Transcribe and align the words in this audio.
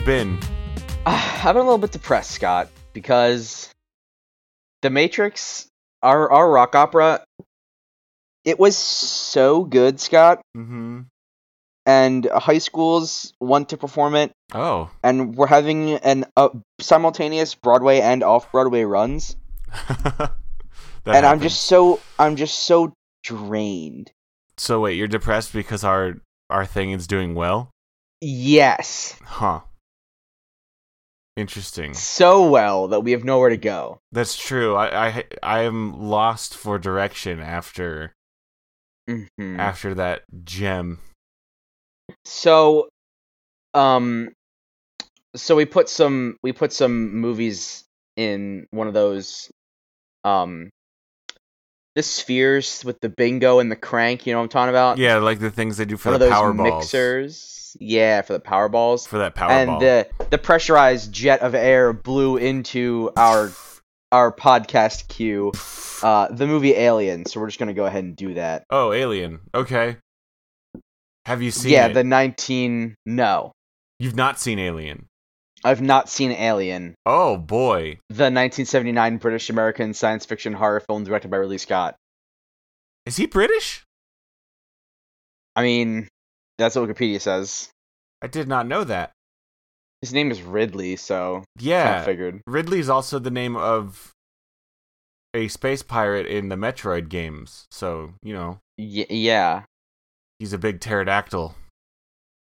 You 0.00 0.06
been? 0.06 0.38
Uh, 1.04 1.40
I've 1.44 1.52
been 1.54 1.56
a 1.56 1.64
little 1.64 1.76
bit 1.76 1.92
depressed, 1.92 2.30
Scott, 2.30 2.70
because 2.94 3.68
The 4.80 4.88
Matrix, 4.88 5.66
our 6.02 6.30
our 6.32 6.50
rock 6.50 6.74
opera, 6.74 7.22
it 8.46 8.58
was 8.58 8.78
so 8.78 9.62
good, 9.64 10.00
Scott, 10.00 10.40
Mm-hmm. 10.56 11.00
and 11.84 12.24
high 12.34 12.58
schools 12.58 13.34
want 13.40 13.68
to 13.70 13.76
perform 13.76 14.14
it, 14.14 14.32
Oh. 14.54 14.90
and 15.04 15.34
we're 15.34 15.46
having 15.48 15.92
an 15.96 16.24
uh, 16.34 16.48
simultaneous 16.80 17.54
Broadway 17.54 18.00
and 18.00 18.22
off 18.22 18.50
Broadway 18.52 18.84
runs, 18.84 19.36
and 21.04 21.26
I'm 21.26 21.40
just 21.42 21.64
so 21.66 22.00
I'm 22.18 22.36
just 22.36 22.60
so 22.60 22.94
drained. 23.22 24.12
So 24.56 24.80
wait, 24.80 24.94
you're 24.96 25.08
depressed 25.08 25.52
because 25.52 25.84
our 25.84 26.14
our 26.48 26.64
thing 26.64 26.92
is 26.92 27.06
doing 27.06 27.34
well? 27.34 27.70
Yes, 28.22 29.14
Huh. 29.24 29.60
Interesting. 31.40 31.94
so 31.94 32.48
well 32.50 32.88
that 32.88 33.00
we 33.00 33.12
have 33.12 33.24
nowhere 33.24 33.48
to 33.50 33.56
go. 33.56 33.98
That's 34.12 34.36
true. 34.36 34.76
I 34.76 35.08
I 35.08 35.24
I 35.42 35.60
am 35.62 35.98
lost 36.00 36.54
for 36.54 36.78
direction 36.78 37.40
after 37.40 38.12
Mhm. 39.08 39.58
after 39.58 39.94
that 39.94 40.22
gem. 40.44 40.98
So, 42.24 42.88
um, 43.74 44.30
so 45.34 45.56
we 45.56 45.64
put 45.64 45.88
some 45.88 46.36
we 46.42 46.52
put 46.52 46.72
some 46.72 47.14
movies 47.14 47.84
in 48.16 48.66
one 48.70 48.86
of 48.88 48.94
those, 48.94 49.50
um, 50.24 50.68
the 51.96 52.02
spheres 52.02 52.84
with 52.84 53.00
the 53.00 53.08
bingo 53.08 53.58
and 53.60 53.70
the 53.70 53.76
crank. 53.76 54.26
You 54.26 54.32
know 54.34 54.40
what 54.40 54.44
I'm 54.44 54.48
talking 54.50 54.70
about? 54.70 54.98
Yeah, 54.98 55.16
like 55.18 55.38
the 55.40 55.50
things 55.50 55.76
they 55.78 55.84
do 55.86 55.96
for 55.96 56.10
one 56.10 56.14
of 56.14 56.20
the 56.20 56.26
those 56.26 56.34
power 56.34 56.52
balls. 56.52 56.82
mixers. 56.84 57.56
Yeah, 57.78 58.22
for 58.22 58.32
the 58.32 58.40
power 58.40 58.68
balls. 58.68 59.06
For 59.06 59.18
that 59.18 59.34
power 59.34 59.50
and 59.50 59.68
ball. 59.68 59.80
the 59.80 60.08
the 60.30 60.38
pressurized 60.38 61.12
jet 61.12 61.40
of 61.40 61.54
air 61.54 61.92
blew 61.92 62.36
into 62.36 63.10
our 63.16 63.52
our 64.12 64.32
podcast 64.32 65.08
queue. 65.08 65.52
Uh, 66.02 66.28
the 66.34 66.46
movie 66.46 66.74
Alien. 66.74 67.26
So 67.26 67.40
we're 67.40 67.46
just 67.48 67.58
gonna 67.58 67.74
go 67.74 67.84
ahead 67.86 68.04
and 68.04 68.16
do 68.16 68.34
that. 68.34 68.64
oh, 68.70 68.92
Alien. 68.92 69.40
Okay. 69.54 69.96
Have 71.26 71.42
you 71.42 71.50
seen 71.50 71.72
yeah, 71.72 71.86
it? 71.86 71.94
the 71.94 72.02
19. 72.02 72.94
No, 73.04 73.52
You've 74.00 74.16
not 74.16 74.40
seen 74.40 74.58
Alien. 74.58 75.06
I've 75.62 75.82
not 75.82 76.08
seen 76.08 76.30
Alien. 76.32 76.94
Oh 77.04 77.36
boy. 77.36 77.98
the 78.08 78.24
1979 78.32 79.18
British 79.18 79.50
American 79.50 79.92
science 79.92 80.24
fiction 80.24 80.54
horror 80.54 80.80
film 80.80 81.04
directed 81.04 81.30
by 81.30 81.36
Ridley 81.36 81.58
Scott. 81.58 81.96
Is 83.04 83.16
he 83.16 83.26
British? 83.26 83.84
I 85.54 85.62
mean, 85.62 86.08
that's 86.60 86.76
what 86.76 86.88
Wikipedia 86.88 87.20
says. 87.20 87.70
I 88.22 88.26
did 88.26 88.46
not 88.48 88.66
know 88.66 88.84
that. 88.84 89.12
His 90.02 90.12
name 90.12 90.30
is 90.30 90.40
Ridley, 90.42 90.96
so 90.96 91.44
Yeah. 91.58 92.04
figured. 92.04 92.40
Ridley's 92.46 92.88
also 92.88 93.18
the 93.18 93.30
name 93.30 93.56
of 93.56 94.12
a 95.34 95.48
space 95.48 95.82
pirate 95.82 96.26
in 96.26 96.48
the 96.48 96.56
Metroid 96.56 97.08
games. 97.08 97.66
So, 97.70 98.14
you 98.22 98.32
know, 98.32 98.58
Y- 98.78 99.06
yeah, 99.10 99.64
he's 100.38 100.52
a 100.52 100.58
big 100.58 100.80
pterodactyl. 100.80 101.54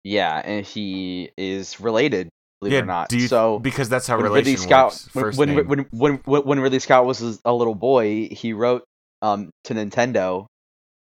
yeah, 0.03 0.41
and 0.45 0.65
he 0.65 1.31
is 1.37 1.79
related, 1.79 2.29
believe 2.61 2.73
yeah, 2.73 2.79
it 2.79 2.83
or 2.83 2.85
not. 2.85 3.09
do 3.09 3.17
you, 3.17 3.27
so 3.27 3.59
because 3.59 3.89
that's 3.89 4.07
how 4.07 4.15
when 4.17 4.25
relation 4.25 4.51
Ridley 4.53 4.63
Scott, 4.65 5.05
works. 5.13 5.37
when, 5.37 5.55
when, 5.55 5.67
when, 5.67 5.79
when, 5.91 6.13
when, 6.25 6.41
when 6.45 6.59
Ridley 6.59 6.79
Scott 6.79 7.05
was 7.05 7.41
a 7.43 7.53
little 7.53 7.75
boy, 7.75 8.29
he 8.31 8.53
wrote 8.53 8.83
um 9.21 9.49
to 9.65 9.73
Nintendo. 9.73 10.45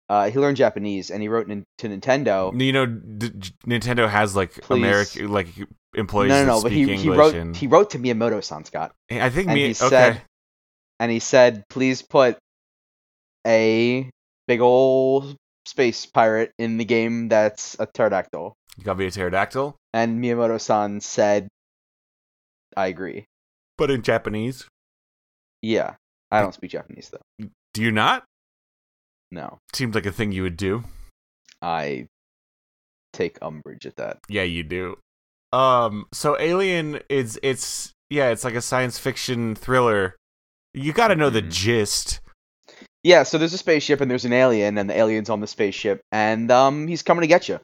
Uh, 0.07 0.29
he 0.29 0.37
learned 0.39 0.55
Japanese, 0.57 1.09
and 1.09 1.21
he 1.21 1.27
wrote 1.27 1.47
nin- 1.47 1.63
to 1.79 1.89
Nintendo. 1.89 2.51
you 2.61 2.71
know, 2.71 2.85
D- 2.85 3.29
Nintendo 3.65 4.07
has 4.07 4.35
like 4.35 4.53
Please. 4.61 4.77
American 4.77 5.31
like 5.31 5.47
employees 5.95 6.29
No, 6.29 6.45
no, 6.45 6.55
no, 6.57 6.61
but 6.61 6.71
he, 6.71 6.81
English 6.81 7.01
he 7.01 7.09
wrote 7.09 7.33
and 7.35 7.55
he 7.55 7.67
wrote 7.67 7.89
to 7.91 7.99
Miyamoto-san, 7.99 8.65
Scott. 8.65 8.93
I 9.09 9.29
think 9.29 9.47
and 9.47 9.55
me 9.55 9.61
he 9.67 9.71
okay. 9.71 9.73
said 9.89 10.21
and 10.99 11.11
he 11.11 11.19
said 11.19 11.63
please 11.69 12.01
put 12.01 12.37
a 13.47 14.09
big 14.47 14.61
old 14.61 15.35
space 15.65 16.05
pirate 16.05 16.51
in 16.59 16.77
the 16.77 16.85
game 16.85 17.27
that's 17.29 17.75
a 17.79 17.85
pterodactyl 17.85 18.53
You 18.77 18.83
gotta 18.83 18.97
be 18.99 19.05
a 19.07 19.11
pterodactyl, 19.11 19.75
and 19.93 20.21
miyamoto-san 20.23 21.01
said 21.01 21.47
i 22.77 22.87
agree 22.87 23.25
but 23.77 23.89
in 23.91 24.01
Japanese. 24.03 24.67
yeah 25.61 25.95
i 26.31 26.41
don't 26.41 26.53
speak 26.53 26.71
japanese 26.71 27.09
though 27.09 27.47
Do 27.73 27.81
you 27.81 27.91
not? 27.91 28.23
No 29.31 29.59
Seems 29.73 29.95
like 29.95 30.05
a 30.05 30.11
thing 30.11 30.31
you 30.31 30.43
would 30.43 30.57
do. 30.57 30.83
i 31.61 32.07
take 33.13 33.37
umbrage 33.41 33.85
at 33.85 33.95
that 33.95 34.19
Yeah, 34.27 34.43
you 34.43 34.63
do. 34.63 34.97
Um, 35.53 36.07
so 36.13 36.37
Alien 36.39 36.99
is 37.09 37.39
it's 37.41 37.93
yeah, 38.09 38.29
it's 38.29 38.43
like 38.43 38.55
a 38.55 38.61
science 38.61 38.99
fiction 38.99 39.55
thriller. 39.55 40.15
You 40.73 40.91
got 40.93 41.07
to 41.07 41.15
know 41.15 41.29
the 41.29 41.41
Mhm. 41.41 41.49
gist. 41.51 42.19
yeah 43.03 43.23
so 43.23 43.37
there's 43.37 43.53
a 43.53 43.57
spaceship 43.57 44.01
and 44.01 44.11
there's 44.11 44.25
an 44.25 44.33
alien 44.33 44.77
and 44.77 44.89
the 44.89 44.97
alien's 44.97 45.29
on 45.29 45.39
the 45.39 45.47
spaceship 45.47 46.01
and 46.11 46.51
um 46.51 46.87
he's 46.87 47.03
coming 47.03 47.21
to 47.21 47.27
get 47.27 47.47
you 47.47 47.59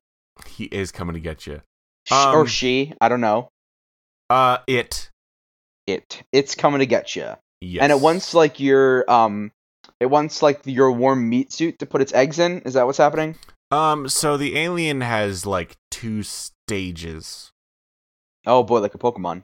He 0.48 0.66
is 0.66 0.92
coming 0.92 1.16
to 1.16 1.20
get 1.20 1.46
you. 1.48 1.62
Sh- 2.08 2.12
or 2.14 2.42
Um, 2.42 2.48
she 2.48 2.94
i 3.02 3.10
don't 3.10 3.22
know 3.22 3.50
Uh, 4.30 4.60
it. 4.68 5.10
it 5.88 6.24
it's 6.32 6.56
coming 6.56 6.80
to 6.80 6.86
get 6.86 7.16
you 7.16 7.34
Yes. 7.60 7.82
and 7.84 7.92
it 7.92 8.00
wants 8.00 8.34
like 8.34 8.60
your 8.62 9.10
um 9.12 9.52
it 10.02 10.08
wants 10.10 10.42
like 10.42 10.60
your 10.66 10.92
warm 10.92 11.30
meat 11.30 11.54
suit 11.54 11.80
to 11.80 11.86
put 11.86 12.02
its 12.02 12.12
eggs 12.14 12.40
in 12.40 12.60
is 12.62 12.74
that 12.74 12.86
what's 12.86 12.98
happening 12.98 13.36
Um, 13.72 14.10
so 14.10 14.36
the 14.36 14.58
alien 14.58 15.00
has 15.02 15.46
like 15.46 15.78
two 15.92 16.24
stages. 16.24 17.52
oh 18.46 18.64
boy 18.64 18.80
like 18.80 18.96
a 18.96 18.98
pokemon 18.98 19.44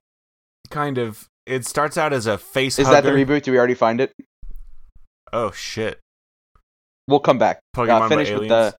Kind 0.69 0.97
of. 0.97 1.29
It 1.45 1.65
starts 1.65 1.97
out 1.97 2.11
as 2.11 2.27
a 2.27 2.37
face 2.37 2.77
is 2.77 2.87
hugger. 2.87 3.01
that 3.01 3.09
the 3.09 3.15
reboot 3.25 3.43
Do 3.43 3.53
we 3.53 3.57
already 3.57 3.73
find 3.75 4.01
it 4.01 4.11
Oh 5.31 5.51
shit! 5.51 5.99
we'll 7.07 7.19
come 7.21 7.37
back 7.37 7.59
Pokemon 7.75 8.01
uh, 8.01 8.09
finish 8.09 8.31
with 8.31 8.49
the 8.49 8.75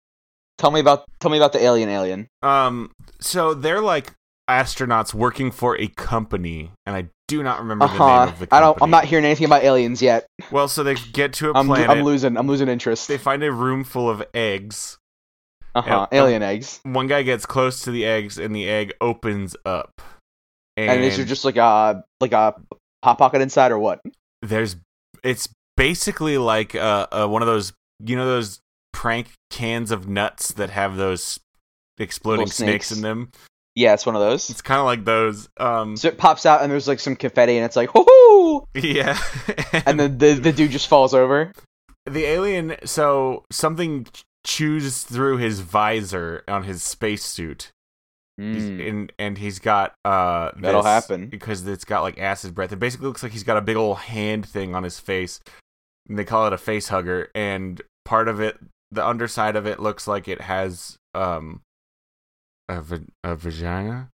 tell 0.59 0.71
me 0.71 0.81
about 0.81 1.05
tell 1.21 1.31
me 1.31 1.39
about 1.39 1.53
the 1.53 1.63
alien 1.63 1.89
alien 1.89 2.27
Um, 2.43 2.91
so 3.21 3.55
they're 3.55 3.81
like 3.81 4.13
astronauts 4.51 5.13
working 5.15 5.51
for 5.51 5.79
a 5.79 5.89
company, 5.89 6.73
and 6.87 6.97
I 6.97 7.09
do 7.29 7.43
not 7.43 7.61
remember 7.61 7.87
the 7.87 7.93
name 7.93 8.03
uh-huh 8.03 8.23
of 8.25 8.39
the 8.41 8.47
company. 8.47 8.59
i 8.59 8.61
don't 8.61 8.79
i'm 8.83 8.91
not 8.91 9.05
hearing 9.05 9.25
anything 9.25 9.45
about 9.45 9.63
aliens 9.63 10.03
yet 10.03 10.27
Well, 10.51 10.67
so 10.67 10.83
they 10.83 10.95
get 10.95 11.33
to 11.35 11.51
a 11.51 11.53
I'm, 11.55 11.67
planet. 11.67 11.89
I'm 11.89 12.03
losing 12.03 12.37
i'm 12.37 12.49
losing 12.49 12.69
interest 12.69 13.07
they 13.07 13.19
find 13.19 13.43
a 13.45 13.53
room 13.53 13.85
full 13.85 14.11
of 14.11 14.23
eggs. 14.35 14.99
uh-huh 15.75 16.09
yeah, 16.11 16.19
alien 16.19 16.43
eggs 16.43 16.81
One 16.83 17.07
guy 17.07 17.23
gets 17.23 17.47
close 17.47 17.83
to 17.83 17.91
the 17.93 18.05
eggs, 18.05 18.39
and 18.39 18.55
the 18.55 18.69
egg 18.69 18.93
opens 19.01 19.55
up. 19.65 20.03
And, 20.77 20.91
and 20.91 21.05
is 21.05 21.17
there 21.17 21.27
just 21.27 21.45
like 21.45 21.57
a 21.57 22.03
like 22.21 22.33
a 22.33 22.55
pop 23.03 23.19
pocket 23.19 23.41
inside 23.41 23.71
or 23.73 23.79
what 23.79 24.01
there's 24.43 24.77
it's 25.23 25.49
basically 25.77 26.39
like 26.39 26.75
uh, 26.75 27.07
uh 27.13 27.27
one 27.27 27.43
of 27.43 27.47
those 27.47 27.73
you 28.05 28.17
know 28.17 28.27
those 28.27 28.61
prank 28.93 29.29
cans 29.51 29.91
of 29.91 30.09
nuts 30.09 30.53
that 30.53 30.71
have 30.71 30.97
those 30.97 31.39
exploding 31.99 32.47
snakes. 32.47 32.89
snakes. 32.89 32.93
in 32.93 33.03
them. 33.03 33.31
Yeah 33.79 33.95
it's 33.95 34.05
one 34.05 34.15
of 34.17 34.21
those 34.21 34.51
It's 34.51 34.61
kind 34.63 34.81
of 34.81 34.87
like 34.87 35.05
those. 35.05 35.49
Um, 35.59 35.97
so 35.97 36.09
it 36.09 36.19
pops 36.19 36.45
out 36.45 36.63
and 36.63 36.71
there's 36.73 36.89
like 36.89 37.01
some 37.01 37.15
confetti 37.17 37.57
and 37.57 37.65
it's 37.65 37.77
like 37.77 37.91
hoo 37.95 38.67
yeah. 38.75 39.19
and 39.87 39.99
then 40.01 40.19
the, 40.19 40.35
the 40.35 40.53
dude 40.53 40.71
just 40.73 40.89
falls 40.89 41.15
over 41.15 41.53
the 42.07 42.25
alien 42.25 42.75
so 42.85 43.45
something 43.53 44.07
chews 44.45 45.03
through 45.03 45.37
his 45.37 45.61
visor 45.61 46.43
on 46.49 46.65
his 46.65 46.83
spacesuit 46.83 47.71
Mm. 48.41 48.89
and 48.89 49.13
and 49.19 49.37
he's 49.39 49.59
got 49.59 49.95
uh 50.05 50.53
That'll 50.61 50.85
happen. 50.85 51.27
because 51.27 51.67
it's 51.67 51.85
got 51.85 52.03
like 52.03 52.19
acid 52.21 52.55
breath 52.55 52.71
it 52.73 52.79
basically 52.79 53.09
looks 53.09 53.25
like 53.25 53.33
he's 53.33 53.43
got 53.43 53.57
a 53.57 53.61
big 53.61 53.75
old 53.77 53.97
hand 53.99 54.47
thing 54.47 54.77
on 54.77 54.85
his 54.85 55.01
face 55.01 55.41
and 56.09 56.17
they 56.17 56.25
call 56.25 56.47
it 56.47 56.53
a 56.53 56.57
face 56.59 56.87
hugger 56.87 57.31
and 57.35 57.83
part 58.05 58.29
of 58.29 58.41
it 58.41 58.57
the 58.93 59.05
underside 59.05 59.57
of 59.57 59.67
it 59.67 59.81
looks 59.81 60.07
like 60.07 60.29
it 60.29 60.41
has 60.43 60.97
um 61.15 61.61
a, 62.69 63.01
a 63.25 63.37
vagina. 63.37 64.11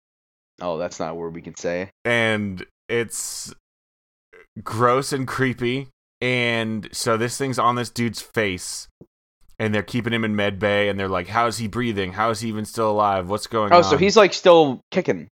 Oh 0.61 0.79
that's 0.79 1.01
not 1.01 1.13
a 1.13 1.15
word 1.15 1.35
we 1.35 1.43
can 1.43 1.55
say. 1.57 1.91
And 2.05 2.65
it's 2.89 3.55
gross 4.63 5.13
and 5.13 5.27
creepy. 5.27 5.89
And 6.21 6.89
so 6.93 7.17
this 7.17 7.39
thing's 7.39 7.59
on 7.59 7.77
this 7.77 7.91
dude's 7.91 8.21
face. 8.21 8.89
And 9.59 9.75
they're 9.75 9.83
keeping 9.83 10.13
him 10.13 10.25
in 10.25 10.35
med 10.37 10.59
bay. 10.59 10.89
And 10.89 10.99
they're 10.99 11.09
like 11.09 11.29
how 11.29 11.47
is 11.47 11.59
he 11.59 11.69
breathing? 11.69 12.13
How 12.13 12.31
is 12.31 12.41
he 12.41 12.49
even 12.49 12.65
still 12.65 12.91
alive? 12.91 13.29
What's 13.29 13.47
going 13.47 13.73
oh 13.73 13.77
on? 13.77 13.85
Oh, 13.85 13.91
so 13.91 13.97
he's 13.97 14.17
like 14.17 14.35
still 14.35 14.81
kicking. 14.91 15.29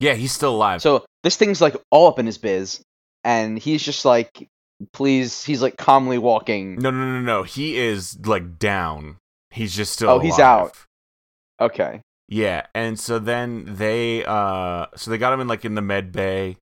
Yeah 0.00 0.14
he's 0.14 0.32
still 0.32 0.54
alive. 0.54 0.82
So 0.82 1.04
this 1.22 1.36
thing's 1.36 1.60
like 1.60 1.76
all 1.90 2.08
up 2.08 2.18
in 2.18 2.26
his 2.26 2.38
biz, 2.38 2.82
and 3.24 3.58
he's 3.58 3.82
just 3.82 4.04
like, 4.04 4.48
please, 4.92 5.44
he's 5.44 5.62
like 5.62 5.76
calmly 5.76 6.18
walking. 6.18 6.76
no 6.76 6.90
no 6.90 6.98
no 6.98 7.20
no. 7.20 7.42
He 7.44 7.76
is 7.78 8.18
like 8.26 8.58
down. 8.58 9.18
He's 9.50 9.76
just 9.76 9.92
still 9.92 10.10
Oh, 10.10 10.18
he's 10.18 10.38
out. 10.38 10.76
Okay. 11.60 12.00
Yeah 12.32 12.66
and 12.74 12.98
so 12.98 13.18
then 13.18 13.64
they 13.66 14.24
uh 14.24 14.86
so 14.96 15.10
they 15.10 15.18
got 15.18 15.32
him 15.32 15.40
in 15.40 15.48
like 15.48 15.64
in 15.64 15.74
the 15.74 15.82
med 15.82 16.12
bay 16.12 16.56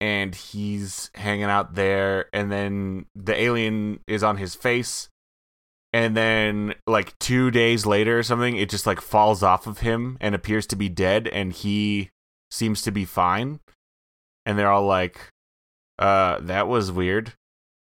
and 0.00 0.34
he's 0.34 1.10
hanging 1.14 1.44
out 1.44 1.74
there 1.74 2.26
and 2.32 2.52
then 2.52 3.06
the 3.14 3.34
alien 3.40 4.00
is 4.06 4.22
on 4.22 4.36
his 4.36 4.54
face 4.54 5.08
and 5.92 6.16
then 6.16 6.74
like 6.86 7.18
2 7.20 7.50
days 7.50 7.86
later 7.86 8.18
or 8.18 8.22
something 8.22 8.56
it 8.56 8.68
just 8.68 8.86
like 8.86 9.00
falls 9.00 9.42
off 9.42 9.66
of 9.66 9.78
him 9.78 10.18
and 10.20 10.34
appears 10.34 10.66
to 10.66 10.76
be 10.76 10.88
dead 10.88 11.26
and 11.28 11.52
he 11.52 12.10
seems 12.50 12.82
to 12.82 12.90
be 12.90 13.04
fine, 13.04 13.60
and 14.44 14.58
they're 14.58 14.70
all 14.70 14.86
like, 14.86 15.30
"Uh, 15.98 16.38
that 16.40 16.68
was 16.68 16.92
weird." 16.92 17.34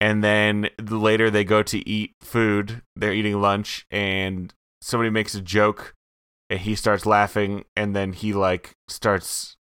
And 0.01 0.23
then 0.23 0.69
later 0.79 1.29
they 1.29 1.43
go 1.43 1.63
to 1.63 1.87
eat 1.87 2.13
food. 2.21 2.81
They're 2.95 3.13
eating 3.13 3.41
lunch, 3.41 3.85
and 3.89 4.53
somebody 4.81 5.09
makes 5.09 5.35
a 5.35 5.41
joke, 5.41 5.94
and 6.49 6.59
he 6.59 6.75
starts 6.75 7.05
laughing, 7.05 7.65
and 7.75 7.95
then 7.95 8.13
he 8.13 8.33
like 8.33 8.71
starts 8.87 9.55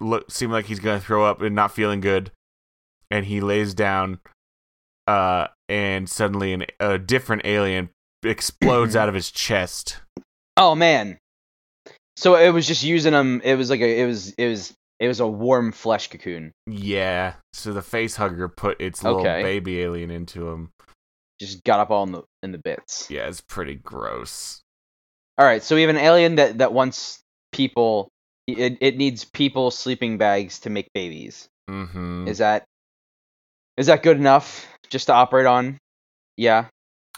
look 0.00 0.30
seem 0.30 0.50
like 0.50 0.66
he's 0.66 0.80
gonna 0.80 1.00
throw 1.00 1.24
up 1.24 1.40
and 1.42 1.54
not 1.54 1.72
feeling 1.72 2.00
good, 2.00 2.30
and 3.10 3.26
he 3.26 3.40
lays 3.40 3.74
down, 3.74 4.20
uh, 5.06 5.48
and 5.68 6.08
suddenly 6.08 6.52
an, 6.52 6.64
a 6.80 6.98
different 6.98 7.42
alien 7.44 7.90
explodes 8.24 8.94
out 8.96 9.08
of 9.08 9.14
his 9.14 9.30
chest. 9.30 10.00
Oh 10.56 10.74
man. 10.74 11.18
So 12.16 12.36
it 12.36 12.50
was 12.50 12.66
just 12.66 12.82
using 12.82 13.14
him 13.14 13.40
It 13.42 13.54
was 13.56 13.70
like 13.70 13.80
a. 13.80 14.00
It 14.00 14.06
was. 14.06 14.32
It 14.32 14.48
was. 14.48 14.74
It 15.00 15.08
was 15.08 15.18
a 15.18 15.26
warm 15.26 15.72
flesh 15.72 16.08
cocoon. 16.08 16.52
Yeah, 16.68 17.34
so 17.52 17.72
the 17.72 17.82
face 17.82 18.14
hugger 18.14 18.48
put 18.48 18.80
its 18.80 19.02
little 19.02 19.20
Okay. 19.20 19.42
baby 19.42 19.80
alien 19.80 20.12
into 20.12 20.48
him. 20.48 20.70
Just 21.40 21.64
got 21.64 21.80
up 21.80 21.90
all 21.90 22.04
in 22.04 22.12
the 22.12 22.22
in 22.44 22.52
the 22.52 22.58
bits. 22.58 23.10
Yeah, 23.10 23.26
it's 23.26 23.40
pretty 23.40 23.74
gross. 23.74 24.60
All 25.38 25.46
right. 25.46 25.62
So 25.62 25.74
we 25.74 25.82
have 25.82 25.90
an 25.90 25.96
alien 25.96 26.36
that 26.36 26.58
that 26.58 26.72
wants 26.72 27.20
people. 27.52 28.08
It 28.46 28.78
it 28.80 28.96
needs 28.96 29.24
people 29.24 29.70
sleeping 29.70 30.18
bags 30.18 30.60
to 30.60 30.70
make 30.70 30.88
babies. 30.94 31.48
Mm-hmm. 31.70 32.28
Is 32.28 32.38
that 32.38 32.64
is 33.76 33.86
that 33.86 34.02
good 34.02 34.16
enough 34.16 34.66
just 34.90 35.06
to 35.06 35.12
operate 35.14 35.46
on? 35.46 35.78
Yeah. 36.36 36.66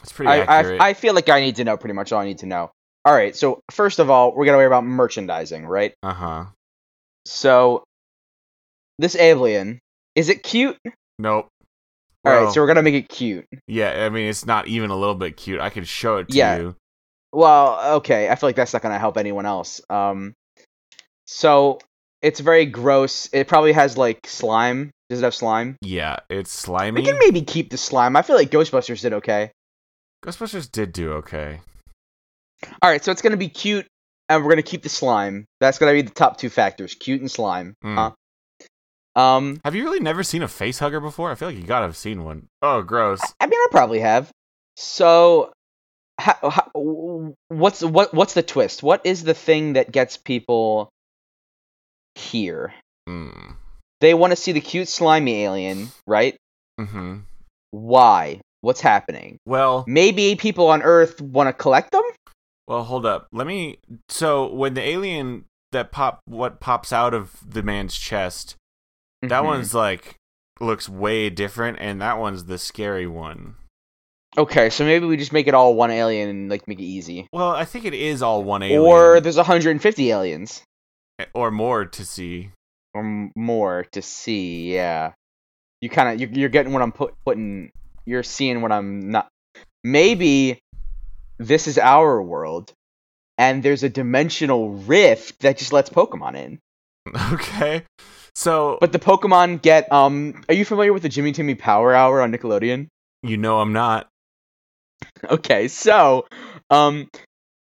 It's 0.03 0.13
pretty 0.13 0.31
I, 0.31 0.39
accurate. 0.41 0.81
I 0.81 0.89
I 0.91 0.95
feel 0.95 1.15
like 1.15 1.29
I 1.29 1.41
need 1.41 1.57
to 1.57 1.65
know 1.65 1.77
pretty 1.77 1.95
much 1.95 2.13
all 2.13 2.21
I 2.21 2.27
need 2.27 2.39
to 2.39 2.47
know. 2.47 2.71
All 3.05 3.15
right. 3.15 3.35
So 3.35 3.61
first 3.71 3.99
of 3.99 4.11
all, 4.11 4.35
we're 4.35 4.45
gonna 4.45 4.59
worry 4.59 4.67
about 4.67 4.85
merchandising, 4.85 5.67
right? 5.67 5.95
uh 6.03 6.13
huh. 6.15 6.45
So 7.27 7.85
this 8.99 9.17
alien 9.17 9.79
is 10.15 10.29
it 10.29 10.43
cute? 10.43 10.77
Nope. 11.19 11.49
All 12.25 12.33
right. 12.33 12.43
Well, 12.43 12.53
So 12.53 12.61
we're 12.61 12.67
gonna 12.67 12.83
make 12.83 12.95
it 12.95 13.09
cute. 13.09 13.47
yeah, 13.67 14.05
I 14.07 14.09
mean 14.11 14.29
it's 14.29 14.47
not 14.47 14.69
even 14.69 14.91
a 14.91 14.97
little 14.97 15.15
bit 15.15 15.37
cute. 15.37 15.61
I 15.61 15.71
could 15.71 15.89
show 15.89 16.19
it 16.19 16.29
to 16.29 16.37
Yeah. 16.37 16.59
you. 16.59 16.77
Well, 17.35 17.97
okay. 17.97 18.29
I 18.31 18.37
feel 18.37 18.49
like 18.49 18.57
that's 18.57 18.73
not 18.73 18.83
gonna 18.83 18.99
help 18.99 19.17
anyone 19.17 19.47
else. 19.47 19.81
Um, 19.91 20.35
so 21.27 21.81
it's 22.23 22.41
very 22.41 22.67
gross. 22.67 23.29
It 23.33 23.49
probably 23.49 23.73
has 23.73 23.99
like 23.99 24.27
slime. 24.27 24.91
Does 25.11 25.21
it 25.21 25.25
have 25.25 25.35
slime? 25.35 25.77
Yeah, 25.83 26.19
it's 26.31 26.53
slimy. 26.53 27.01
We 27.01 27.07
can 27.07 27.19
maybe 27.19 27.43
keep 27.43 27.71
the 27.71 27.77
slime. 27.77 28.17
I 28.17 28.23
feel 28.23 28.37
like 28.37 28.51
Ghostbusters 28.51 29.03
did 29.03 29.13
okay. 29.15 29.51
Ghostbusters 30.25 30.71
did 30.71 30.93
do 30.93 31.13
okay. 31.15 31.61
All 32.81 32.89
right, 32.91 33.05
so 33.05 33.13
it's 33.13 33.21
gonna 33.21 33.37
be 33.37 33.51
cute, 33.51 33.87
and 34.29 34.43
we're 34.43 34.51
gonna 34.51 34.63
keep 34.63 34.83
the 34.83 34.89
slime. 34.89 35.45
That's 35.61 35.79
gonna 35.79 35.93
be 35.93 36.03
the 36.03 36.11
top 36.11 36.39
two 36.39 36.49
factors: 36.49 36.95
cute 36.95 37.21
and 37.21 37.31
slime. 37.31 37.75
Mm. 37.85 37.95
Huh? 37.97 38.11
Um, 39.21 39.61
Have 39.65 39.75
you 39.75 39.85
really 39.85 40.01
never 40.01 40.23
seen 40.23 40.43
a 40.43 40.49
face 40.49 40.79
hugger 40.79 41.01
before? 41.01 41.31
I 41.31 41.35
feel 41.35 41.49
like 41.49 41.57
you 41.57 41.65
gotta 41.65 41.87
have 41.87 41.97
seen 41.97 42.25
one. 42.25 42.49
Oh, 42.63 42.83
gross. 42.83 43.21
I 43.39 43.47
mean, 43.47 43.59
I 43.59 43.67
probably 43.71 44.01
have. 44.01 44.31
So, 44.77 45.53
how, 46.19 46.51
how, 46.51 46.71
what's 47.49 47.83
what 47.83 48.15
what's 48.15 48.35
the 48.35 48.43
twist? 48.43 48.83
What 48.83 49.01
is 49.05 49.25
the 49.25 49.35
thing 49.35 49.75
that 49.75 49.91
gets 49.93 50.17
people 50.17 50.89
here? 52.15 52.73
Mm. 53.09 53.57
They 54.01 54.15
want 54.15 54.33
to 54.33 54.37
see 54.37 54.53
the 54.53 54.61
cute 54.61 54.89
slimy 54.89 55.43
alien, 55.45 55.89
right? 56.07 56.37
Mm-hmm. 56.81 57.19
Why? 57.71 58.41
What's 58.61 58.81
happening? 58.81 59.39
Well, 59.47 59.85
Maybe 59.87 60.37
people 60.37 60.69
on 60.69 60.83
Earth 60.83 61.21
want 61.21 61.49
to 61.49 61.53
collect 61.53 61.93
them. 61.93 62.03
well, 62.67 62.85
hold 62.85 63.05
up. 63.07 63.27
Let 63.33 63.47
me. 63.47 63.79
So 64.09 64.53
when 64.53 64.75
the 64.75 64.83
alien 64.83 65.45
that 65.73 65.91
pop, 65.93 66.21
what 66.27 66.61
pops 66.61 66.93
out 66.93 67.13
of 67.15 67.33
the 67.47 67.63
man's 67.63 67.97
chest, 67.97 68.57
that 69.23 69.43
Mhm. 69.43 69.45
one's 69.45 69.75
like 69.75 70.15
looks 70.61 70.89
way 70.89 71.29
different, 71.31 71.79
and 71.81 72.01
that 72.01 72.19
one's 72.19 72.45
the 72.45 72.59
scary 72.59 73.07
one. 73.07 73.57
Okay. 74.39 74.71
So 74.71 74.85
maybe 74.85 75.07
we 75.07 75.17
just 75.17 75.33
make 75.33 75.47
it 75.47 75.55
all 75.55 75.75
one 75.75 75.91
alien 75.91 76.29
and 76.29 76.51
like 76.51 76.67
make 76.69 76.79
it 76.79 76.85
easy. 76.85 77.27
Well, 77.33 77.51
I 77.51 77.65
think 77.65 77.85
it 77.85 77.95
is 77.95 78.23
all 78.23 78.43
one 78.43 78.63
alien, 78.63 78.81
Or 78.83 79.21
there's 79.21 79.37
150 79.37 80.11
aliens 80.11 80.63
or 81.35 81.51
more 81.51 81.85
to 81.85 82.05
see. 82.05 82.51
or 82.95 83.03
m- 83.03 83.33
more 83.37 83.87
to 83.93 84.03
see. 84.03 84.75
Yeah, 84.75 85.13
you 85.81 85.89
kind 85.89 86.09
of 86.15 86.21
you're, 86.21 86.31
you're 86.41 86.49
getting 86.49 86.73
what 86.73 86.83
I'm 86.83 86.93
put, 86.93 87.15
putting. 87.25 87.71
You're 88.07 88.23
seeing 88.23 88.61
what 88.63 88.73
I'm 88.73 89.11
not. 89.11 89.29
Maybe 89.83 90.59
this 91.39 91.67
is 91.67 91.79
our 91.79 92.21
world, 92.23 92.73
and 93.39 93.63
there's 93.63 93.83
a 93.83 93.89
dimensional 93.89 94.71
rift 94.71 95.41
that 95.41 95.59
just 95.59 95.73
lets 95.73 95.91
Pokemon 95.91 96.37
in. 96.37 96.59
Okay, 97.33 97.83
so 98.35 98.79
But 98.81 98.93
the 98.93 98.99
Pokemon 98.99 99.61
get 99.63 99.93
um. 99.93 100.43
Are 100.49 100.55
you 100.55 100.65
familiar 100.65 100.93
with 100.93 101.03
the 101.03 101.09
Jimmy 101.09 101.33
Timmy 101.33 101.55
Power 101.55 101.95
Hour 101.95 102.21
on 102.23 102.33
Nickelodeon? 102.33 102.89
you 103.23 103.37
know 103.37 103.61
I'm 103.61 103.73
not. 103.73 104.09
Okay, 105.31 105.69
so 105.69 106.27
um, 106.71 107.09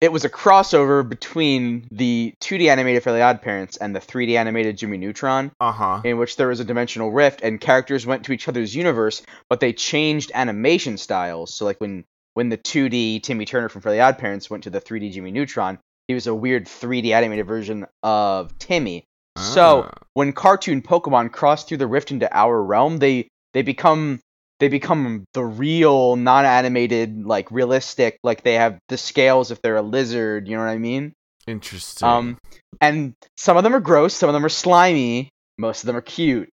it 0.00 0.10
was 0.12 0.24
a 0.24 0.28
crossover 0.30 1.08
between 1.08 1.86
the 1.92 2.34
2D 2.42 2.68
animated 2.68 3.02
Fairly 3.04 3.22
Odd 3.22 3.40
Parents 3.42 3.76
and 3.76 3.94
the 3.94 4.00
3D 4.00 4.36
animated 4.36 4.76
Jimmy 4.78 4.98
Neutron, 4.98 5.52
Uh 5.60 5.72
huh. 5.72 6.00
in 6.04 6.18
which 6.18 6.36
there 6.36 6.48
was 6.48 6.60
a 6.60 6.64
dimensional 6.64 7.12
rift 7.12 7.40
and 7.42 7.60
characters 7.60 8.04
went 8.04 8.24
to 8.24 8.32
each 8.32 8.48
other's 8.48 8.74
universe, 8.74 9.22
but 9.48 9.60
they 9.60 9.72
changed 9.72 10.32
animation 10.34 10.98
styles. 10.98 11.54
So 11.54 11.64
like 11.64 11.80
when 11.80 12.04
when 12.34 12.48
the 12.48 12.56
2D 12.58 13.22
Timmy 13.22 13.44
Turner 13.44 13.68
from 13.68 13.82
Fairly 13.82 14.00
Odd 14.00 14.18
Parents 14.18 14.48
went 14.50 14.64
to 14.64 14.70
the 14.70 14.80
3D 14.80 15.12
Jimmy 15.12 15.30
Neutron, 15.30 15.78
he 16.08 16.14
was 16.14 16.26
a 16.26 16.34
weird 16.34 16.66
3D 16.66 17.12
animated 17.12 17.46
version 17.46 17.86
of 18.02 18.56
Timmy. 18.58 19.04
So 19.36 19.82
Ah. 19.84 19.90
when 20.14 20.32
cartoon 20.32 20.82
Pokemon 20.82 21.30
cross 21.32 21.64
through 21.64 21.76
the 21.78 21.86
rift 21.86 22.10
into 22.10 22.28
our 22.36 22.60
realm, 22.62 22.98
they 22.98 23.28
they 23.54 23.62
become 23.62 24.18
they 24.62 24.68
become 24.68 25.24
the 25.34 25.44
real 25.44 26.14
non-animated 26.14 27.26
like 27.26 27.50
realistic 27.50 28.16
like 28.22 28.44
they 28.44 28.54
have 28.54 28.78
the 28.88 28.96
scales 28.96 29.50
if 29.50 29.60
they're 29.60 29.76
a 29.76 29.82
lizard 29.82 30.46
you 30.46 30.54
know 30.56 30.62
what 30.62 30.70
i 30.70 30.78
mean 30.78 31.12
interesting. 31.48 32.06
um 32.06 32.38
and 32.80 33.12
some 33.36 33.56
of 33.56 33.64
them 33.64 33.74
are 33.74 33.80
gross 33.80 34.14
some 34.14 34.28
of 34.28 34.32
them 34.34 34.44
are 34.44 34.48
slimy 34.48 35.28
most 35.58 35.82
of 35.82 35.88
them 35.88 35.96
are 35.96 36.00
cute 36.00 36.48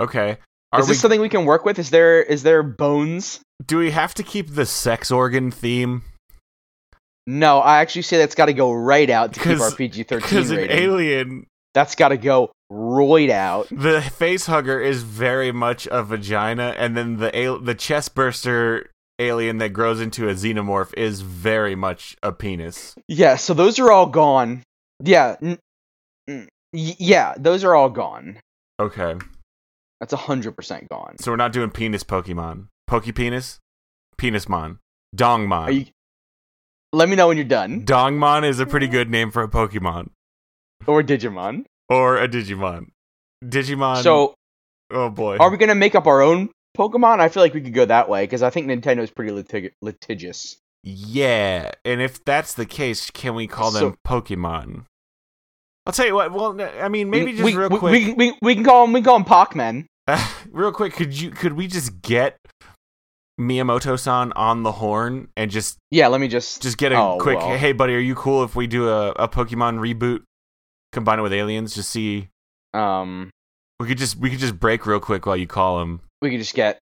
okay. 0.00 0.38
Are 0.72 0.80
is 0.80 0.86
we? 0.86 0.92
this 0.92 1.00
something 1.00 1.20
we 1.20 1.28
can 1.28 1.44
work 1.44 1.66
with 1.66 1.78
is 1.78 1.90
there 1.90 2.22
is 2.22 2.42
there 2.42 2.62
bones 2.62 3.40
do 3.66 3.76
we 3.76 3.90
have 3.90 4.14
to 4.14 4.22
keep 4.22 4.54
the 4.54 4.64
sex 4.64 5.10
organ 5.10 5.50
theme? 5.50 6.02
no 7.26 7.58
i 7.58 7.80
actually 7.80 8.02
say 8.02 8.16
that's 8.16 8.34
got 8.34 8.46
to 8.46 8.54
go 8.54 8.72
right 8.72 9.10
out 9.10 9.34
to 9.34 9.40
keep 9.40 9.60
our 9.60 9.68
'Cause- 9.68 9.74
pg-13 9.74 10.08
Because 10.22 10.50
an 10.50 10.70
alien, 10.70 11.46
that's 11.74 11.94
got 11.96 12.08
to 12.08 12.16
go 12.16 12.50
right 12.70 13.30
out 13.30 13.66
the 13.70 14.02
face 14.02 14.46
hugger 14.46 14.78
is 14.80 15.02
very 15.02 15.52
much 15.52 15.86
a 15.90 16.02
vagina, 16.02 16.74
and 16.76 16.96
then 16.96 17.16
the 17.16 17.36
al- 17.38 17.58
the 17.60 17.74
chest 17.74 18.14
burster 18.14 18.90
alien 19.18 19.58
that 19.58 19.70
grows 19.70 20.00
into 20.00 20.28
a 20.28 20.34
xenomorph 20.34 20.92
is 20.96 21.22
very 21.22 21.74
much 21.74 22.16
a 22.22 22.30
penis. 22.32 22.94
Yeah, 23.08 23.36
so 23.36 23.54
those 23.54 23.78
are 23.78 23.90
all 23.90 24.06
gone. 24.06 24.62
Yeah, 25.02 25.36
n- 25.42 25.58
n- 26.28 26.48
yeah, 26.72 27.34
those 27.38 27.64
are 27.64 27.74
all 27.74 27.90
gone. 27.90 28.38
Okay, 28.80 29.14
That's 30.00 30.12
hundred 30.12 30.52
percent 30.56 30.88
gone. 30.88 31.16
so 31.18 31.32
we're 31.32 31.36
not 31.36 31.52
doing 31.52 31.70
penis 31.70 32.04
Pokemon. 32.04 32.68
Poke 32.86 33.12
penis, 33.14 33.58
Penismon, 34.18 34.78
Dongmon. 35.16 35.74
You? 35.74 35.86
Let 36.92 37.08
me 37.08 37.16
know 37.16 37.28
when 37.28 37.36
you're 37.36 37.44
done. 37.46 37.84
Dongmon 37.84 38.48
is 38.48 38.60
a 38.60 38.66
pretty 38.66 38.86
good 38.88 39.10
name 39.10 39.30
for 39.30 39.42
a 39.42 39.48
Pokemon 39.48 40.10
Or 40.86 41.02
Digimon. 41.02 41.64
Or 41.88 42.18
a 42.18 42.28
Digimon. 42.28 42.86
Digimon. 43.44 44.02
So, 44.02 44.34
oh 44.90 45.10
boy. 45.10 45.36
are 45.38 45.50
we 45.50 45.56
gonna 45.56 45.74
make 45.74 45.94
up 45.94 46.06
our 46.06 46.20
own 46.22 46.50
Pokemon? 46.76 47.20
I 47.20 47.28
feel 47.28 47.42
like 47.42 47.54
we 47.54 47.60
could 47.60 47.74
go 47.74 47.84
that 47.84 48.08
way 48.08 48.24
because 48.24 48.42
I 48.42 48.50
think 48.50 48.66
Nintendo's 48.66 49.10
pretty 49.10 49.32
litig- 49.32 49.72
litigious. 49.82 50.56
Yeah, 50.84 51.72
and 51.84 52.00
if 52.00 52.24
that's 52.24 52.54
the 52.54 52.66
case, 52.66 53.10
can 53.10 53.34
we 53.34 53.46
call 53.46 53.70
them 53.70 53.80
So- 53.80 53.96
Pokemon? 54.06 54.84
I'll 55.86 55.92
tell 55.92 56.06
you 56.06 56.14
what. 56.14 56.32
Well, 56.32 56.60
I 56.80 56.88
mean, 56.88 57.08
maybe 57.10 57.32
just 57.32 57.44
we, 57.44 57.54
real 57.56 57.70
we, 57.70 57.78
quick. 57.78 57.92
We, 57.92 58.12
we, 58.12 58.38
we 58.42 58.54
can 58.54 58.62
call 58.64 58.84
them. 58.84 58.92
We 58.92 59.00
can 59.00 59.04
call 59.06 59.18
them 59.18 59.24
Pokemon. 59.26 59.86
real 60.52 60.70
quick, 60.72 60.92
could 60.94 61.18
you 61.18 61.30
could 61.30 61.54
we 61.54 61.66
just 61.66 62.02
get 62.02 62.36
Miyamoto-san 63.40 64.32
on 64.32 64.62
the 64.64 64.72
horn 64.72 65.28
and 65.36 65.50
just 65.50 65.78
Yeah, 65.90 66.08
let 66.08 66.20
me 66.20 66.28
just. 66.28 66.60
just 66.62 66.76
get 66.78 66.92
a 66.92 66.96
Oh, 66.96 67.18
quick 67.20 67.38
well. 67.38 67.56
hey 67.56 67.72
buddy, 67.72 67.94
are 67.94 67.98
you 68.00 68.14
cool 68.14 68.42
if 68.42 68.56
we 68.56 68.66
do 68.66 68.88
a, 68.88 69.10
a 69.12 69.28
Pokemon 69.28 69.78
reboot 69.78 70.22
combine 70.92 71.18
it 71.18 71.22
with 71.22 71.32
aliens? 71.32 71.74
Just 71.74 71.90
see 71.90 72.28
Um, 72.74 73.30
we 73.80 73.86
could 73.86 73.98
just 73.98 74.16
we 74.16 74.30
could 74.30 74.38
just 74.40 74.58
break 74.58 74.86
real 74.86 75.00
quick 75.00 75.26
while 75.26 75.36
you 75.36 75.46
call 75.46 75.80
him. 75.80 76.00
we 76.22 76.30
could 76.30 76.40
just 76.40 76.54
get. 76.54 76.78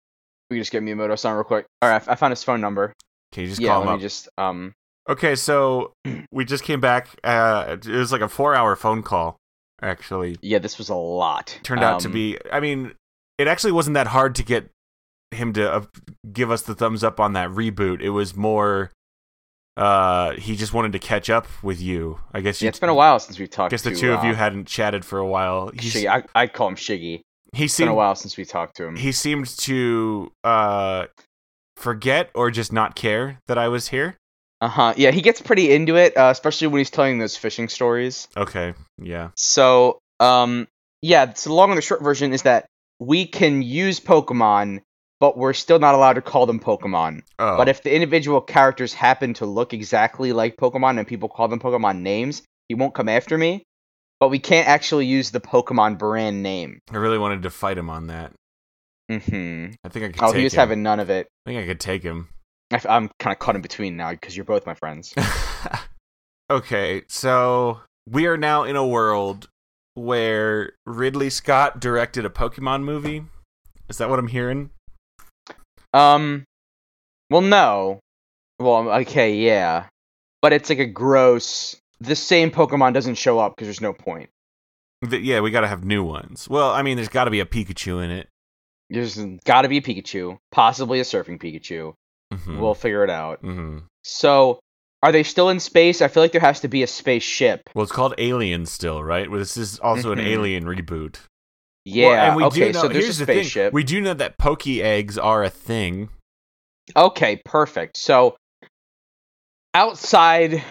We 0.51 0.57
could 0.57 0.63
just 0.63 0.73
get 0.73 0.83
Miyamoto-san 0.83 1.35
real 1.35 1.45
quick. 1.45 1.65
All 1.81 1.89
right, 1.89 2.03
I 2.09 2.17
found 2.17 2.33
his 2.33 2.43
phone 2.43 2.61
number. 2.61 2.93
Okay, 3.33 3.47
just 3.47 3.61
yeah, 3.61 3.69
call 3.69 3.79
let 3.81 3.85
him 3.85 3.89
me 3.91 3.95
up. 3.95 4.01
just. 4.01 4.29
Um, 4.39 4.73
Okay, 5.09 5.35
so 5.35 5.93
we 6.33 6.45
just 6.45 6.63
came 6.65 6.81
back. 6.81 7.09
Uh, 7.25 7.77
it 7.85 7.87
was 7.87 8.13
like 8.13 8.21
a 8.21 8.29
four-hour 8.29 8.77
phone 8.77 9.03
call. 9.03 9.37
Actually, 9.83 10.37
yeah, 10.43 10.59
this 10.59 10.77
was 10.77 10.89
a 10.89 10.95
lot. 10.95 11.59
turned 11.63 11.83
out 11.83 12.01
to 12.01 12.09
Um, 12.09 12.13
be. 12.13 12.37
I 12.53 12.61
mean, 12.61 12.93
it 13.39 13.47
actually 13.49 13.73
wasn't 13.73 13.95
that 13.95 14.09
hard 14.09 14.35
to 14.37 14.43
get 14.43 14.69
him 15.31 15.53
to 15.55 15.73
uh, 15.73 15.85
give 16.33 16.51
us 16.51 16.63
the 16.63 16.75
thumbs 16.75 17.03
up 17.05 17.19
on 17.21 17.33
that 17.33 17.49
reboot. 17.49 18.01
It 18.03 18.11
was 18.11 18.37
more 18.37 18.91
uh, 19.81 20.33
he 20.37 20.55
just 20.57 20.73
wanted 20.75 20.93
to 20.93 20.99
catch 20.99 21.31
up 21.31 21.47
with 21.63 21.81
you. 21.81 22.21
I 22.33 22.41
guess 22.41 22.61
you, 22.61 22.67
Yeah, 22.67 22.69
it's 22.71 22.79
been 22.79 22.89
a 22.91 22.95
while 22.95 23.19
since 23.19 23.39
we've 23.39 23.51
talked. 23.51 23.71
guess 23.71 23.83
the 23.83 23.91
to, 23.91 23.97
two 23.97 24.13
of 24.13 24.23
you 24.25 24.31
uh, 24.33 24.35
hadn't 24.35 24.67
chatted 24.67 25.05
for 25.05 25.19
a 25.19 25.27
while. 25.27 25.71
He's, 25.79 25.95
Shiggy. 25.95 26.07
I, 26.09 26.23
I'd 26.35 26.53
call 26.53 26.69
him 26.69 26.77
Shiggy. 26.77 27.23
he 27.55 27.65
It's 27.65 27.77
been 27.79 27.89
a 27.89 27.91
seemed 27.91 27.97
while 27.97 28.15
since 28.15 28.37
we 28.37 28.45
talked 28.45 28.77
to 28.77 28.85
him. 28.85 28.97
he 28.97 29.11
seemed 29.13 29.47
to 29.59 30.31
uh 30.45 31.07
forget 31.77 32.31
or 32.35 32.51
just 32.51 32.73
not 32.73 32.95
care 32.95 33.39
that 33.49 33.59
I 33.59 33.69
was 33.69 33.89
here. 33.89 34.17
Uh 34.61 34.69
huh. 34.69 34.95
Yeah, 34.97 35.11
he 35.11 35.23
gets 35.23 35.41
pretty 35.41 35.73
into 35.73 35.97
it, 35.97 36.15
uh, 36.17 36.29
especially 36.31 36.67
when 36.67 36.79
he's 36.79 36.91
telling 36.91 37.19
those 37.19 37.37
fishing 37.37 37.69
stories. 37.71 38.29
Okay, 38.37 38.75
yeah. 38.99 39.31
So, 39.35 39.99
um, 40.21 40.69
yeah. 41.01 41.33
So 41.33 41.49
the 41.49 41.55
long 41.55 41.71
and 41.71 41.79
the 41.79 41.83
short 41.83 42.03
version 42.03 42.35
is 42.35 42.43
that 42.43 42.67
we 42.99 43.25
can 43.25 43.63
use 43.63 43.99
Pokemon, 44.01 44.83
but 45.21 45.37
we're 45.37 45.53
still 45.53 45.79
not 45.79 45.95
allowed 45.95 46.15
to 46.15 46.23
call 46.23 46.47
them 46.47 46.59
Pokemon. 46.59 47.21
Oh, 47.39 47.57
But 47.57 47.69
if 47.69 47.83
the 47.83 47.95
individual 47.95 48.41
characters 48.41 48.95
happen 48.95 49.35
to 49.35 49.47
look 49.47 49.73
exactly 49.75 50.33
like 50.33 50.57
Pokemon 50.57 50.99
and 50.99 51.07
people 51.07 51.29
call 51.29 51.47
them 51.47 51.61
Pokemon 51.61 52.01
names, 52.01 52.43
he 52.69 52.75
won't 52.75 52.95
come 52.95 53.09
after 53.09 53.37
me. 53.37 53.63
But 54.19 54.29
we 54.29 54.39
can't 54.39 54.67
actually 54.67 55.07
use 55.07 55.31
the 55.31 55.41
Pokemon 55.41 55.99
brand 55.99 56.43
name. 56.43 56.81
I 56.91 56.97
really 56.97 57.19
wanted 57.19 57.43
to 57.43 57.51
fight 57.51 57.79
him 57.79 57.89
on 57.89 58.09
that. 58.09 58.33
Mm-hmm. 59.11 59.73
I 59.85 59.89
think 59.89 60.05
I 60.05 60.09
could. 60.09 60.23
Oh, 60.23 60.33
he 60.33 60.45
was 60.45 60.55
him. 60.55 60.61
having 60.61 60.83
none 60.83 61.01
of 61.01 61.11
it. 61.11 61.29
I 61.47 61.51
think 61.51 61.63
I 61.63 61.67
could 61.67 61.81
take 61.81 62.03
him. 62.03 62.29
I, 62.71 62.81
am 62.87 63.11
kind 63.19 63.33
of 63.33 63.39
caught 63.39 63.57
in 63.57 63.63
between 63.63 63.97
now 63.97 64.13
because 64.13 64.37
you're 64.37 64.45
both 64.45 64.67
my 64.67 64.75
friends. 64.75 65.13
okay, 66.51 67.03
so 67.09 67.81
we 68.09 68.27
are 68.27 68.37
now 68.37 68.63
in 68.63 68.77
a 68.77 68.87
world 68.87 69.49
where 69.95 70.73
Ridley 70.87 71.31
Scott 71.31 71.81
directed 71.81 72.25
a 72.25 72.31
Pokemon 72.31 72.85
movie. 72.85 73.25
Is 73.89 73.99
that 73.99 74.09
what 74.09 74.21
I'm 74.21 74.29
hearing? 74.29 74.71
Um, 75.93 76.45
well, 77.31 77.41
no. 77.41 78.01
Well, 78.59 78.91
okay, 79.01 79.35
yeah, 79.35 79.87
but 80.43 80.53
it's 80.53 80.69
like 80.69 80.79
a 80.79 80.87
gross. 80.87 81.77
The 82.01 82.17
same 82.17 82.51
Pokemon 82.51 82.93
doesn't 82.95 83.15
show 83.17 83.39
up 83.39 83.55
because 83.57 83.67
there's 83.69 83.81
no 83.81 83.93
point. 83.93 84.29
Th- 85.09 85.23
yeah, 85.23 85.41
we 85.41 85.51
got 85.51 85.63
to 85.63 85.69
have 85.69 85.85
new 85.85 86.03
ones. 86.05 86.47
Well, 86.49 86.71
I 86.71 86.83
mean, 86.83 86.97
there's 86.97 87.09
got 87.09 87.25
to 87.25 87.31
be 87.31 87.41
a 87.41 87.47
Pikachu 87.47 88.05
in 88.05 88.11
it. 88.11 88.29
There's 88.91 89.17
got 89.45 89.63
to 89.63 89.69
be 89.69 89.79
a 89.79 89.83
Pikachu, 89.83 90.37
possibly 90.53 91.01
a 91.01 91.05
surfing 91.05 91.41
Pikachu. 91.41 91.95
Mhm. 92.33 92.61
We'll 92.61 92.75
figure 92.75 93.03
it 93.05 93.11
out. 93.11 93.43
Mhm. 93.43 93.85
So, 94.05 94.61
are 95.03 95.13
they 95.13 95.23
still 95.23 95.49
in 95.49 95.59
space? 95.61 96.03
I 96.03 96.09
feel 96.09 96.23
like 96.23 96.33
there 96.33 96.41
has 96.41 96.61
to 96.61 96.69
be 96.69 96.83
a 96.83 96.87
spaceship. 96.87 97.63
Well, 97.75 97.83
it's 97.85 97.93
called 97.93 98.15
Alien 98.19 98.67
still, 98.67 99.03
right? 99.03 99.31
Well, 99.31 99.39
this 99.39 99.57
is 99.57 99.79
also 99.79 100.13
an 100.13 100.21
Alien 100.21 100.65
reboot. 100.65 101.17
Yeah. 101.85 102.09
Well, 102.09 102.27
and 102.29 102.37
we 102.37 102.45
okay, 102.45 102.67
do 102.67 102.73
know, 102.73 102.83
so 102.83 102.89
there's 102.89 103.05
here's 103.05 103.21
a 103.21 103.27
the 103.27 103.45
thing. 103.45 103.71
We 103.73 103.85
do 103.85 104.01
know 104.01 104.15
that 104.15 104.39
Poke 104.39 104.67
eggs 104.67 105.19
are 105.19 105.45
a 105.45 105.51
thing. 105.51 106.09
Okay, 106.97 107.41
perfect. 107.45 107.97
So, 107.97 108.37
outside 109.75 110.63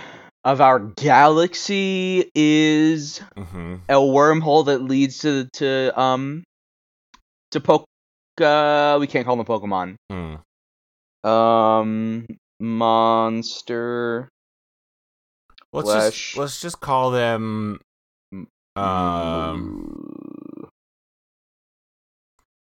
of 0.44 0.62
our 0.62 0.80
galaxy 0.80 2.30
is 2.34 3.20
hmm 3.38 3.76
a 3.88 3.94
wormhole 3.94 4.66
that 4.66 4.80
leads 4.82 5.20
to 5.20 5.48
to 5.54 6.00
um 6.00 6.44
to 7.52 7.60
poke. 7.60 7.86
Uh, 8.40 8.98
we 9.00 9.08
can't 9.08 9.26
call 9.26 9.36
them 9.36 9.46
Pokemon. 9.46 9.96
Hmm. 10.10 11.30
Um, 11.30 12.26
monster. 12.60 14.30
Let's 15.74 15.90
Flesh. 15.90 16.28
just 16.32 16.38
let's 16.38 16.62
just 16.62 16.80
call 16.80 17.12
them 17.12 17.80
um 18.76 20.09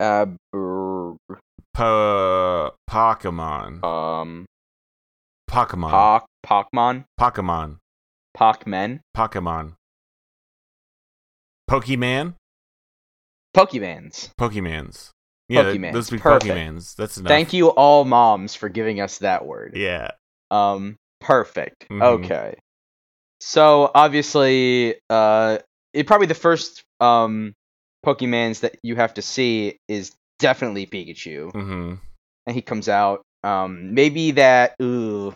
Ab- 0.01 0.37
po- 1.75 2.75
Pokemon. 2.89 3.85
um, 3.85 4.47
Pokemon. 5.49 5.91
Poc, 5.91 6.25
Pokemon, 6.45 7.05
Pokemon. 7.21 7.79
Pokemon, 8.37 9.01
Pokemon. 9.17 9.75
Pokemon? 11.71 12.35
Pokemans. 13.55 14.31
Pokemans. 14.41 15.11
Yeah, 15.49 15.65
Pokemans. 15.65 15.93
those 15.93 16.11
would 16.11 16.19
be 16.19 16.23
Perfect. 16.23 16.55
Pokemans. 16.55 16.95
That's 16.97 17.19
enough. 17.19 17.29
Thank 17.29 17.53
you, 17.53 17.69
all 17.69 18.05
moms, 18.05 18.55
for 18.55 18.69
giving 18.69 19.01
us 19.01 19.19
that 19.19 19.45
word. 19.45 19.73
Yeah. 19.77 20.13
Um, 20.51 20.97
perfect. 21.21 21.89
Mhm. 21.91 22.03
Okay. 22.25 22.55
So 23.41 23.91
obviously, 23.95 24.97
uh, 25.09 25.59
it 25.93 26.07
probably 26.07 26.27
the 26.29 26.35
first 26.35 26.83
um 27.01 27.55
Pokemans 28.05 28.61
that 28.61 28.77
you 28.83 28.97
have 28.97 29.15
to 29.15 29.23
see 29.23 29.79
is 29.89 30.13
definitely 30.39 30.87
Pikachu, 30.87 31.53
hmm 31.53 31.95
and 32.47 32.57
he 32.57 32.63
comes 32.63 32.89
out. 32.89 33.23
Um, 33.45 33.95
maybe 33.95 34.33
that. 34.33 34.75
Ooh, 34.83 35.35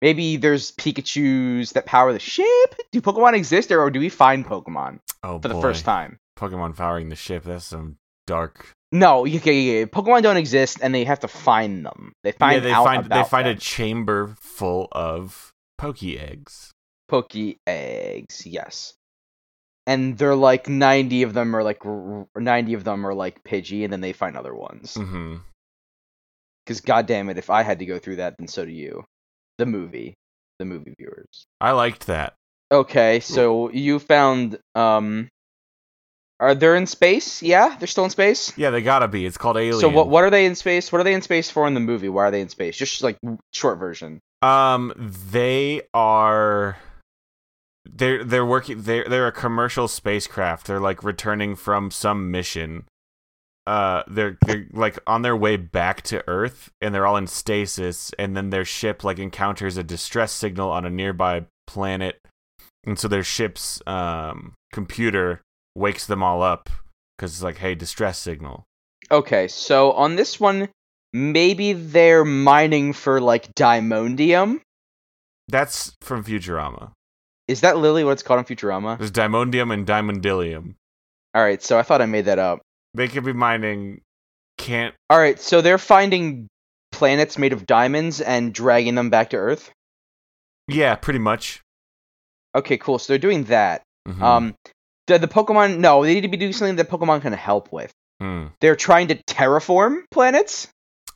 maybe 0.00 0.36
there's 0.36 0.72
Pikachu's 0.72 1.72
that 1.72 1.86
power 1.86 2.12
the 2.12 2.18
ship. 2.18 2.74
Do 2.92 3.00
Pokemon 3.00 3.34
exist, 3.34 3.72
or 3.72 3.90
do 3.90 4.00
we 4.00 4.08
find 4.08 4.46
Pokemon 4.46 4.98
Oh, 5.22 5.38
for 5.40 5.48
the 5.48 5.60
first 5.60 5.84
time? 5.84 6.18
Pokemon 6.38 6.76
powering 6.76 7.08
the 7.08 7.16
ship. 7.16 7.44
That's 7.44 7.64
some 7.64 7.96
dark. 8.26 8.68
No, 8.92 9.24
yeah, 9.24 9.40
yeah, 9.44 9.52
yeah. 9.52 9.84
Pokemon 9.86 10.22
don't 10.22 10.36
exist, 10.36 10.78
and 10.82 10.94
they 10.94 11.04
have 11.04 11.20
to 11.20 11.28
find 11.28 11.84
them. 11.84 12.12
They 12.24 12.32
find 12.32 12.54
yeah, 12.54 12.60
they 12.60 12.72
find 12.72 13.10
they 13.10 13.24
find 13.24 13.48
a 13.48 13.54
chamber 13.54 14.34
full 14.38 14.88
of 14.92 15.50
Poke 15.78 16.02
eggs. 16.02 16.72
Poke 17.08 17.56
eggs, 17.66 18.46
yes. 18.46 18.94
And 19.86 20.16
they're 20.16 20.36
like 20.36 20.68
ninety 20.68 21.22
of 21.24 21.34
them 21.34 21.56
are 21.56 21.64
like 21.64 21.84
r- 21.84 22.26
r- 22.34 22.40
ninety 22.40 22.74
of 22.74 22.84
them 22.84 23.04
are 23.06 23.14
like 23.14 23.42
Pidgey, 23.42 23.82
and 23.84 23.92
then 23.92 24.00
they 24.00 24.12
find 24.12 24.36
other 24.36 24.54
ones. 24.54 24.94
hmm 24.94 25.36
Because 26.64 26.80
goddamn 26.80 27.28
it, 27.30 27.38
if 27.38 27.50
I 27.50 27.62
had 27.62 27.80
to 27.80 27.86
go 27.86 27.98
through 27.98 28.16
that, 28.16 28.36
then 28.38 28.46
so 28.48 28.64
do 28.64 28.70
you. 28.70 29.04
The 29.58 29.66
movie, 29.66 30.14
the 30.58 30.64
movie 30.64 30.94
viewers. 30.98 31.46
I 31.60 31.72
liked 31.72 32.06
that. 32.06 32.34
Okay, 32.70 33.20
so 33.20 33.70
you 33.70 33.98
found 33.98 34.58
um, 34.74 35.28
are 36.40 36.54
they 36.54 36.76
in 36.76 36.86
space? 36.86 37.42
Yeah, 37.42 37.76
they're 37.78 37.86
still 37.86 38.04
in 38.04 38.10
space. 38.10 38.56
Yeah, 38.56 38.70
they 38.70 38.82
gotta 38.82 39.08
be. 39.08 39.26
It's 39.26 39.36
called 39.36 39.56
Alien. 39.56 39.80
So 39.80 39.88
what 39.88 40.08
what 40.08 40.24
are 40.24 40.30
they 40.30 40.46
in 40.46 40.54
space? 40.54 40.90
What 40.92 41.00
are 41.00 41.04
they 41.04 41.12
in 41.14 41.22
space 41.22 41.50
for 41.50 41.66
in 41.66 41.74
the 41.74 41.80
movie? 41.80 42.08
Why 42.08 42.26
are 42.28 42.30
they 42.30 42.40
in 42.40 42.48
space? 42.48 42.76
Just 42.76 43.02
like 43.02 43.18
short 43.52 43.78
version. 43.78 44.20
Um, 44.42 44.92
they 45.30 45.82
are. 45.92 46.76
They're 47.84 48.24
they're 48.24 48.46
working. 48.46 48.82
They're 48.82 49.04
they're 49.08 49.26
a 49.26 49.32
commercial 49.32 49.88
spacecraft. 49.88 50.66
They're 50.66 50.80
like 50.80 51.02
returning 51.02 51.56
from 51.56 51.90
some 51.90 52.30
mission. 52.30 52.84
Uh, 53.66 54.02
they're 54.06 54.38
they're 54.46 54.66
like 54.72 54.98
on 55.06 55.22
their 55.22 55.36
way 55.36 55.56
back 55.56 56.02
to 56.02 56.26
Earth, 56.28 56.70
and 56.80 56.94
they're 56.94 57.06
all 57.06 57.16
in 57.16 57.26
stasis. 57.26 58.12
And 58.18 58.36
then 58.36 58.50
their 58.50 58.64
ship 58.64 59.02
like 59.04 59.18
encounters 59.18 59.76
a 59.76 59.82
distress 59.82 60.32
signal 60.32 60.70
on 60.70 60.84
a 60.84 60.90
nearby 60.90 61.46
planet, 61.66 62.20
and 62.84 62.98
so 62.98 63.08
their 63.08 63.24
ship's 63.24 63.82
um 63.86 64.54
computer 64.72 65.40
wakes 65.74 66.06
them 66.06 66.22
all 66.22 66.42
up 66.42 66.70
because 67.16 67.32
it's 67.32 67.42
like, 67.42 67.58
hey, 67.58 67.74
distress 67.74 68.18
signal. 68.18 68.64
Okay, 69.10 69.48
so 69.48 69.92
on 69.92 70.16
this 70.16 70.40
one, 70.40 70.68
maybe 71.12 71.72
they're 71.72 72.24
mining 72.24 72.92
for 72.92 73.20
like 73.20 73.54
diamondium. 73.54 74.60
That's 75.48 75.94
from 76.00 76.24
Futurama. 76.24 76.92
Is 77.48 77.62
that 77.62 77.76
literally 77.76 78.04
what 78.04 78.12
it's 78.12 78.22
called 78.22 78.38
in 78.38 78.44
Futurama? 78.56 78.98
There's 78.98 79.10
diamondium 79.10 79.72
and 79.72 79.86
diamondillium. 79.86 80.74
All 81.34 81.42
right, 81.42 81.62
so 81.62 81.78
I 81.78 81.82
thought 81.82 82.00
I 82.02 82.06
made 82.06 82.26
that 82.26 82.38
up. 82.38 82.60
They 82.94 83.08
could 83.08 83.24
be 83.24 83.32
mining. 83.32 84.00
Can't 84.58 84.94
All 85.10 85.18
right, 85.18 85.40
so 85.40 85.60
they're 85.60 85.78
finding 85.78 86.46
planets 86.92 87.38
made 87.38 87.52
of 87.52 87.66
diamonds 87.66 88.20
and 88.20 88.52
dragging 88.52 88.94
them 88.94 89.10
back 89.10 89.30
to 89.30 89.36
Earth. 89.36 89.70
Yeah, 90.68 90.94
pretty 90.94 91.18
much. 91.18 91.60
Okay, 92.54 92.76
cool. 92.76 92.98
So 92.98 93.12
they're 93.12 93.18
doing 93.18 93.44
that. 93.44 93.82
Mhm. 94.06 94.20
Um, 94.20 94.54
the 95.06 95.18
the 95.18 95.26
Pokemon 95.28 95.78
no, 95.78 96.04
they 96.04 96.14
need 96.14 96.20
to 96.20 96.28
be 96.28 96.36
doing 96.36 96.52
something 96.52 96.76
that 96.76 96.90
Pokemon 96.90 97.22
can 97.22 97.32
help 97.32 97.72
with. 97.72 97.90
Hmm. 98.20 98.48
They're 98.60 98.76
trying 98.76 99.08
to 99.08 99.16
terraform 99.24 100.02
planets, 100.12 100.68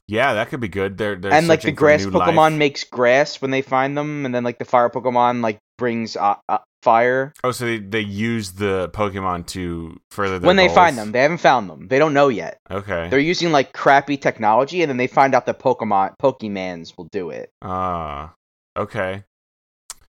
Yeah, 0.09 0.35
that 0.35 0.49
could 0.49 0.61
be 0.61 0.69
good. 0.69 0.97
They're, 0.99 1.15
they're 1.17 1.33
and 1.33 1.47
like 1.47 1.61
the 1.61 1.73
grass 1.73 2.05
Pokemon 2.05 2.37
life. 2.37 2.53
makes 2.55 2.85
grass 2.85 3.41
when 3.43 3.51
they 3.51 3.63
find 3.63 3.97
them, 3.97 4.25
and 4.25 4.35
then 4.35 4.45
like 4.45 4.59
the 4.59 4.65
fire 4.65 4.89
Pokemon 4.89 5.43
like 5.43 5.59
brings 5.77 6.17
uh, 6.17 6.37
uh, 6.49 6.59
fire 6.83 7.33
oh, 7.43 7.51
so 7.51 7.65
they, 7.65 7.79
they 7.79 8.01
use 8.01 8.53
the 8.53 8.89
Pokemon 8.91 9.47
to 9.49 9.99
further 10.11 10.39
when 10.39 10.57
they 10.57 10.69
find 10.69 10.97
them. 10.97 11.13
They 11.13 11.21
haven't 11.21 11.39
found 11.39 11.69
them. 11.69 11.89
They 11.89 11.99
don't 11.99 12.15
know 12.15 12.29
yet. 12.29 12.59
Okay. 12.71 13.09
They're 13.09 13.19
using 13.19 13.51
like 13.51 13.73
crappy 13.73 14.17
technology, 14.17 14.83
and 14.83 14.89
then 14.89 14.97
they 14.97 15.09
find 15.09 15.35
out 15.35 15.47
that 15.47 15.59
Pokemon 15.59 16.15
Pokemans 16.23 16.97
will 16.97 17.09
do 17.11 17.31
it. 17.31 17.51
Ah. 17.63 18.35
okay. 18.77 19.25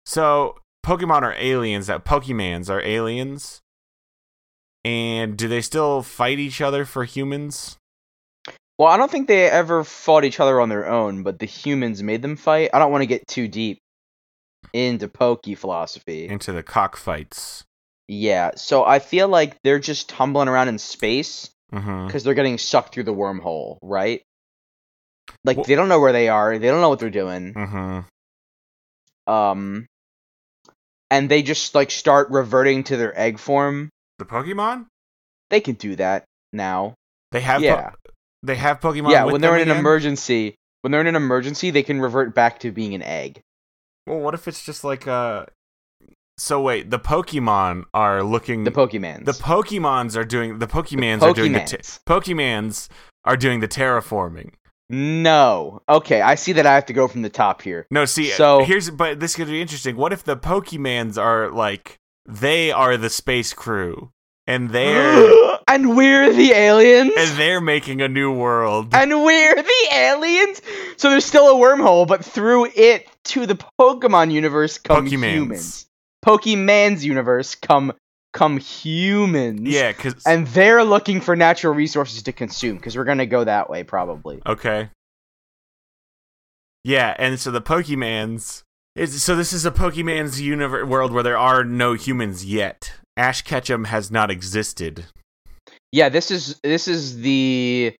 So 0.05 0.57
Pokemon 0.85 1.23
are 1.23 1.35
aliens. 1.37 1.87
That 1.87 2.05
Pokemans 2.05 2.69
are 2.69 2.81
aliens. 2.81 3.61
And 4.85 5.35
do 5.35 5.47
they 5.47 5.61
still 5.61 6.01
fight 6.01 6.39
each 6.39 6.61
other 6.61 6.85
for 6.85 7.03
humans? 7.03 7.77
Well, 8.77 8.89
I 8.89 8.97
don't 8.97 9.09
think 9.09 9.27
they 9.27 9.49
ever 9.49 9.83
fought 9.83 10.23
each 10.23 10.39
other 10.39 10.61
on 10.61 10.69
their 10.69 10.87
own, 10.87 11.23
but 11.23 11.39
the 11.39 11.47
humans 11.47 12.03
made 12.03 12.21
them 12.21 12.35
fight. 12.35 12.69
I 12.73 12.79
don't 12.79 12.91
want 12.91 13.01
to 13.01 13.07
get 13.07 13.27
too 13.27 13.47
deep 13.47 13.79
into 14.73 15.07
Poke 15.07 15.45
philosophy. 15.55 16.27
Into 16.27 16.51
the 16.51 16.63
cockfights. 16.63 17.63
Yeah, 18.07 18.51
so 18.55 18.85
I 18.85 18.99
feel 18.99 19.27
like 19.27 19.57
they're 19.63 19.79
just 19.79 20.09
tumbling 20.09 20.47
around 20.47 20.67
in 20.69 20.77
space 20.79 21.49
Mm-hmm. 21.73 22.05
because 22.07 22.23
they're 22.23 22.33
getting 22.33 22.57
sucked 22.57 22.93
through 22.93 23.03
the 23.03 23.13
wormhole, 23.13 23.77
right? 23.81 24.21
Like 25.43 25.57
Well- 25.57 25.65
they 25.65 25.75
don't 25.75 25.89
know 25.89 25.99
where 25.99 26.13
they 26.13 26.29
are. 26.29 26.57
They 26.57 26.67
don't 26.67 26.79
know 26.79 26.87
what 26.87 26.99
they're 26.99 27.09
doing. 27.09 27.53
Mm-hmm. 27.53 29.31
um, 29.33 29.85
and 31.11 31.29
they 31.29 31.41
just 31.41 31.75
like 31.75 31.91
start 31.91 32.29
reverting 32.29 32.85
to 32.85 32.95
their 32.97 33.17
egg 33.19 33.37
form. 33.39 33.89
The 34.19 34.25
Pokemon? 34.25 34.85
They 35.49 35.59
can 35.59 35.75
do 35.75 35.95
that 35.97 36.23
now. 36.53 36.93
They 37.31 37.41
have 37.41 37.59
po- 37.59 37.65
yeah, 37.65 37.91
they 38.43 38.55
have 38.55 38.79
Pokemon. 38.79 39.11
yeah. 39.11 39.25
When 39.25 39.41
they're 39.41 39.57
in 39.57 39.69
an 39.69 39.77
emergency, 39.77 40.55
when 40.81 40.91
they're 40.91 41.01
in 41.01 41.07
an 41.07 41.15
emergency, 41.17 41.71
they 41.71 41.83
can 41.83 41.99
revert 41.99 42.33
back 42.33 42.59
to 42.61 42.71
being 42.71 42.93
an 42.95 43.01
egg. 43.01 43.41
Well, 44.07 44.19
what 44.19 44.33
if 44.33 44.47
it's 44.47 44.63
just 44.65 44.83
like 44.83 45.07
uh 45.07 45.45
So 46.37 46.61
wait, 46.61 46.89
the 46.89 46.99
Pokemon 46.99 47.83
are 47.93 48.23
looking 48.23 48.63
The 48.63 48.71
Pokemans. 48.71 49.25
the 49.25 49.31
Pokemons 49.33 50.15
are 50.15 50.23
doing 50.25 50.59
the 50.59 50.67
Pokemans 50.67 51.21
are 51.21 51.33
doing 51.33 51.53
the 51.53 51.59
te- 51.61 51.77
Pokemans. 51.77 51.99
Pokemans 52.05 52.87
are 53.25 53.37
doing 53.37 53.59
the 53.59 53.67
terraforming. 53.67 54.53
no. 54.89 55.81
Okay, 55.89 56.21
I 56.21 56.35
see 56.35 56.53
that 56.53 56.65
I 56.65 56.73
have 56.75 56.85
to 56.87 56.93
go 56.93 57.07
from 57.07 57.21
the 57.21 57.29
top 57.29 57.61
here. 57.61 57.85
No, 57.91 58.05
see, 58.05 58.29
So- 58.29 58.63
here's 58.63 58.89
but 58.89 59.19
this 59.19 59.35
could 59.35 59.47
be 59.47 59.61
interesting. 59.61 59.95
What 59.97 60.13
if 60.13 60.23
the 60.23 60.37
Pokemans 60.37 61.17
are 61.21 61.49
like 61.51 61.97
they 62.25 62.71
are 62.71 62.97
the 62.97 63.09
space 63.09 63.53
crew 63.53 64.11
and 64.45 64.69
they're 64.71 65.57
and 65.67 65.95
we're 65.97 66.31
the 66.33 66.51
aliens. 66.51 67.11
and 67.17 67.37
they're 67.37 67.59
making 67.61 68.01
a 68.01 68.07
new 68.07 68.31
world? 68.31 68.93
And 68.93 69.11
we're 69.23 69.55
the 69.55 69.87
aliens. 69.93 70.61
So 70.97 71.09
there's 71.09 71.25
still 71.25 71.47
a 71.49 71.55
wormhole, 71.59 72.07
but 72.07 72.23
through 72.23 72.67
it 72.75 73.07
to 73.29 73.45
the 73.45 73.57
Pokemon 73.79 74.31
universe 74.31 74.77
come 74.77 75.05
Pokemans. 75.07 75.33
humans. 75.33 75.85
Pokemon's 76.25 77.05
universe 77.05 77.55
come 77.55 77.93
come 78.33 78.57
humans. 78.57 79.61
yeah, 79.61 79.93
cuz 79.93 80.15
And 80.25 80.47
they're 80.47 80.83
looking 80.83 81.21
for 81.21 81.35
natural 81.35 81.73
resources 81.73 82.23
to 82.23 82.31
consume 82.31 82.75
because 82.77 82.95
we're 82.97 83.03
gonna 83.05 83.25
go 83.25 83.43
that 83.43 83.69
way 83.69 83.83
probably. 83.83 84.41
Okay. 84.45 84.89
Yeah, 86.83 87.15
and 87.17 87.39
so 87.39 87.51
the 87.51 87.61
Pokemons. 87.61 88.63
is 88.95 89.21
so 89.23 89.35
this 89.35 89.53
is 89.53 89.65
a 89.65 89.71
Pokemon's 89.71 90.39
universe 90.41 90.87
world 90.87 91.11
where 91.11 91.23
there 91.23 91.37
are 91.37 91.63
no 91.63 91.93
humans 91.93 92.45
yet. 92.45 92.93
Ash 93.15 93.41
Ketchum 93.41 93.85
has 93.85 94.11
not 94.11 94.29
existed. 94.31 95.05
Yeah, 95.91 96.09
this 96.09 96.31
is 96.31 96.59
this 96.63 96.87
is 96.87 97.17
the 97.19 97.95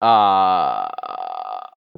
uh 0.00 0.88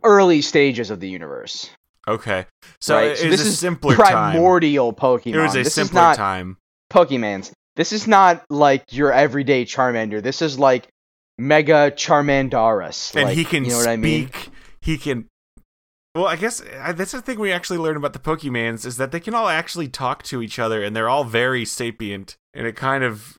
early 0.04 0.42
stages 0.42 0.90
of 0.90 1.00
the 1.00 1.08
universe. 1.08 1.70
Okay, 2.08 2.46
so 2.80 2.94
right? 2.96 3.10
it 3.12 3.18
So 3.18 3.28
this 3.28 3.44
a 3.44 3.48
is 3.48 3.58
simpler 3.58 3.96
time. 3.96 4.32
primordial 4.32 4.92
Pokemon. 4.92 5.34
It 5.34 5.38
was 5.40 5.54
a 5.56 5.62
this 5.64 5.74
simpler 5.74 6.00
is 6.00 6.04
not 6.08 6.16
time. 6.16 6.56
Pokemans. 6.92 7.52
This 7.74 7.92
is 7.92 8.06
not 8.06 8.44
like 8.48 8.84
your 8.90 9.12
everyday 9.12 9.64
Charmander. 9.64 10.22
This 10.22 10.40
is 10.40 10.58
like 10.58 10.88
Mega 11.38 11.90
Charmandaris. 11.90 13.14
and 13.14 13.24
like, 13.24 13.36
he 13.36 13.44
can 13.44 13.64
you 13.64 13.72
know 13.72 13.78
what 13.78 13.88
I 13.88 13.96
mean? 13.96 14.30
He 14.80 14.96
can. 14.98 15.26
Well, 16.14 16.26
I 16.26 16.36
guess 16.36 16.62
uh, 16.62 16.92
that's 16.92 17.12
the 17.12 17.20
thing 17.20 17.38
we 17.38 17.52
actually 17.52 17.78
learn 17.78 17.96
about 17.96 18.14
the 18.14 18.18
Pokemans 18.18 18.86
is 18.86 18.96
that 18.96 19.12
they 19.12 19.20
can 19.20 19.34
all 19.34 19.48
actually 19.48 19.88
talk 19.88 20.22
to 20.24 20.40
each 20.42 20.58
other, 20.58 20.82
and 20.82 20.96
they're 20.96 21.08
all 21.10 21.24
very 21.24 21.64
sapient, 21.66 22.36
and 22.54 22.66
it 22.66 22.74
kind 22.76 23.04
of 23.04 23.36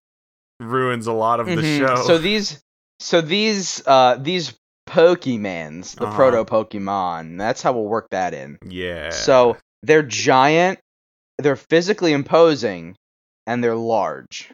ruins 0.59 1.07
a 1.07 1.13
lot 1.13 1.39
of 1.39 1.47
the 1.47 1.53
Mhm. 1.55 1.77
show. 1.79 2.03
So 2.05 2.17
these, 2.19 2.62
so 3.00 3.21
these, 3.21 3.81
uh, 3.88 4.17
these 4.19 4.53
Pokemans, 4.88 5.95
the 5.95 6.06
Uh-huh. 6.08 6.15
proto 6.15 6.45
Pokemon. 6.45 7.38
That's 7.38 7.62
how 7.62 7.73
we'll 7.73 7.86
work 7.86 8.08
that 8.12 8.34
in. 8.34 8.58
yeah. 8.67 9.10
So 9.12 9.58
they're 9.84 10.04
giant, 10.04 10.80
they're 11.38 11.56
physically 11.56 12.13
imposing, 12.13 12.95
and 13.45 13.63
they're 13.63 13.76
large. 13.76 14.50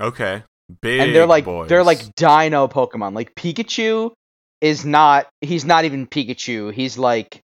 okay, 0.00 0.42
big 0.80 1.00
and 1.00 1.14
they're 1.14 1.26
like 1.26 1.44
boys. 1.44 1.68
they're 1.68 1.84
like 1.84 2.14
dino 2.14 2.68
Pokemon. 2.68 3.14
Like 3.14 3.34
Pikachu 3.34 4.12
is 4.60 4.84
not 4.84 5.26
he's 5.40 5.64
not 5.64 5.84
even 5.84 6.06
Pikachu. 6.06 6.72
He's 6.72 6.96
like 6.98 7.40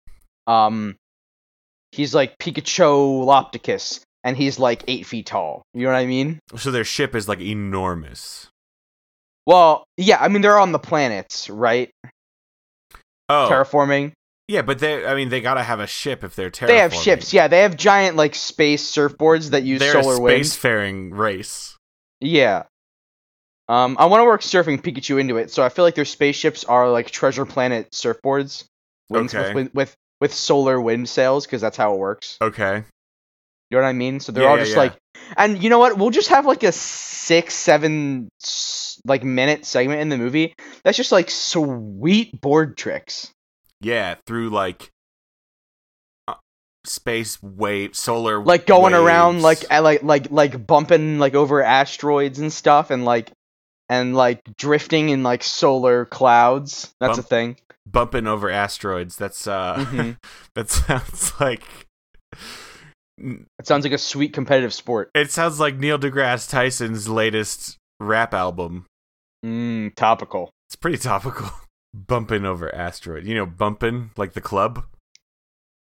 um 0.46 0.96
he's 1.92 2.14
like 2.14 2.38
Pikachu 2.38 3.24
Lopticus 3.24 4.00
and 4.24 4.36
he's 4.36 4.58
like 4.58 4.82
eight 4.88 5.06
feet 5.06 5.26
tall. 5.26 5.62
You 5.74 5.82
know 5.82 5.88
what 5.92 5.98
I 5.98 6.06
mean? 6.06 6.38
so 6.56 6.70
their 6.70 6.84
ship 6.84 7.14
is 7.14 7.28
like 7.28 7.40
enormous. 7.40 8.48
Well, 9.50 9.82
yeah, 9.96 10.18
I 10.20 10.28
mean 10.28 10.42
they're 10.42 10.58
on 10.60 10.70
the 10.70 10.78
planets, 10.78 11.50
right? 11.50 11.90
Oh, 13.28 13.48
Terraforming. 13.50 14.12
yeah, 14.46 14.62
but 14.62 14.78
they 14.78 15.04
I 15.04 15.16
mean 15.16 15.28
they 15.28 15.40
gotta 15.40 15.64
have 15.64 15.80
a 15.80 15.88
ship 15.88 16.22
if 16.22 16.36
they're 16.36 16.52
terraforming. 16.52 16.66
They 16.68 16.78
have 16.78 16.94
ships, 16.94 17.32
yeah. 17.32 17.48
They 17.48 17.62
have 17.62 17.76
giant 17.76 18.14
like 18.16 18.36
space 18.36 18.88
surfboards 18.88 19.50
that 19.50 19.64
use 19.64 19.80
They're 19.80 20.00
solar 20.00 20.14
a 20.18 20.20
wind. 20.20 20.44
spacefaring 20.44 21.10
race. 21.18 21.76
Yeah. 22.20 22.62
Um, 23.68 23.96
I 23.98 24.06
want 24.06 24.20
to 24.20 24.24
work 24.24 24.42
surfing 24.42 24.80
Pikachu 24.80 25.20
into 25.20 25.36
it, 25.36 25.50
so 25.50 25.64
I 25.64 25.68
feel 25.68 25.84
like 25.84 25.96
their 25.96 26.04
spaceships 26.04 26.62
are 26.62 26.88
like 26.88 27.10
treasure 27.10 27.44
planet 27.44 27.90
surfboards, 27.90 28.66
wings 29.08 29.34
Okay. 29.34 29.52
with, 29.52 29.74
with 29.74 29.96
with 30.20 30.32
solar 30.32 30.80
wind 30.80 31.08
sails, 31.08 31.44
because 31.44 31.60
that's 31.60 31.76
how 31.76 31.94
it 31.94 31.98
works. 31.98 32.36
Okay. 32.40 32.84
You 33.70 33.76
know 33.78 33.82
what 33.82 33.88
I 33.88 33.94
mean? 33.94 34.20
So 34.20 34.30
they're 34.30 34.44
Yeah, 34.44 34.50
all 34.50 34.56
yeah, 34.58 34.62
just 34.62 34.74
yeah. 34.76 34.78
like, 34.82 34.96
and 35.36 35.62
you 35.62 35.70
know 35.70 35.78
what? 35.78 35.98
We'll 35.98 36.10
just 36.10 36.28
have 36.28 36.46
like 36.46 36.62
a 36.62 36.72
six, 36.72 37.54
seven, 37.54 38.28
like 39.04 39.22
minute 39.24 39.64
segment 39.64 40.00
in 40.00 40.08
the 40.08 40.18
movie 40.18 40.54
that's 40.84 40.96
just 40.96 41.12
like 41.12 41.30
sweet 41.30 42.40
board 42.40 42.76
tricks. 42.76 43.32
Yeah, 43.80 44.16
through 44.26 44.50
like 44.50 44.90
uh, 46.28 46.34
space 46.84 47.42
wave, 47.42 47.96
solar 47.96 48.42
like 48.42 48.66
going 48.66 48.94
around 48.94 49.42
like 49.42 49.70
like 49.70 50.02
like 50.02 50.30
like 50.30 50.66
bumping 50.66 51.18
like 51.18 51.34
over 51.34 51.62
asteroids 51.62 52.38
and 52.38 52.52
stuff 52.52 52.90
and 52.90 53.04
like 53.04 53.30
and 53.88 54.14
like 54.14 54.40
drifting 54.56 55.08
in 55.08 55.22
like 55.22 55.42
solar 55.42 56.04
clouds 56.04 56.94
that's 57.00 57.16
Bump- 57.16 57.26
a 57.26 57.28
thing 57.28 57.56
bumping 57.86 58.26
over 58.26 58.50
asteroids. 58.50 59.16
That's 59.16 59.46
uh, 59.46 59.76
Mhm. 59.76 60.16
that 60.54 60.70
sounds 60.70 61.32
like 61.40 61.62
it 63.58 63.66
sounds 63.66 63.84
like 63.84 63.92
a 63.92 63.98
sweet 63.98 64.32
competitive 64.32 64.72
sport 64.72 65.10
it 65.14 65.30
sounds 65.30 65.60
like 65.60 65.76
Neil 65.76 65.98
deGrasse 65.98 66.48
Tyson's 66.48 67.08
latest 67.08 67.76
rap 68.00 68.32
album. 68.34 68.86
mm, 69.44 69.94
topical 69.94 70.50
It's 70.68 70.76
pretty 70.76 70.98
topical. 70.98 71.50
bumping 71.94 72.44
over 72.44 72.72
asteroid. 72.74 73.26
You 73.26 73.34
know, 73.34 73.46
bumping 73.46 74.10
like 74.16 74.32
the 74.34 74.40
club. 74.40 74.84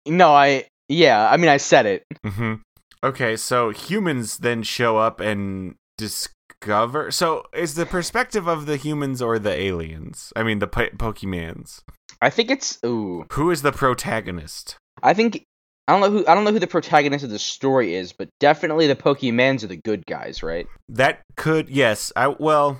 no 0.08 0.34
i 0.34 0.66
yeah 0.88 1.30
i 1.32 1.38
mean 1.38 1.50
i 1.50 1.58
said 1.58 1.86
it 1.86 2.04
Mm-hmm. 2.26 2.56
Okay, 3.02 3.38
so 3.38 3.70
humans 3.70 4.40
then 4.40 4.62
show 4.62 4.98
up 4.98 5.22
and 5.22 5.76
discover. 5.98 7.12
So 7.12 7.46
is 7.54 7.76
the 7.76 7.86
perspective 7.86 8.46
of 8.46 8.66
the 8.66 8.76
humans 8.76 9.22
or 9.22 9.40
the 9.40 9.54
aliens? 9.54 10.34
I 10.36 10.44
mean, 10.44 10.60
the 10.60 10.68
po- 10.68 10.90
Pokemans. 10.98 11.82
i 12.22 12.30
think 12.30 12.52
it's 12.52 12.78
ooh 12.86 13.26
Who 13.34 13.52
is 13.52 13.62
the 13.62 13.72
protagonist? 13.72 14.76
i 15.02 15.14
think 15.14 15.46
i 15.90 15.92
don't 15.92 16.02
know 16.02 16.12
who 16.20 16.28
i 16.28 16.36
don't 16.36 16.44
know 16.44 16.52
who 16.52 16.60
the 16.60 16.68
protagonist 16.68 17.24
of 17.26 17.32
the 17.32 17.40
story 17.40 17.96
is 17.96 18.14
but 18.14 18.30
definitely 18.40 18.86
the 18.88 18.96
pokemans 18.96 19.64
are 19.64 19.68
the 19.68 19.76
good 19.76 20.06
guys 20.06 20.44
right 20.44 20.68
That 20.88 21.22
could 21.36 21.70
yes. 21.70 22.12
I 22.16 22.28
well. 22.30 22.80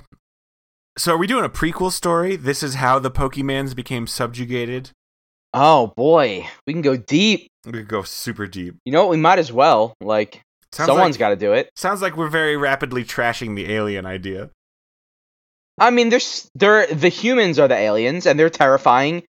So 0.98 1.14
are 1.14 1.18
we 1.18 1.26
doing 1.26 1.44
a 1.44 1.48
prequel 1.48 1.90
story? 1.92 2.36
This 2.36 2.62
is 2.62 2.74
how 2.74 2.98
the 2.98 3.10
Pokemans 3.10 3.74
became 3.74 4.06
subjugated. 4.06 4.90
oh 5.54 5.92
boy 5.96 6.46
we 6.66 6.72
can 6.72 6.82
go 6.82 6.96
deep 6.96 7.48
We 7.66 7.72
could 7.72 7.88
go 7.88 8.02
super 8.02 8.46
deep. 8.46 8.76
you 8.84 8.92
know 8.92 9.02
what 9.02 9.10
we 9.10 9.16
might 9.16 9.38
as 9.38 9.52
well 9.52 9.94
like 10.00 10.42
Sounds 10.72 10.86
someone's 10.88 11.14
like, 11.16 11.18
got 11.20 11.28
to 11.30 11.36
do 11.36 11.52
it 11.52 11.68
Sounds 11.76 12.00
like 12.02 12.16
we're 12.16 12.28
very 12.28 12.56
rapidly 12.56 13.02
trashing 13.04 13.56
the 13.56 13.72
alien 13.72 14.06
idea. 14.06 14.50
I 15.78 15.90
mean, 15.90 16.10
they're 16.10 16.18
s- 16.18 16.48
they're 16.54 16.86
the 16.86 17.08
humans 17.08 17.58
are 17.58 17.66
the 17.68 17.74
aliens, 17.76 18.26
and 18.26 18.38
they're 18.38 18.50
terrifying, 18.50 19.22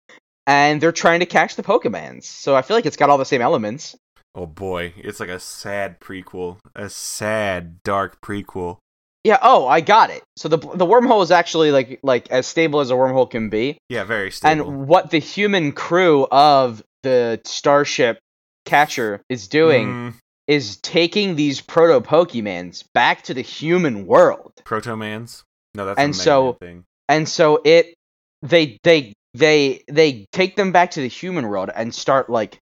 and 0.48 0.82
they're 0.82 0.92
trying 0.92 1.20
to 1.22 1.26
catch 1.26 1.56
the 1.56 1.64
Pokemans. 1.64 2.24
So 2.24 2.56
I 2.56 2.62
feel 2.62 2.76
like 2.78 2.86
it's 2.86 2.98
got 2.98 3.10
all 3.10 3.18
the 3.18 3.26
same 3.26 3.42
elements. 3.42 3.96
Oh 4.34 4.46
boy, 4.46 4.94
it's 4.98 5.20
like 5.20 5.30
a 5.30 5.40
sad 5.40 6.00
prequel, 6.00 6.58
a 6.76 6.90
sad 6.90 7.84
dark 7.84 8.22
prequel. 8.22 8.78
Yeah. 9.24 9.38
Oh, 9.42 9.68
I 9.68 9.82
got 9.82 10.10
it. 10.10 10.24
So 10.38 10.48
the 10.50 10.58
the 10.58 10.86
wormhole 10.86 11.22
is 11.22 11.32
actually 11.32 11.72
like 11.72 12.00
like 12.02 12.32
as 12.32 12.48
stable 12.48 12.80
as 12.80 12.90
a 12.92 12.94
wormhole 12.96 13.30
can 13.30 13.50
be, 13.50 13.78
Yeah, 13.90 14.04
very 14.04 14.32
stable. 14.32 14.70
and 14.72 14.88
what 14.88 15.12
the 15.12 15.20
human 15.20 15.74
crew 15.74 16.26
of 16.32 16.82
the 17.04 17.40
Starship 17.46 18.20
Catcher 18.66 19.22
is 19.30 19.48
doing 19.48 19.88
Mm, 19.88 20.14
is 20.48 20.78
taking 20.78 21.36
these 21.36 21.62
proto 21.62 22.00
Pokemans 22.00 22.84
back 22.94 23.24
to 23.24 23.34
the 23.34 23.42
human 23.42 24.06
world. 24.08 24.54
Protomans? 24.64 25.44
No, 25.76 25.86
that's 25.86 26.00
And 26.00 26.12
a 26.12 26.18
so- 26.18 26.54
thing. 26.54 26.84
and 27.10 27.28
so 27.28 27.60
it 27.66 27.94
they 28.42 28.78
they 28.84 29.14
they 29.34 29.84
they 29.88 30.26
take 30.32 30.56
them 30.56 30.72
back 30.72 30.92
to 30.92 31.02
the 31.02 31.08
human 31.08 31.48
world 31.48 31.70
and 31.74 31.94
start 31.94 32.30
like 32.30 32.60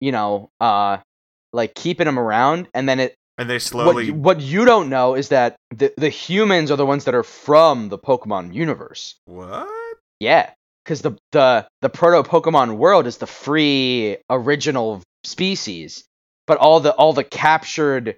you 0.00 0.12
know 0.12 0.50
uh 0.60 0.98
like 1.52 1.74
keeping 1.74 2.04
them 2.06 2.18
around 2.18 2.68
and 2.74 2.88
then 2.88 3.00
it 3.00 3.14
And 3.38 3.48
they 3.50 3.54
what, 3.56 3.62
slowly 3.62 4.06
you- 4.06 4.14
what 4.14 4.40
you 4.40 4.64
don't 4.64 4.88
know 4.90 5.14
is 5.14 5.30
that 5.30 5.56
the 5.70 5.92
the 5.96 6.08
humans 6.08 6.70
are 6.70 6.76
the 6.76 6.86
ones 6.86 7.04
that 7.04 7.14
are 7.14 7.24
from 7.24 7.88
the 7.88 7.98
pokemon 7.98 8.54
universe 8.54 9.16
What? 9.24 9.68
yeah 10.20 10.50
because 10.84 11.02
the 11.02 11.16
the 11.32 11.66
the 11.82 11.88
proto 11.88 12.28
pokemon 12.28 12.76
world 12.76 13.06
is 13.06 13.16
the 13.18 13.26
free 13.26 14.18
original 14.30 15.02
species 15.24 16.04
but 16.46 16.58
all 16.58 16.80
the 16.80 16.92
all 16.94 17.12
the 17.12 17.24
captured 17.24 18.16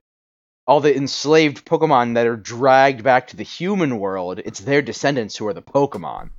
all 0.67 0.81
the 0.81 0.95
enslaved 0.95 1.65
pokemon 1.65 2.15
that 2.15 2.27
are 2.27 2.37
dragged 2.37 3.03
back 3.03 3.29
to 3.29 3.37
the 3.37 3.43
human 3.43 3.99
world 3.99 4.39
it's 4.45 4.61
their 4.61 4.83
descendants 4.83 5.37
who 5.37 5.47
are 5.47 5.55
the 5.55 5.63
pokemon 5.63 6.31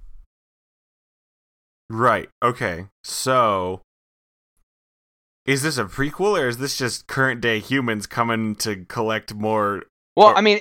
Right. 1.92 2.30
Okay. 2.42 2.88
So 3.04 3.82
Is 5.46 5.64
this 5.64 5.78
a 5.78 5.86
prequel 5.86 6.40
or 6.40 6.48
is 6.48 6.58
this 6.58 6.78
just 6.78 7.08
current 7.08 7.42
day 7.42 7.60
humans 7.60 8.06
coming 8.08 8.56
to 8.58 8.86
collect 8.86 9.34
more? 9.34 9.84
Well, 10.16 10.28
Or- 10.30 10.38
I 10.38 10.42
mean, 10.42 10.60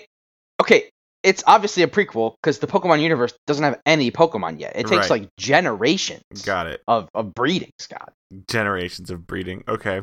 okay, 0.60 0.88
it's 1.22 1.44
obviously 1.46 1.82
a 1.82 1.86
prequel 1.88 2.34
because 2.42 2.58
the 2.60 2.66
Pokemon 2.66 3.02
universe 3.02 3.34
doesn't 3.46 3.62
have 3.62 3.78
any 3.84 4.10
Pokemon 4.10 4.58
yet. 4.58 4.72
It 4.74 4.86
takes 4.86 5.10
Right. 5.10 5.22
like 5.22 5.28
generations 5.38 6.22
Got 6.44 6.66
it. 6.66 6.82
of 6.88 7.08
of 7.14 7.34
breeding, 7.34 7.70
Scott. 7.78 8.12
Generations 8.48 9.10
of 9.10 9.26
breeding. 9.26 9.62
Okay. 9.68 10.02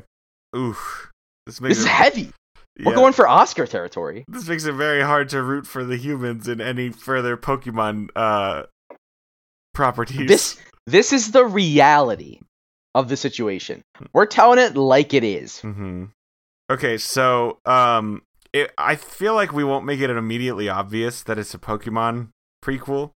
Oof. 0.55 1.11
This 1.47 1.59
makes 1.59 1.71
This 1.71 1.79
is 1.79 1.85
it, 1.85 1.89
heavy. 1.89 2.31
We're 2.79 2.91
yeah. 2.91 2.95
going 2.95 3.13
for 3.13 3.27
Oscar 3.27 3.65
territory. 3.65 4.23
This 4.27 4.47
makes 4.47 4.65
it 4.65 4.73
very 4.73 5.01
hard 5.01 5.29
to 5.29 5.41
root 5.41 5.65
for 5.65 5.83
the 5.83 5.97
humans 5.97 6.47
in 6.47 6.61
any 6.61 6.89
further 6.91 7.35
Pokemon 7.35 8.09
uh 8.15 8.63
properties. 9.77 10.27
This 10.27 10.57
this 10.87 11.13
is 11.13 11.31
the 11.31 11.45
reality 11.45 12.39
of 12.95 13.07
the 13.09 13.15
situation. 13.17 13.81
We're 14.13 14.25
telling 14.25 14.59
it 14.59 14.75
like 14.75 15.13
it 15.13 15.23
is. 15.23 15.59
hmm 15.61 16.05
Okay, 16.69 16.97
so 16.97 17.59
um, 17.65 18.23
it, 18.51 18.71
I 18.77 18.95
feel 18.97 19.33
like 19.35 19.53
we 19.53 19.63
won't 19.63 19.85
make 19.85 20.01
it 20.01 20.09
immediately 20.09 20.67
obvious 20.67 21.23
that 21.23 21.37
it's 21.37 21.53
a 21.53 21.57
Pokemon 21.57 22.29
prequel. 22.65 23.11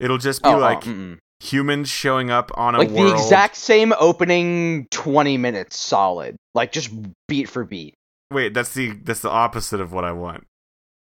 It'll 0.00 0.18
just 0.18 0.42
be 0.42 0.50
Oh, 0.50 0.56
oh, 0.56 0.58
like 0.58 0.82
mm-mm. 0.82 1.18
humans 1.40 1.88
showing 1.88 2.30
up 2.30 2.50
on 2.54 2.74
a 2.74 2.78
like 2.78 2.90
world. 2.90 3.12
the 3.12 3.14
exact 3.14 3.56
same 3.56 3.94
opening 3.98 4.86
20 4.90 5.38
minutes 5.38 5.78
solid. 5.78 6.36
Like 6.54 6.72
just 6.72 6.90
beat 7.28 7.48
for 7.48 7.64
beat. 7.64 7.94
Wait, 8.30 8.52
that's 8.52 8.74
the 8.74 8.92
that's 9.02 9.20
the 9.20 9.30
opposite 9.30 9.80
of 9.80 9.92
what 9.92 10.04
I 10.04 10.12
want. 10.12 10.44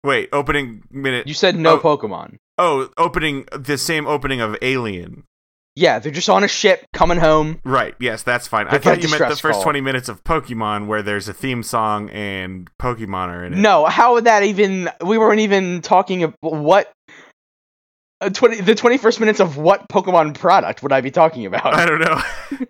Wait, 0.03 0.29
opening 0.31 0.83
minute. 0.91 1.25
You 1.27 1.33
said 1.33 1.55
no 1.57 1.75
Oh. 1.75 1.79
Pokemon. 1.79 2.37
Oh, 2.57 2.89
opening 2.97 3.47
the 3.51 3.77
same 3.77 4.07
opening 4.07 4.41
of 4.41 4.57
Alien. 4.61 5.23
Yeah, 5.75 5.99
they're 5.99 6.11
just 6.11 6.27
on 6.27 6.43
a 6.43 6.47
ship 6.47 6.85
coming 6.91 7.19
home. 7.19 7.61
Right. 7.63 7.93
Yes, 7.99 8.23
that's 8.23 8.47
fine. 8.47 8.67
I 8.67 8.79
thought 8.79 9.03
you 9.03 9.09
meant 9.09 9.29
the 9.29 9.35
first 9.35 9.57
call. 9.57 9.63
twenty 9.63 9.79
minutes 9.79 10.09
of 10.09 10.23
Pokemon 10.23 10.87
where 10.87 11.03
there's 11.03 11.27
a 11.27 11.33
theme 11.35 11.61
song 11.61 12.09
and 12.09 12.67
Pokemon 12.81 13.27
are 13.27 13.45
in 13.45 13.53
it. 13.53 13.57
No, 13.57 13.85
how 13.85 14.15
would 14.15 14.23
that 14.23 14.41
even? 14.41 14.89
We 15.05 15.19
weren't 15.19 15.41
even 15.41 15.81
talking 15.81 16.23
about 16.23 16.35
what. 16.41 16.91
Uh, 18.19 18.31
20, 18.31 18.61
the 18.61 18.73
21st 18.73 19.19
minutes 19.19 19.39
of 19.39 19.57
what 19.57 19.87
Pokemon 19.89 20.33
product 20.33 20.81
would 20.81 20.91
I 20.91 21.01
be 21.01 21.11
talking 21.11 21.45
about? 21.45 21.75
I 21.75 21.85
don't 21.85 21.99
know. 21.99 22.19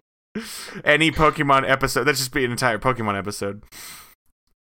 Any 0.83 1.09
Pokemon 1.09 1.69
episode. 1.69 2.03
That'd 2.03 2.17
just 2.17 2.33
be 2.33 2.43
an 2.43 2.51
entire 2.51 2.77
Pokemon 2.77 3.17
episode. 3.17 3.63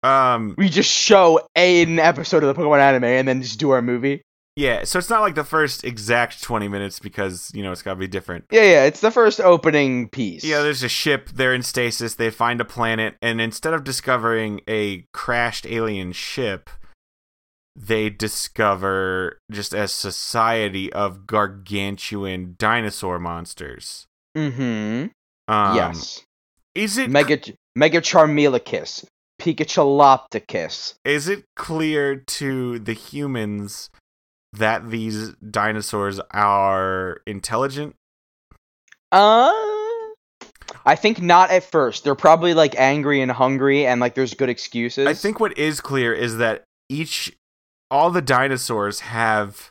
Um. 0.05 0.55
We 0.57 0.69
just 0.69 0.91
show 0.91 1.41
an 1.57 1.99
episode 1.99 2.45
of 2.45 2.55
the 2.55 2.63
Pokemon 2.63 2.79
anime 2.79 3.05
and 3.05 3.27
then 3.27 3.43
just 3.43 3.59
do 3.59 3.71
our 3.71 3.83
movie. 3.83 4.23
Yeah. 4.59 4.83
So 4.83 4.99
it's 4.99 5.09
not 5.09 5.21
like 5.21 5.37
the 5.37 5.45
first 5.45 5.85
exact 5.85 6.43
twenty 6.43 6.67
minutes 6.67 6.99
because 6.99 7.53
you 7.55 7.63
know 7.63 7.71
it's 7.71 7.83
got 7.83 7.95
to 7.95 8.01
be 8.01 8.09
different. 8.09 8.47
Yeah, 8.51 8.65
yeah, 8.65 8.85
it's 8.85 9.01
the 9.01 9.13
first 9.13 9.41
opening 9.41 10.09
piece. 10.09 10.43
Yeah, 10.43 10.63
there's 10.63 10.83
a 10.83 10.89
ship. 10.89 11.29
They're 11.33 11.55
in 11.55 11.63
stasis. 11.63 12.17
They 12.17 12.31
find 12.31 12.61
a 12.61 12.65
planet, 12.65 13.17
and 13.23 13.41
instead 13.41 13.73
of 13.73 13.85
discovering 13.85 14.61
a 14.69 15.07
crashed 15.13 15.65
alien 15.65 16.11
ship, 16.11 16.71
they 17.77 18.11
discover 18.11 19.39
just 19.49 19.73
a 19.73 19.87
society 19.87 20.93
of 20.93 21.25
gargantuan 21.25 22.57
dinosaur 22.59 23.21
monsters. 23.21 24.09
Mm-hmm. 24.37 25.07
Um, 25.47 25.77
yes. 25.77 26.25
Is 26.75 26.99
it 26.99 27.11
Mega 27.11 27.39
Mega 27.77 28.01
Charmelicus, 28.01 29.05
Pikacholopticus. 29.41 30.95
is 31.05 31.29
it 31.29 31.45
clear 31.55 32.17
to 32.17 32.81
the 32.81 32.93
humans 32.93 33.89
that 34.59 34.91
these 34.91 35.31
dinosaurs 35.35 36.21
are 36.33 37.21
intelligent? 37.27 37.95
Uh 39.13 39.53
I 40.85 40.95
think 40.97 41.21
not 41.21 41.51
at 41.51 41.65
first. 41.65 42.05
They're 42.05 42.15
probably 42.15 42.55
like 42.55 42.75
angry 42.79 43.21
and 43.21 43.31
hungry 43.31 43.87
and 43.87 44.01
like 44.01 44.15
there's 44.15 44.35
good 44.35 44.49
excuses. 44.49 45.07
I 45.07 45.15
think 45.15 45.41
what 45.41 45.57
is 45.59 45.81
clear 45.81 46.13
is 46.13 46.39
that 46.39 46.65
each 46.89 47.33
all 47.91 48.11
the 48.11 48.23
dinosaurs 48.23 49.01
have 49.01 49.71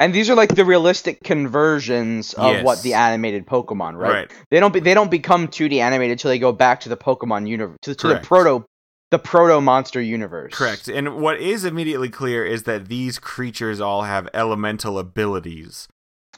and 0.00 0.12
these 0.12 0.28
are 0.28 0.34
like 0.34 0.56
the 0.56 0.64
realistic 0.64 1.22
conversions 1.22 2.34
of 2.34 2.54
Yes. 2.54 2.64
what 2.64 2.82
the 2.82 2.94
animated 2.94 3.46
Pokemon, 3.46 3.96
right? 3.96 4.10
right. 4.12 4.32
They 4.50 4.58
don't 4.58 4.74
be, 4.74 4.80
they 4.80 4.94
don't 4.94 5.12
become 5.12 5.46
2D 5.46 5.78
animated 5.78 6.12
until 6.12 6.30
they 6.30 6.40
go 6.40 6.50
back 6.50 6.80
to 6.80 6.88
the 6.88 6.96
Pokemon 6.96 7.46
universe 7.46 7.78
to, 7.82 7.94
to 7.94 8.08
the 8.08 8.16
proto 8.16 8.64
the 9.12 9.18
proto 9.18 9.60
monster 9.60 10.00
universe. 10.00 10.54
Correct. 10.54 10.88
And 10.88 11.16
what 11.18 11.38
is 11.38 11.66
immediately 11.66 12.08
clear 12.08 12.44
is 12.46 12.62
that 12.62 12.88
these 12.88 13.18
creatures 13.18 13.78
all 13.78 14.04
have 14.04 14.26
elemental 14.32 14.98
abilities. 14.98 15.86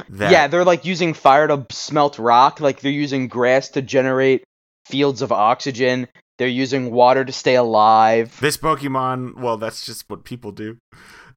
That 0.09 0.33
Yeah, 0.33 0.49
they're 0.49 0.65
like 0.65 0.85
using 0.85 1.15
fire 1.15 1.47
to 1.47 1.65
smelt 1.71 2.19
rock, 2.19 2.61
like 2.61 2.81
they're 2.81 2.91
using 2.91 3.29
grass 3.29 3.69
to 3.71 3.81
generate 3.81 4.43
fields 4.87 5.23
of 5.23 5.31
oxygen. 5.31 6.09
They're 6.39 6.49
using 6.49 6.91
water 6.91 7.25
to 7.25 7.31
stay 7.31 7.55
alive. 7.55 8.37
this 8.41 8.57
Pokemon, 8.57 9.37
well, 9.37 9.57
that's 9.57 9.87
just 9.87 10.11
what 10.11 10.25
people 10.25 10.51
do. 10.51 10.77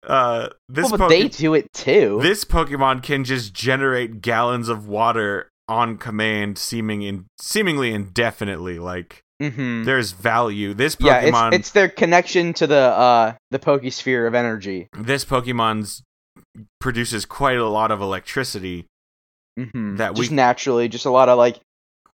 Uh, 0.01 0.49
this 0.67 0.85
well, 0.85 0.91
but 0.91 0.99
Poke- 1.01 1.09
they 1.09 1.27
do 1.27 1.53
it 1.53 1.71
too. 1.71 2.17
this 2.23 2.45
Pokemon 2.45 3.03
can 3.03 3.23
just 3.23 3.53
generate 3.53 4.21
gallons 4.21 4.69
of 4.69 4.87
water 4.87 5.49
on 5.67 5.97
command, 5.97 6.57
seeming 6.57 7.03
in 7.03 7.25
seemingly 7.39 7.93
indefinitely. 7.93 8.79
Like 8.79 9.21
hmm 9.41 9.83
there's 9.83 10.11
value. 10.11 10.73
This 10.73 10.97
Yeah, 10.99 11.23
Pokemon, 11.23 11.47
it's 11.49 11.59
it's 11.59 11.71
their 11.71 11.89
connection 11.89 12.53
to 12.53 12.67
the 12.67 12.75
uh 12.79 13.33
the 13.51 13.59
Pokesphere 13.59 14.27
of 14.27 14.33
energy. 14.33 14.87
this 14.93 15.25
Pokemon's 15.25 16.03
produces 16.79 17.25
quite 17.25 17.57
a 17.57 17.67
lot 17.67 17.91
of 17.91 18.01
electricity. 18.01 18.85
Mm-hmm. 19.59 19.97
That 19.97 20.15
just 20.15 20.29
we- 20.31 20.35
naturally, 20.35 20.87
just 20.87 21.05
a 21.05 21.11
lot 21.11 21.29
of 21.29 21.37
like, 21.37 21.59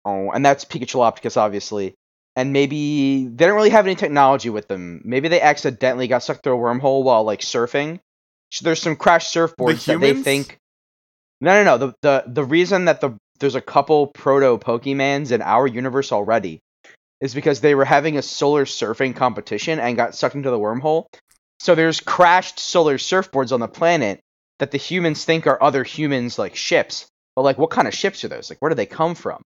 oh, 0.04 0.31
and 0.31 0.44
that's 0.44 0.64
Pikacholopticus, 0.64 1.37
obviously. 1.37 1.94
And 2.37 2.52
maybe 2.52 3.26
they 3.26 3.46
don't 3.46 3.57
really 3.57 3.70
have 3.70 3.85
any 3.87 3.96
technology 3.96 4.48
with 4.48 4.68
them. 4.68 5.00
Maybe 5.04 5.26
they 5.26 5.40
accidentally 5.40 6.07
got 6.07 6.22
sucked 6.22 6.44
through 6.44 6.54
a 6.54 6.59
wormhole 6.59 7.02
while 7.02 7.24
like 7.24 7.40
surfing. 7.40 7.98
So 8.52 8.64
there's 8.64 8.81
some 8.81 8.94
crashed 8.96 9.35
surfboards 9.35 9.85
that 9.87 10.00
they 10.00 10.14
think. 10.14 10.57
No, 11.40 11.62
no, 11.62 11.64
no. 11.64 11.78
The 11.78 11.94
the 12.02 12.24
the 12.28 12.44
reason 12.44 12.85
that 12.85 13.00
the 13.00 13.16
there's 13.40 13.57
a 13.57 13.61
couple 13.61 14.07
proto 14.09 14.57
Pokemans 14.59 15.33
in 15.33 15.42
our 15.42 15.66
universe 15.66 16.12
already 16.12 16.61
is 17.20 17.35
because 17.35 17.61
they 17.61 17.74
were 17.74 17.85
having 17.85 18.16
a 18.16 18.22
solar 18.22 18.64
surfing 18.64 19.14
competition 19.14 19.78
and 19.81 19.96
got 19.96 20.14
sucked 20.14 20.35
into 20.35 20.50
the 20.50 20.59
wormhole. 20.59 21.07
So 21.61 21.74
there's 21.74 22.00
crashed 22.00 22.59
solar 22.61 22.98
surfboards 22.98 23.52
on 23.52 23.61
the 23.61 23.68
planet 23.68 24.20
that 24.59 24.70
the 24.70 24.78
humans 24.78 25.24
think 25.24 25.46
are 25.46 25.62
other 25.62 25.85
humans 25.85 26.38
like 26.38 26.54
ships. 26.57 27.07
But 27.35 27.42
like 27.42 27.59
what 27.59 27.70
kind 27.70 27.88
of 27.88 27.94
ships 27.94 28.24
are 28.24 28.28
those? 28.28 28.50
Like 28.50 28.61
where 28.61 28.68
do 28.68 28.74
they 28.74 28.87
come 28.87 29.14
from? 29.14 29.42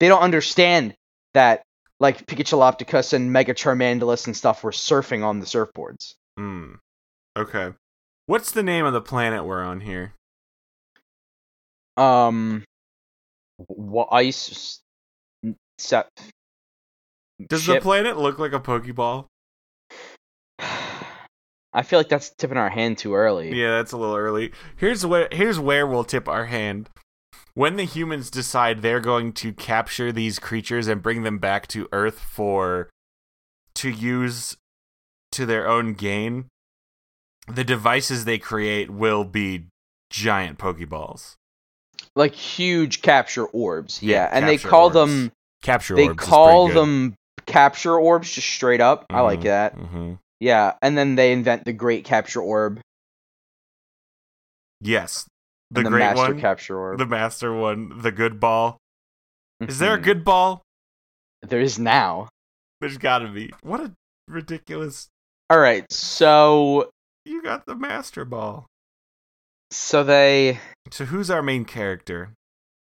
They 0.00 0.08
don't 0.08 0.22
understand 0.22 0.94
that 1.34 1.62
like 2.00 2.26
Pikacholopticus 2.26 3.12
and 3.12 3.32
Mega 3.32 3.54
Charmandulus 3.54 4.26
and 4.26 4.36
stuff 4.36 4.62
were 4.62 4.70
surfing 4.70 5.24
on 5.24 5.40
the 5.40 5.46
surfboards. 5.46 6.14
Hmm. 6.36 6.74
Okay. 7.36 7.72
What's 8.26 8.52
the 8.52 8.62
name 8.62 8.84
of 8.84 8.92
the 8.92 9.00
planet 9.00 9.44
we're 9.44 9.62
on 9.62 9.80
here? 9.80 10.12
Um 11.96 12.64
what 13.66 14.08
ice 14.12 14.80
set 15.78 16.08
Does 17.46 17.66
the 17.66 17.80
planet 17.80 18.16
look 18.18 18.38
like 18.38 18.52
a 18.52 18.60
Pokeball? 18.60 19.26
I 20.58 21.82
feel 21.82 21.98
like 21.98 22.08
that's 22.08 22.30
tipping 22.30 22.56
our 22.56 22.70
hand 22.70 22.98
too 22.98 23.14
early. 23.14 23.54
Yeah, 23.54 23.76
that's 23.76 23.92
a 23.92 23.96
little 23.96 24.16
early. 24.16 24.52
Here's 24.76 25.04
where 25.04 25.28
here's 25.30 25.60
where 25.60 25.86
we'll 25.86 26.04
tip 26.04 26.26
our 26.28 26.46
hand. 26.46 26.88
When 27.54 27.76
the 27.76 27.84
humans 27.84 28.30
decide 28.30 28.82
they're 28.82 29.00
going 29.00 29.32
to 29.34 29.52
capture 29.52 30.10
these 30.12 30.38
creatures 30.38 30.88
and 30.88 31.02
bring 31.02 31.22
them 31.24 31.38
back 31.38 31.66
to 31.68 31.88
Earth 31.92 32.20
for 32.20 32.88
to 33.74 33.90
use 33.90 34.56
to 35.32 35.44
their 35.44 35.68
own 35.68 35.94
gain, 35.94 36.46
the 37.46 37.64
devices 37.64 38.24
they 38.24 38.38
create 38.38 38.90
will 38.90 39.24
be 39.24 39.66
giant 40.10 40.58
Pokeballs. 40.58 41.34
Like 42.16 42.34
huge 42.34 43.02
capture 43.02 43.44
orbs. 43.46 44.02
Yeah, 44.02 44.24
Yeah, 44.24 44.30
and 44.32 44.48
they 44.48 44.58
call 44.58 44.84
orbs. 44.84 44.94
them 44.94 45.32
Capture 45.62 45.96
they 45.96 46.08
orbs 46.08 46.22
is 46.22 46.28
call 46.28 46.68
them 46.68 47.14
capture 47.48 47.98
orbs 47.98 48.30
just 48.30 48.48
straight 48.48 48.80
up. 48.80 49.06
I 49.10 49.20
like 49.22 49.40
Mhm, 49.40 49.44
that. 49.44 49.76
mhm. 49.76 50.18
Yeah, 50.38 50.74
and 50.80 50.96
then 50.96 51.16
they 51.16 51.32
invent 51.32 51.64
the 51.64 51.72
great 51.72 52.04
capture 52.04 52.40
orb 52.40 52.80
Yes, 54.80 55.26
the 55.72 55.82
the 55.82 55.90
great 55.90 55.98
master 56.00 56.32
one, 56.34 56.40
capture 56.40 56.78
orb. 56.78 56.98
the 56.98 57.06
master 57.06 57.52
one, 57.52 58.00
the 58.02 58.12
good 58.12 58.38
ball. 58.38 58.78
Is 59.60 59.80
there 59.80 59.94
a 59.94 59.98
Mhm. 59.98 60.04
good 60.04 60.24
ball? 60.24 60.62
There 61.42 61.60
is 61.60 61.78
now. 61.78 62.28
There's 62.80 62.98
got 62.98 63.18
to 63.20 63.28
be. 63.28 63.52
What 63.62 63.80
a 63.80 63.92
ridiculous 64.28 65.08
All 65.50 65.58
right, 65.58 65.90
so 65.90 66.90
You 67.24 67.42
got 67.42 67.66
the 67.66 67.74
master 67.74 68.24
ball. 68.24 68.66
so 69.70 70.04
they 70.04 70.60
So 70.90 71.06
who's 71.06 71.30
our 71.30 71.42
main 71.42 71.64
character? 71.64 72.32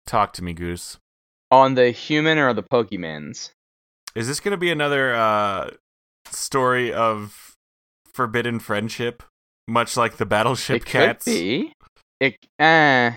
Talk 0.07 0.33
to 0.33 0.43
me, 0.43 0.53
Goose. 0.53 0.97
on 1.51 1.75
the 1.75 1.91
human 1.91 2.37
or 2.37 2.53
the 2.53 2.63
Pokemans. 2.63 3.51
Is 4.15 4.27
this 4.27 4.39
gonna 4.39 4.57
be 4.57 4.71
another 4.71 5.13
uh 5.13 5.71
story 6.31 6.93
of 6.93 7.53
forbidden 8.13 8.59
friendship, 8.59 9.23
much 9.67 9.97
like 9.97 10.17
the 10.17 10.25
battleship 10.25 10.77
it 10.77 10.85
cats? 10.85 11.25
could 11.25 11.31
be. 11.31 11.73
It 12.19 12.37
uh, 12.59 13.11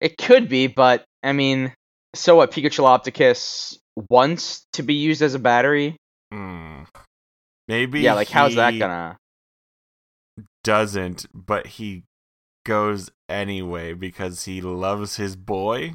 it 0.00 0.16
could 0.16 0.48
be, 0.48 0.68
but 0.68 1.04
I 1.22 1.32
mean, 1.32 1.74
so 2.14 2.40
a 2.40 2.48
Pikachu 2.48 2.84
Opticus 2.84 3.76
wants 4.08 4.64
to 4.74 4.82
be 4.82 4.94
used 4.94 5.22
as 5.22 5.34
a 5.34 5.38
battery. 5.40 5.96
Hmm. 6.32 6.84
Maybe. 7.66 8.00
yeah, 8.00 8.14
like 8.14 8.28
how's 8.28 8.54
that 8.54 8.78
gonna? 8.78 9.16
Doesn't, 10.64 11.26
but 11.34 11.66
he 11.66 12.04
goes 12.64 13.10
anyway 13.28 13.92
because 13.94 14.44
he 14.44 14.60
loves 14.60 15.16
his 15.16 15.34
boy. 15.36 15.92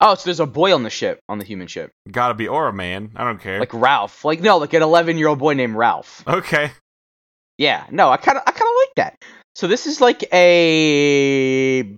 Oh, 0.00 0.14
so 0.14 0.24
there's 0.26 0.40
a 0.40 0.46
boy 0.46 0.74
on 0.74 0.82
the 0.82 0.90
ship, 0.90 1.20
on 1.28 1.38
the 1.38 1.44
human 1.44 1.66
ship, 1.68 1.90
Gotta 2.10 2.34
be 2.34 2.48
or 2.48 2.68
a 2.68 2.72
man. 2.72 3.12
I 3.16 3.24
don't 3.24 3.40
care. 3.40 3.58
like 3.60 3.72
Ralph. 3.72 4.24
Like 4.24 4.40
no, 4.40 4.58
like 4.58 4.74
an 4.74 4.82
11 4.82 5.16
year 5.18 5.28
old 5.28 5.38
boy 5.38 5.54
named 5.54 5.74
Ralph. 5.76 6.22
okay. 6.26 6.70
Yeah, 7.58 7.86
no, 7.90 8.10
I 8.10 8.18
kind 8.18 8.36
of, 8.36 8.42
I 8.46 8.50
kind 8.50 8.68
of 8.68 8.76
like 8.82 8.94
that. 8.96 9.24
So 9.54 9.66
this 9.66 9.86
is 9.86 10.00
like 10.02 10.22
a 10.34 11.96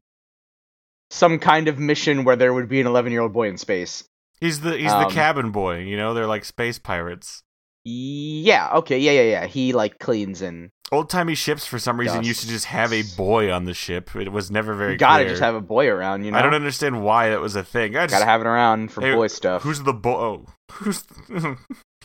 some 1.10 1.38
kind 1.40 1.66
of 1.68 1.78
mission 1.78 2.22
where 2.24 2.36
there 2.36 2.52
would 2.54 2.68
be 2.68 2.80
an 2.80 2.86
11 2.86 3.10
year 3.12 3.20
old 3.22 3.32
boy 3.32 3.48
in 3.48 3.58
space. 3.58 4.04
He's 4.40 4.60
the 4.60 4.76
he's 4.76 4.92
Um, 4.92 5.02
the 5.08 5.10
cabin 5.14 5.50
boy. 5.50 5.78
You 5.80 5.96
know, 5.96 6.14
they're 6.14 6.26
like 6.28 6.44
space 6.44 6.78
pirates. 6.78 7.42
Yeah. 7.84 8.70
Okay. 8.74 8.98
Yeah. 9.00 9.12
Yeah. 9.12 9.22
Yeah. 9.22 9.46
He 9.46 9.72
like 9.72 9.98
cleans 9.98 10.42
and 10.42 10.70
Old 10.90 11.10
timey 11.10 11.34
ships 11.34 11.66
for 11.66 11.78
some 11.78 12.00
reason 12.00 12.18
Dust. 12.18 12.28
used 12.28 12.40
to 12.40 12.48
just 12.48 12.64
have 12.66 12.92
a 12.94 13.02
boy 13.16 13.52
on 13.52 13.64
the 13.64 13.74
ship. 13.74 14.16
It 14.16 14.32
was 14.32 14.50
never 14.50 14.74
very 14.74 14.92
you 14.92 14.98
gotta 14.98 15.24
clear. 15.24 15.30
just 15.34 15.42
have 15.42 15.54
a 15.54 15.60
boy 15.60 15.86
around. 15.88 16.24
You 16.24 16.30
know, 16.30 16.38
I 16.38 16.42
don't 16.42 16.54
understand 16.54 17.02
why 17.02 17.28
that 17.28 17.40
was 17.40 17.56
a 17.56 17.62
thing. 17.64 17.94
I 17.96 18.04
just, 18.06 18.14
gotta 18.14 18.24
have 18.24 18.40
it 18.40 18.46
around 18.46 18.90
for 18.90 19.02
Hey, 19.02 19.14
boy 19.14 19.26
stuff. 19.26 19.62
Who's 19.62 19.82
the 19.82 19.92
boy? 19.92 20.10
Oh, 20.18 20.46
who's 20.72 21.04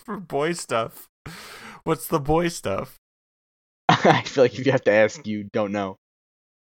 for 0.06 0.20
boy 0.20 0.52
stuff? 0.54 1.08
What's 1.86 2.08
the 2.08 2.20
boy 2.20 2.50
stuff? 2.50 3.00
I 3.90 4.22
feel 4.24 4.44
like 4.44 4.58
if 4.60 4.66
you 4.66 4.72
have 4.74 4.84
to 4.84 4.92
ask, 4.92 5.26
you 5.26 5.46
don't 5.54 5.72
know. 5.72 5.98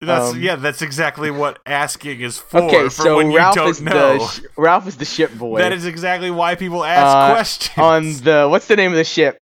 That's 0.03 0.33
Um, 0.35 0.43
yeah. 0.43 0.57
That's 0.57 0.83
exactly 0.83 1.31
what 1.31 1.59
asking 1.65 2.21
is 2.21 2.37
for. 2.39 2.61
Okay, 2.63 2.85
for 2.85 2.91
so 2.91 3.17
when 3.17 3.33
Ralph 3.33 3.55
you 3.57 3.63
don't 3.63 3.71
is 3.71 3.81
know. 3.81 4.19
the 4.19 4.27
sh- 4.27 4.41
Ralph 4.59 4.87
is 4.89 4.97
the 4.99 5.05
ship 5.07 5.33
boy. 5.35 5.59
that 5.61 5.73
is 5.73 5.87
exactly 5.87 6.31
why 6.31 6.55
people 6.55 6.85
ask 6.85 7.17
Uh, 7.17 7.33
questions. 7.35 7.79
on 7.79 8.25
the 8.25 8.47
what's 8.51 8.67
the 8.67 8.77
name 8.77 8.91
of 8.91 8.99
the 8.99 9.05
ship? 9.05 9.39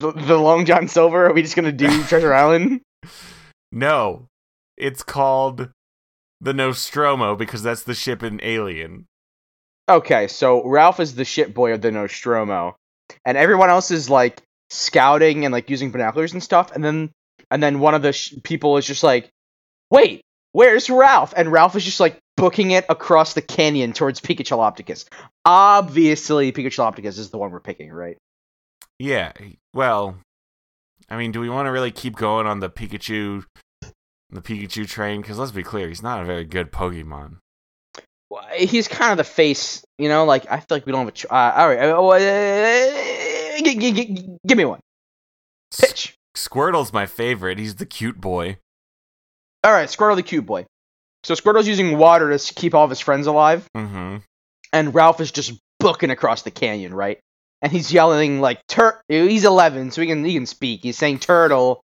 The, 0.00 0.12
the 0.12 0.36
Long 0.38 0.64
John 0.64 0.88
Silver. 0.88 1.26
Are 1.26 1.32
we 1.32 1.42
just 1.42 1.54
gonna 1.54 1.72
do 1.72 2.02
Treasure 2.04 2.32
Island? 2.34 2.80
no, 3.70 4.26
it's 4.76 5.02
called 5.02 5.68
the 6.40 6.54
Nostromo 6.54 7.36
because 7.36 7.62
that's 7.62 7.84
the 7.84 7.94
ship 7.94 8.22
in 8.22 8.40
Alien. 8.42 9.06
Okay, 9.88 10.26
so 10.28 10.66
Ralph 10.66 11.00
is 11.00 11.14
the 11.14 11.24
ship 11.24 11.52
boy 11.52 11.72
of 11.72 11.82
the 11.82 11.90
Nostromo, 11.90 12.76
and 13.24 13.36
everyone 13.36 13.70
else 13.70 13.90
is 13.90 14.08
like 14.08 14.40
scouting 14.70 15.44
and 15.44 15.52
like 15.52 15.68
using 15.68 15.90
binoculars 15.90 16.32
and 16.32 16.42
stuff. 16.42 16.72
And 16.72 16.82
then 16.84 17.10
and 17.50 17.62
then 17.62 17.80
one 17.80 17.94
of 17.94 18.02
the 18.02 18.12
sh- 18.12 18.34
people 18.42 18.76
is 18.78 18.86
just 18.86 19.02
like, 19.02 19.28
"Wait, 19.90 20.22
where's 20.52 20.88
Ralph?" 20.88 21.34
And 21.36 21.52
Ralph 21.52 21.76
is 21.76 21.84
just 21.84 22.00
like 22.00 22.18
booking 22.36 22.70
it 22.70 22.86
across 22.88 23.34
the 23.34 23.42
canyon 23.42 23.92
towards 23.92 24.20
Pikachu 24.20 24.56
Opticus. 24.56 25.04
Obviously, 25.44 26.52
Pikachu 26.52 26.78
Opticus 26.78 27.18
is 27.18 27.30
the 27.30 27.38
one 27.38 27.50
we're 27.50 27.60
picking, 27.60 27.92
right? 27.92 28.16
Yeah. 29.00 29.32
Well, 29.74 30.18
I 31.08 31.16
mean, 31.16 31.32
do 31.32 31.40
we 31.40 31.48
want 31.48 31.66
to 31.66 31.70
really 31.70 31.90
keep 31.90 32.16
going 32.16 32.46
on 32.46 32.60
the 32.60 32.68
Pikachu, 32.68 33.44
the 34.28 34.40
Pikachu 34.42 34.86
train? 34.86 35.22
Because 35.22 35.38
let's 35.38 35.52
be 35.52 35.62
clear, 35.62 35.88
he's 35.88 36.02
not 36.02 36.20
a 36.22 36.26
very 36.26 36.44
good 36.44 36.70
Pokemon. 36.70 37.38
Well, 38.28 38.44
He's 38.54 38.86
kind 38.88 39.10
of 39.10 39.16
the 39.16 39.24
face, 39.24 39.82
you 39.98 40.08
know. 40.10 40.24
Like 40.26 40.46
I 40.52 40.58
feel 40.58 40.66
like 40.76 40.84
we 40.86 40.92
don't 40.92 41.00
have 41.00 41.08
a. 41.08 41.12
Ch- 41.12 41.24
uh, 41.30 41.52
all 41.56 41.68
right, 41.68 41.80
uh, 41.80 42.06
uh, 42.06 43.58
g- 43.64 43.74
g- 43.78 43.92
g- 43.92 44.26
give 44.46 44.58
me 44.58 44.66
one 44.66 44.80
pitch. 45.76 46.14
Squirtle's 46.36 46.92
my 46.92 47.06
favorite. 47.06 47.58
He's 47.58 47.76
the 47.76 47.86
cute 47.86 48.20
boy. 48.20 48.58
All 49.64 49.72
right, 49.72 49.88
Squirtle 49.88 50.16
the 50.16 50.22
cute 50.22 50.46
boy. 50.46 50.66
So 51.24 51.34
Squirtle's 51.34 51.66
using 51.66 51.98
water 51.98 52.36
to 52.36 52.54
keep 52.54 52.74
all 52.74 52.84
of 52.84 52.90
his 52.90 53.00
friends 53.00 53.26
alive, 53.26 53.66
Mm-hmm. 53.76 54.18
and 54.72 54.94
Ralph 54.94 55.20
is 55.20 55.32
just 55.32 55.52
booking 55.80 56.10
across 56.10 56.42
the 56.42 56.50
canyon, 56.50 56.94
right? 56.94 57.18
And 57.62 57.70
he's 57.70 57.92
yelling 57.92 58.40
like 58.40 58.60
tur. 58.68 59.00
He's 59.08 59.44
11, 59.44 59.90
so 59.90 60.00
he 60.00 60.06
can 60.06 60.24
he 60.24 60.34
can 60.34 60.46
speak. 60.46 60.80
He's 60.82 60.96
saying 60.96 61.18
turtle, 61.18 61.82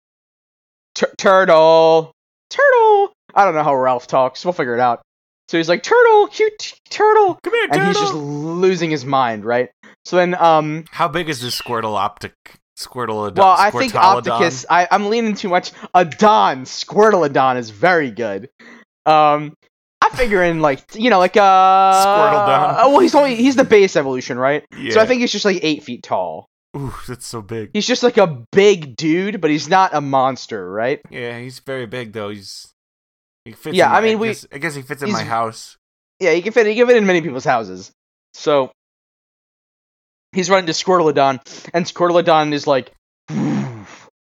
Tur- 0.96 1.14
turtle, 1.18 2.12
turtle. 2.50 3.14
I 3.34 3.44
don't 3.44 3.54
know 3.56 3.64
how 3.64 3.76
Ralph 3.76 4.08
talks. 4.08 4.46
We'll 4.46 4.54
figure 4.54 4.74
it 4.74 4.80
out. 4.80 5.02
So 5.50 5.58
he's 5.58 5.70
like 5.70 5.84
turtle, 5.84 6.28
cute 6.28 6.74
turtle, 6.90 7.38
Come 7.44 7.54
here, 7.54 7.68
and 7.72 7.88
he's 7.88 8.00
just 8.00 8.14
losing 8.16 8.90
his 8.90 9.06
mind, 9.06 9.46
right? 9.46 9.70
So 10.06 10.16
then, 10.16 10.34
um, 10.36 10.86
How 10.92 11.08
big 11.08 11.30
is 11.30 11.42
this 11.42 11.60
Squirtle 11.60 11.96
optic? 11.96 12.34
Squirtle. 12.78 13.36
well, 13.36 13.56
I 13.58 13.72
think 13.72 13.94
Opticus. 13.94 14.66
I, 14.70 14.88
I'm 14.92 15.10
leaning 15.10 15.36
too 15.36 15.50
much. 15.50 15.72
Adon, 15.94 16.64
Squirtleadon 16.64 17.58
is 17.58 17.70
very 17.70 18.12
good. 18.12 18.50
Um, 19.06 19.54
I 20.12 20.16
figure 20.16 20.44
in 20.44 20.60
like 20.62 20.84
you 20.96 21.10
know 21.10 21.20
like 21.20 21.36
uh, 21.38 21.42
Squirtledon. 22.06 22.76
Oh 22.80 22.90
well, 22.92 23.00
he's 23.00 23.16
only 23.16 23.36
he's 23.36 23.56
the 23.56 23.64
base 23.64 23.96
evolution, 23.96 24.38
right? 24.38 24.64
Yeah. 24.78 24.94
So 24.94 25.00
I 25.02 25.06
think 25.06 25.22
he's 25.22 25.32
just 25.32 25.46
like 25.46 25.60
eight 25.64 25.84
feet 25.84 26.04
tall. 26.04 26.48
Ooh, 26.78 26.94
that's 27.08 27.26
so 27.26 27.42
big. 27.42 27.70
He's 27.74 27.88
just 27.88 28.04
like 28.04 28.18
a 28.18 28.28
big 28.52 28.96
dude, 28.98 29.40
but 29.42 29.50
he's 29.50 29.70
not 29.70 29.94
a 29.94 30.02
monster, 30.02 30.70
right? 30.70 31.00
Yeah, 31.10 31.40
he's 31.40 31.60
very 31.60 31.86
big 31.86 32.12
though. 32.14 32.30
He's. 32.30 32.72
He 33.46 33.54
fits 33.54 33.76
Yeah, 33.78 33.90
in 33.90 33.96
I 33.96 34.02
mean, 34.02 34.20
we- 34.20 34.28
guess, 34.30 34.46
I 34.52 34.58
guess 34.58 34.76
he 34.76 34.82
fits 34.82 35.02
in 35.04 35.12
my 35.12 35.24
house. 35.24 35.78
Yeah, 36.20 36.34
he 36.34 36.42
can 36.42 36.52
fit. 36.52 36.66
He 36.68 36.76
can 36.76 36.88
fit 36.88 36.98
in 36.98 37.06
many 37.06 37.22
people's 37.22 37.46
houses. 37.46 37.92
So 38.34 38.72
he's 40.34 40.50
running 40.50 40.66
to 40.66 40.74
Squirtleadon, 40.74 41.40
and 41.74 41.86
Squirtleadon 41.86 42.52
is 42.54 42.68
like, 42.68 42.92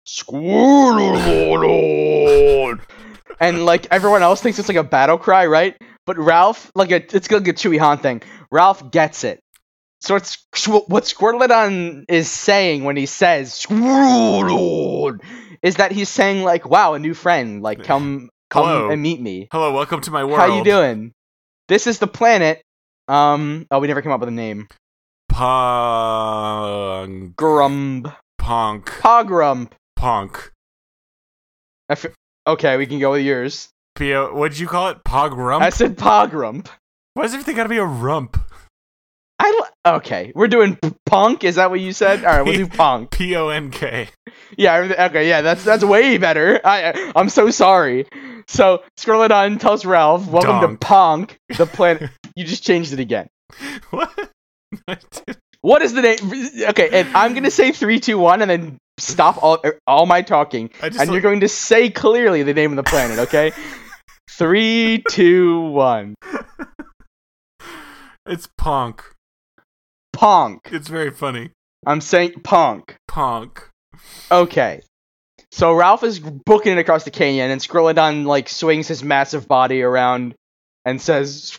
Squirtleadon, 0.09 2.81
and 3.43 3.67
like 3.67 3.87
everyone 3.91 4.23
else 4.23 4.41
thinks 4.41 4.59
it's 4.59 4.69
like 4.69 4.79
a 4.79 4.85
battle 4.85 5.19
cry, 5.19 5.47
right? 5.47 5.77
But 6.07 6.19
Ralph, 6.19 6.71
like 6.75 6.91
a, 6.91 6.97
it's 6.97 7.31
like 7.31 7.47
a 7.47 7.53
Chewie 7.53 7.79
Han 7.79 7.99
thing. 7.99 8.23
Ralph 8.51 8.91
gets 8.91 9.25
it. 9.25 9.41
So 10.01 10.17
it's 10.17 10.39
what 10.67 11.05
Squirtleadon 11.05 12.05
is 12.09 12.29
saying 12.31 12.85
when 12.85 12.97
he 12.97 13.07
says 13.07 13.53
Squirtleadon 13.53 15.21
is 15.63 15.77
that 15.77 15.93
he's 15.93 16.09
saying 16.09 16.43
like, 16.43 16.69
"Wow, 16.69 16.95
a 16.95 16.99
new 16.99 17.15
friend! 17.15 17.63
Like, 17.63 17.85
come, 17.85 18.29
come 18.51 18.67
Hello. 18.67 18.91
and 18.91 19.01
meet 19.01 19.21
me." 19.21 19.47
Hello, 19.53 19.73
welcome 19.73 20.01
to 20.01 20.11
my 20.11 20.25
world. 20.25 20.39
How 20.39 20.57
you 20.57 20.65
doing? 20.65 21.13
This 21.69 21.87
is 21.87 22.01
the 22.01 22.09
planet. 22.09 22.63
Um. 23.07 23.67
Oh, 23.71 23.79
we 23.79 23.87
never 23.89 24.03
came 24.03 24.13
up 24.13 24.21
with 24.21 24.29
a 24.29 24.33
name. 24.33 24.67
Punk, 25.29 27.37
Grump. 27.37 28.09
punk, 28.39 28.87
Pogrump. 28.87 29.73
punk. 29.97 30.51
I 31.89 31.93
f- 31.93 32.07
okay, 32.47 32.77
we 32.77 32.87
can 32.87 32.99
go 32.99 33.13
with 33.13 33.23
yours. 33.23 33.69
P.O. 33.97 34.35
What'd 34.35 34.59
you 34.59 34.67
call 34.67 34.89
it? 34.89 35.05
Pogrump? 35.05 35.61
I 35.61 35.71
said 35.71 35.97
Pogrump. 35.97 36.69
Why 37.15 37.25
does 37.25 37.35
everything 37.35 37.57
gotta 37.57 37.69
be 37.69 37.77
a 37.79 37.85
rump? 37.85 38.39
I 39.39 39.69
l- 39.85 39.97
okay. 39.97 40.33
We're 40.35 40.49
doing 40.49 40.77
p- 40.77 40.95
punk. 41.05 41.45
Is 41.45 41.57
that 41.57 41.71
what 41.71 41.81
you 41.81 41.93
said? 41.93 42.25
All 42.25 42.31
right, 42.31 42.43
we'll 42.43 42.55
do 42.55 42.67
punk. 42.77 43.11
P 43.11 43.37
O 43.37 43.49
N 43.49 43.71
K. 43.71 44.09
Yeah. 44.57 45.07
Okay. 45.09 45.29
Yeah. 45.29 45.43
That's 45.43 45.65
that's 45.65 45.85
way 45.85 46.17
better. 46.17 46.61
I 46.65 47.13
I'm 47.17 47.29
so 47.29 47.51
sorry. 47.51 48.07
So 48.47 48.83
Squirtleadon 48.99 49.59
tells 49.61 49.85
Ralph, 49.85 50.27
"Welcome 50.29 50.61
Donk. 50.61 50.81
to 50.81 50.87
Punk, 50.87 51.39
the 51.59 51.67
planet." 51.67 52.11
you 52.37 52.45
just 52.45 52.63
changed 52.63 52.93
it 52.93 53.01
again. 53.01 53.29
What? 53.91 54.31
What 55.63 55.81
is 55.83 55.93
the 55.93 56.03
name? 56.03 56.17
Okay, 56.71 56.89
and 56.91 57.17
I'm 57.17 57.35
gonna 57.35 57.49
say 57.49 57.71
three, 57.71 58.01
two, 58.01 58.19
one, 58.19 58.43
and 58.43 58.51
then 58.51 58.79
stop 58.99 59.43
all 59.43 59.59
er, 59.65 59.79
all 59.87 60.07
my 60.07 60.23
talking, 60.23 60.71
and 60.81 61.11
you're 61.11 61.21
going 61.21 61.41
to 61.41 61.49
say 61.49 61.91
clearly 61.91 62.43
the 62.43 62.55
name 62.55 62.71
of 62.71 62.77
the 62.77 62.89
planet. 62.89 63.19
Okay, 63.21 63.53
three, 64.31 65.03
two, 65.11 65.61
one. 65.61 66.15
It's 68.27 68.49
punk. 68.57 69.03
Punk. 70.13 70.69
It's 70.71 70.89
very 70.89 71.11
funny. 71.11 71.51
I'm 71.85 72.01
saying 72.01 72.35
punk. 72.45 72.97
Punk. 73.09 73.69
Okay. 74.31 74.83
So 75.51 75.75
Ralph 75.75 76.03
is 76.03 76.21
booking 76.21 76.73
it 76.73 76.79
across 76.79 77.05
the 77.05 77.11
canyon, 77.11 77.51
and 77.51 77.61
Squirtleadon 77.61 78.25
like 78.25 78.49
swings 78.49 78.89
his 78.89 79.03
massive 79.03 79.49
body 79.49 79.83
around 79.83 80.35
and 80.85 81.01
says! 81.01 81.57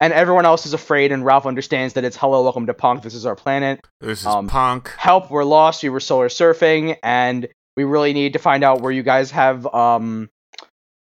And 0.00 0.12
everyone 0.12 0.44
else 0.46 0.66
is 0.66 0.72
afraid, 0.74 1.12
and 1.12 1.24
Ralph 1.24 1.46
understands 1.46 1.94
that 1.94 2.04
it's 2.04 2.16
hello, 2.16 2.42
welcome 2.42 2.66
to 2.66 2.74
Punk. 2.74 3.02
This 3.02 3.14
is 3.14 3.26
our 3.26 3.36
planet. 3.36 3.80
This 4.00 4.20
is 4.20 4.26
Um, 4.26 4.48
punk. 4.48 4.90
help 4.98 5.30
we're 5.30 5.44
lost 5.44 5.82
we 5.82 5.88
were 5.88 6.00
solar 6.00 6.28
surfing 6.28 6.96
and 7.02 7.48
we 7.76 7.84
really 7.84 8.12
need 8.12 8.32
to 8.34 8.38
find 8.38 8.64
out 8.64 8.80
where 8.80 8.92
you 8.92 9.02
guys 9.02 9.30
have 9.30 9.66
um 9.74 10.28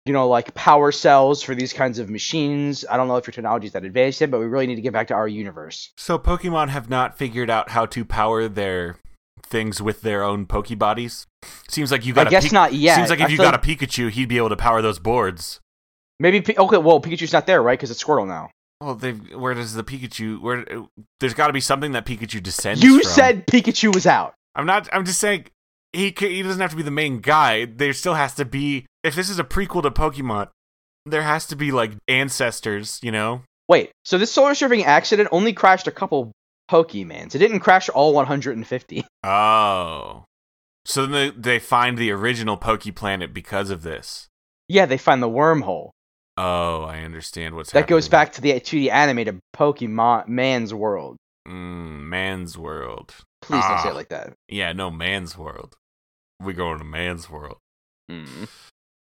you 0.06 0.14
know 0.14 0.28
like 0.28 0.54
power 0.54 0.92
cells 0.92 1.42
for 1.42 1.56
these 1.56 1.74
kinds 1.74 1.98
of 2.00 2.10
machines 2.10 2.86
i 2.90 2.96
don't 2.98 3.08
know 3.08 3.16
if 3.16 3.26
your 3.26 3.32
technology 3.32 3.66
is 3.68 3.74
that 3.74 3.84
advanced 3.84 4.22
yet 4.22 4.30
but 4.30 4.40
we 4.40 4.46
really 4.46 4.68
need 4.68 4.76
to 4.76 4.82
get 4.82 4.94
back 4.94 5.08
to 5.08 5.14
our 5.14 5.28
universe 5.28 5.92
So 5.98 6.20
Pokemon 6.20 6.70
have 6.70 6.90
not 6.90 7.18
figured 7.18 7.50
out 7.50 7.72
how 7.72 7.86
to 7.88 8.06
power 8.06 8.48
their 8.48 8.98
things 9.42 9.82
with 9.82 10.02
their 10.02 10.24
own 10.24 10.46
Pokebodies. 10.46 11.26
Seems 11.70 11.92
like 11.92 12.06
you 12.06 12.14
got. 12.14 12.28
i 12.28 12.30
a 12.30 12.32
guess 12.32 12.50
Pi- 12.50 12.54
not 12.54 12.74
yet 12.74 12.96
Seems 12.98 13.10
like 13.10 13.22
I 13.22 13.26
if 13.26 13.32
you 13.32 13.38
feel 13.38 13.46
got 13.52 13.56
a 13.56 13.58
Pikachu, 13.68 14.10
he'd 14.12 14.30
be 14.30 14.38
able 14.38 14.50
to 14.50 14.56
power 14.56 14.82
those 14.82 15.00
boards. 15.00 15.60
maybe 16.20 16.44
okay 16.58 16.78
well 16.78 17.00
pikachu's 17.02 17.34
not 17.34 17.46
there 17.48 17.62
right 17.64 17.78
because 17.78 17.90
it's 17.92 18.04
squirtle 18.04 18.28
now 18.28 18.50
Well, 18.82 18.96
they 18.96 19.12
where 19.14 19.54
does 19.54 19.74
the 19.74 19.84
Pikachu? 19.84 20.42
Where 20.42 20.66
there's 21.20 21.34
got 21.34 21.48
to 21.48 21.54
be 21.54 21.62
something 21.62 21.94
that 21.94 22.06
Pikachu 22.06 22.44
descends. 22.44 22.84
you 22.84 23.02
from. 23.02 23.10
said 23.10 23.48
pikachu 23.48 23.94
was 23.94 24.06
out 24.06 24.36
I'm 24.56 24.66
not. 24.66 24.88
I'm 24.92 25.06
just 25.06 25.20
saying 25.20 25.48
he 25.94 26.14
he 26.18 26.42
doesn't 26.42 26.62
have 26.62 26.72
to 26.72 26.78
be 26.78 26.84
the 26.84 26.92
main 26.92 27.20
guy. 27.20 27.66
There 27.66 27.94
still 27.94 28.14
has 28.14 28.34
to 28.36 28.46
be. 28.46 28.86
If 29.04 29.16
this 29.16 29.30
is 29.30 29.38
a 29.38 29.44
prequel 29.44 29.84
to 29.84 29.92
Pokemon, 29.92 30.50
there 31.06 31.22
has 31.22 31.46
to 31.48 31.56
be 31.56 31.72
like 31.72 31.92
ancestors, 32.08 33.00
you 33.04 33.12
know? 33.12 33.44
Wait, 33.68 33.92
so 34.04 34.18
this 34.18 34.32
solar 34.32 34.52
surfing 34.52 34.84
accident 34.84 35.30
only 35.32 35.54
crashed 35.54 35.88
a 35.88 35.92
couple 35.92 36.32
Pokemans. 36.70 37.36
It 37.36 37.40
didn't 37.40 37.60
crash 37.60 37.90
all 37.90 38.14
150. 38.14 39.06
Oh. 39.24 40.26
So 40.88 41.08
then 41.08 41.12
they, 41.12 41.30
they 41.32 41.60
find 41.60 41.98
the 41.98 42.12
original 42.12 42.58
Poke 42.58 42.94
Planet 42.94 43.34
because 43.34 43.72
of 43.72 43.82
this. 43.82 44.28
Yeah, 44.68 44.86
they 44.86 45.00
find 45.00 45.22
the 45.22 45.28
wormhole. 45.28 45.90
Oh, 46.38 46.84
I 46.84 47.00
understand 47.00 47.56
what's 47.56 47.70
happening. 47.72 47.82
That 47.82 47.84
happening. 47.86 47.98
goes 47.98 48.10
back 48.10 48.32
to 48.34 48.42
the 48.42 48.54
2D 48.60 48.92
animated 48.92 49.40
Pokemon 49.56 50.28
Man's 50.28 50.74
World. 50.74 51.16
Mm, 51.48 52.02
man's 52.02 52.58
world. 52.58 53.14
Please 53.42 53.62
don't 53.62 53.80
say 53.82 53.90
Ah. 53.90 53.92
it 53.92 53.96
like 53.96 54.10
that. 54.10 54.34
Yeah, 54.50 54.74
no, 54.74 54.90
man's 54.92 55.38
world. 55.38 55.76
We 56.42 56.54
going 56.54 56.80
to 56.80 56.84
man's 56.84 57.30
world. 57.30 57.58
Mm. 58.12 58.50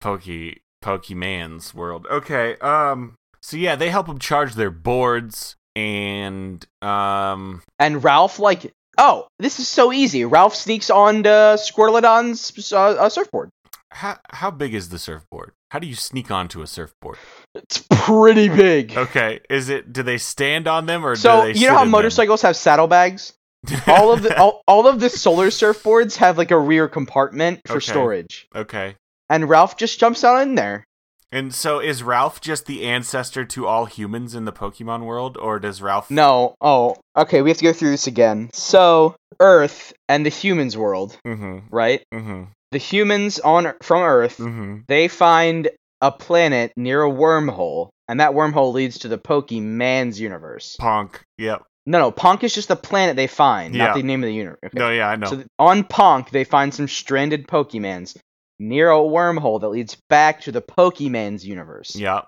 Pokey 0.01 0.63
Pokemon's 0.83 1.75
world. 1.75 2.07
Okay. 2.11 2.57
Um. 2.59 3.15
So 3.43 3.57
yeah, 3.57 3.77
they 3.77 3.91
help 3.91 4.07
them 4.07 4.19
charge 4.19 4.55
their 4.55 4.71
boards, 4.71 5.57
and 5.77 6.65
um. 6.83 7.63
And 7.79 8.03
Ralph, 8.03 8.39
like, 8.39 8.73
oh, 8.97 9.27
this 9.39 9.59
is 9.59 9.69
so 9.69 9.93
easy. 9.93 10.25
Ralph 10.25 10.55
sneaks 10.55 10.91
on 10.91 11.25
to 11.25 11.57
Squirtleadon's 11.59 12.73
uh, 12.73 12.77
uh, 12.79 13.09
surfboard. 13.09 13.51
How 13.91 14.19
how 14.31 14.51
big 14.51 14.75
is 14.75 14.91
the 14.91 14.99
surfboard? 14.99 15.53
How 15.71 15.79
do 15.79 15.87
you 15.87 15.95
sneak 15.95 16.31
onto 16.31 16.61
a 16.63 16.67
surfboard? 16.67 17.17
It's 17.55 17.85
pretty 17.91 18.49
big. 18.49 18.97
Okay, 18.97 19.41
is 19.49 19.69
it? 19.69 19.93
Do 19.93 20.03
they 20.03 20.19
stand 20.19 20.69
on 20.69 20.87
them 20.87 21.05
or 21.05 21.17
So 21.17 21.47
do 21.47 21.53
they 21.53 21.59
you 21.61 21.67
know 21.69 21.75
sit 21.75 21.79
how 21.79 21.85
motorcycles 21.87 22.43
have 22.43 22.57
saddlebags? 22.57 23.33
All 23.89 24.13
of 24.13 24.23
the 24.23 24.39
all, 24.39 24.63
all 24.69 24.87
of 24.87 25.01
the 25.01 25.11
solar 25.11 25.49
surfboards 25.49 26.17
have 26.17 26.39
like 26.39 26.51
a 26.53 26.59
rear 26.59 26.87
compartment 26.87 27.61
for 27.67 27.79
Okay. 27.79 27.81
storage, 27.91 28.47
okay. 28.55 28.95
and 29.29 29.49
Ralph 29.49 29.77
just 29.77 29.99
jumps 29.99 30.23
out 30.23 30.43
in 30.43 30.55
there. 30.55 30.85
And 31.33 31.53
so 31.55 31.79
is 31.81 32.03
Ralph 32.03 32.41
just 32.41 32.67
the 32.67 32.85
ancestor 32.87 33.45
to 33.47 33.67
all 33.67 33.85
humans 33.87 34.35
in 34.35 34.45
the 34.45 34.53
Pokemon 34.53 35.05
world, 35.05 35.37
or 35.37 35.59
does 35.59 35.83
Ralph? 35.83 36.11
No, 36.11 36.55
oh, 36.61 36.97
okay, 37.17 37.43
we 37.43 37.51
have 37.51 37.59
to 37.59 37.65
go 37.65 37.73
through 37.73 37.91
this 37.91 38.07
again. 38.07 38.49
So 38.55 39.17
Earth 39.41 39.93
and 40.09 40.25
the 40.25 40.31
humans 40.31 40.77
world, 40.77 41.19
Mm-hmm. 41.27 41.67
right? 41.75 42.03
Mm-hmm. 42.15 42.45
The 42.73 42.79
humans 42.79 43.39
on 43.41 43.73
from 43.83 44.03
Earth, 44.03 44.39
Mm-hmm. 44.39 44.79
they 44.89 45.09
find 45.09 45.69
a 46.01 46.13
planet 46.13 46.73
near 46.77 47.03
a 47.03 47.11
wormhole, 47.11 47.89
and 48.09 48.21
that 48.21 48.33
wormhole 48.33 48.73
leads 48.73 48.99
to 49.01 49.09
the 49.09 49.19
Pokemon's 49.19 50.21
universe. 50.21 50.77
Ponk. 50.79 51.23
Yep. 51.39 51.65
No, 51.87 51.99
no, 51.99 52.11
Ponk 52.13 52.45
is 52.45 52.55
just 52.55 52.69
the 52.69 52.77
planet 52.77 53.17
they 53.17 53.27
find, 53.27 53.75
Yeah. 53.75 53.87
not 53.87 53.97
the 53.97 54.03
name 54.03 54.23
of 54.23 54.27
the 54.29 54.35
universe. 54.35 54.59
Okay. 54.65 54.79
No, 54.79 54.91
yeah, 54.91 55.09
I 55.09 55.17
know. 55.17 55.27
So 55.29 55.45
on 55.59 55.85
Ponk, 55.85 56.31
they 56.31 56.45
find 56.45 56.73
some 56.75 56.87
stranded 56.89 57.49
Pokemons 57.49 58.17
near 58.59 58.91
a 58.91 58.97
wormhole 58.99 59.61
that 59.63 59.69
leads 59.71 59.97
back 60.11 60.43
to 60.43 60.53
the 60.53 60.61
Pokemon's 60.63 61.47
universe. 61.47 61.97
yeah. 61.97 62.23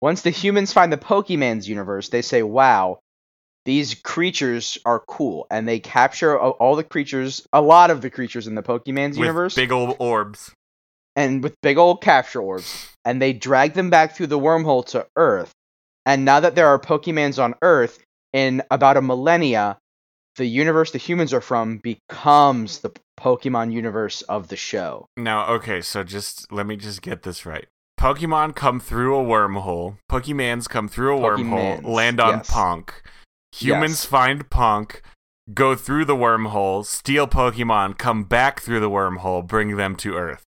Once 0.00 0.20
the 0.22 0.30
humans 0.30 0.72
find 0.72 0.92
the 0.92 0.96
Pokemon's 0.98 1.66
universe, 1.68 2.08
they 2.10 2.20
say, 2.22 2.42
"Wow, 2.42 2.98
these 3.64 3.94
creatures 3.94 4.78
are 4.84 5.00
cool," 5.00 5.46
and 5.50 5.66
they 5.66 5.80
capture 5.80 6.38
all 6.38 6.76
the 6.76 6.84
creatures, 6.84 7.46
a 7.52 7.62
lot 7.62 7.90
of 7.90 8.02
the 8.02 8.10
creatures 8.10 8.46
in 8.46 8.54
the 8.54 8.62
Pokemon's 8.62 9.18
With 9.18 9.26
universe, 9.26 9.54
big 9.54 9.72
old 9.72 9.96
orbs. 9.98 10.52
and 11.16 11.42
with 11.42 11.54
big 11.62 11.78
old 11.78 12.02
capture 12.02 12.40
orbs, 12.40 12.88
and 13.04 13.20
they 13.20 13.32
drag 13.32 13.74
them 13.74 13.90
back 13.90 14.14
through 14.14 14.28
the 14.28 14.38
wormhole 14.38 14.84
to 14.86 15.06
Earth. 15.16 15.52
And 16.06 16.24
now 16.24 16.40
that 16.40 16.54
there 16.54 16.68
are 16.68 16.78
Pokemons 16.78 17.42
on 17.42 17.54
Earth, 17.62 17.98
in 18.32 18.62
about 18.70 18.96
a 18.96 19.02
millennia, 19.02 19.78
the 20.36 20.44
universe 20.44 20.90
the 20.90 20.98
humans 20.98 21.32
are 21.32 21.40
from 21.40 21.78
becomes 21.78 22.80
the 22.80 22.90
Pokemon 23.18 23.72
universe 23.72 24.22
of 24.22 24.48
the 24.48 24.56
show. 24.56 25.06
Now, 25.16 25.46
okay, 25.54 25.80
so 25.80 26.02
just 26.02 26.50
let 26.52 26.66
me 26.66 26.76
just 26.76 27.00
get 27.00 27.22
this 27.22 27.46
right. 27.46 27.66
Pokemon 27.98 28.56
come 28.56 28.80
through 28.80 29.16
a 29.16 29.24
wormhole. 29.24 29.98
pokemons 30.10 30.68
come 30.68 30.88
through 30.88 31.16
a 31.16 31.20
wormhole, 31.20 31.80
Pokemans, 31.80 31.84
land 31.84 32.20
on 32.20 32.38
yes. 32.38 32.50
Punk. 32.50 33.02
Humans 33.60 34.02
Yes. 34.02 34.04
find 34.04 34.50
Punk, 34.50 35.02
go 35.52 35.74
through 35.76 36.04
the 36.06 36.16
wormhole, 36.16 36.84
steal 36.84 37.26
Pokemon, 37.26 37.98
come 37.98 38.24
back 38.24 38.60
through 38.60 38.80
the 38.80 38.90
wormhole, 38.90 39.46
bring 39.46 39.76
them 39.76 39.94
to 39.96 40.14
Earth. 40.16 40.42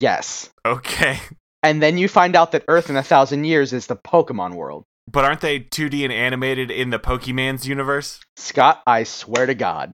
Yes. 0.00 0.50
Okay. 0.64 1.18
And 1.62 1.82
then 1.82 1.98
you 1.98 2.06
find 2.08 2.36
out 2.36 2.52
that 2.52 2.64
Earth 2.68 2.88
in 2.88 2.96
a 2.96 3.02
thousand 3.02 3.44
years 3.44 3.72
is 3.72 3.86
the 3.88 3.96
Pokemon 3.96 4.54
world. 4.54 4.84
But 5.10 5.24
aren't 5.24 5.40
they 5.40 5.58
2D 5.60 6.04
and 6.04 6.12
animated 6.12 6.70
in 6.70 6.90
the 6.90 6.98
Pokemon's 6.98 7.66
universe? 7.66 8.20
Scott, 8.36 8.82
I 8.86 9.02
swear 9.04 9.46
to 9.46 9.54
God, 9.54 9.90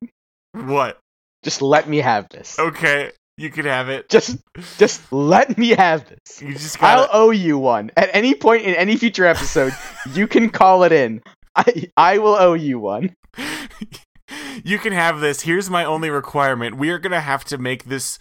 What? 0.52 0.98
just 1.44 1.62
let 1.62 1.88
me 1.88 1.98
have 1.98 2.28
this. 2.30 2.59
Okay, 2.59 3.12
you 3.38 3.48
can 3.50 3.64
have 3.64 3.88
it. 3.88 4.09
Just, 4.11 4.38
just 4.76 5.11
let 5.12 5.57
me 5.57 5.70
have 5.70 6.04
this. 6.09 6.42
You 6.42 6.52
just 6.52 6.83
I'll 6.83 7.09
owe 7.12 7.30
you 7.30 7.57
one. 7.59 7.90
At 7.96 8.11
any 8.12 8.35
point 8.35 8.62
in 8.62 8.74
any 8.74 8.96
future 8.96 9.24
episode, 9.24 9.72
you 10.12 10.26
can 10.26 10.50
call 10.50 10.83
it 10.85 10.92
in. 10.92 11.22
I 11.57 11.90
I 11.97 12.19
will 12.19 12.35
owe 12.35 12.55
you 12.55 12.79
one. 12.79 13.14
you 14.64 14.79
can 14.79 14.93
have 14.93 15.21
this. 15.21 15.43
Here's 15.43 15.71
my 15.71 15.85
only 15.85 16.11
requirement. 16.11 16.77
We 16.77 16.90
are 16.90 16.99
going 16.99 17.12
to 17.12 17.21
have 17.21 17.45
to 17.47 17.59
make 17.59 17.85
this 17.85 18.19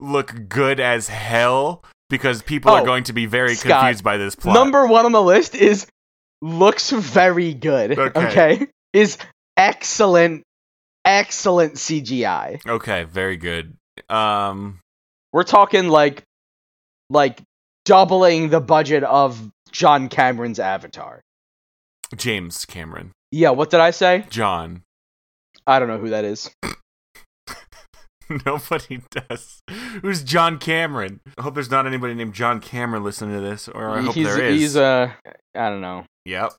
look 0.00 0.48
good 0.48 0.80
as 0.80 1.08
hell 1.08 1.84
because 2.10 2.42
people 2.42 2.72
are 2.72 2.82
Oh, 2.82 2.84
going 2.84 3.04
to 3.04 3.12
be 3.12 3.26
very 3.26 3.54
Scott, 3.54 3.80
confused 3.80 4.04
by 4.04 4.16
this 4.16 4.34
plot. 4.34 4.54
Number 4.54 4.86
one 4.86 5.04
on 5.06 5.12
the 5.12 5.22
list 5.22 5.54
is 5.54 5.86
looks 6.42 6.90
very 6.90 7.54
good. 7.54 7.98
Okay. 7.98 8.26
Okay. 8.28 8.66
Is 8.92 9.18
excellent, 9.56 10.42
excellent 11.04 11.74
CGI. 11.74 12.60
okay, 12.66 13.04
very 13.04 13.36
good. 13.36 13.76
Um 14.08 14.80
We're 15.32 15.42
talking 15.44 15.88
like, 15.88 16.22
like 17.10 17.40
doubling 17.84 18.48
the 18.50 18.60
budget 18.60 19.02
of 19.04 19.50
John 19.72 20.08
Cameron's 20.08 20.58
Avatar. 20.58 21.20
James 22.16 22.64
Cameron. 22.64 23.12
Yeah, 23.30 23.50
what 23.50 23.70
did 23.70 23.80
I 23.80 23.90
say? 23.90 24.24
John. 24.30 24.82
I 25.66 25.78
don't 25.78 25.88
know 25.88 25.98
who 25.98 26.10
that 26.10 26.24
is. 26.24 26.50
Nobody 28.46 29.02
does. 29.10 29.60
Who's 30.02 30.22
John 30.22 30.58
Cameron? 30.58 31.20
I 31.36 31.42
hope 31.42 31.54
there's 31.54 31.70
not 31.70 31.86
anybody 31.86 32.14
named 32.14 32.32
John 32.34 32.58
Cameron 32.60 33.04
listening 33.04 33.34
to 33.34 33.40
this, 33.40 33.68
or 33.68 33.90
I 33.90 34.00
hope 34.00 34.14
he's 34.14 34.26
there 34.26 34.44
is. 34.44 34.60
he's 34.60 34.76
uh, 34.76 35.10
I 35.54 35.68
don't 35.68 35.82
know. 35.82 36.06
Yep. 36.24 36.52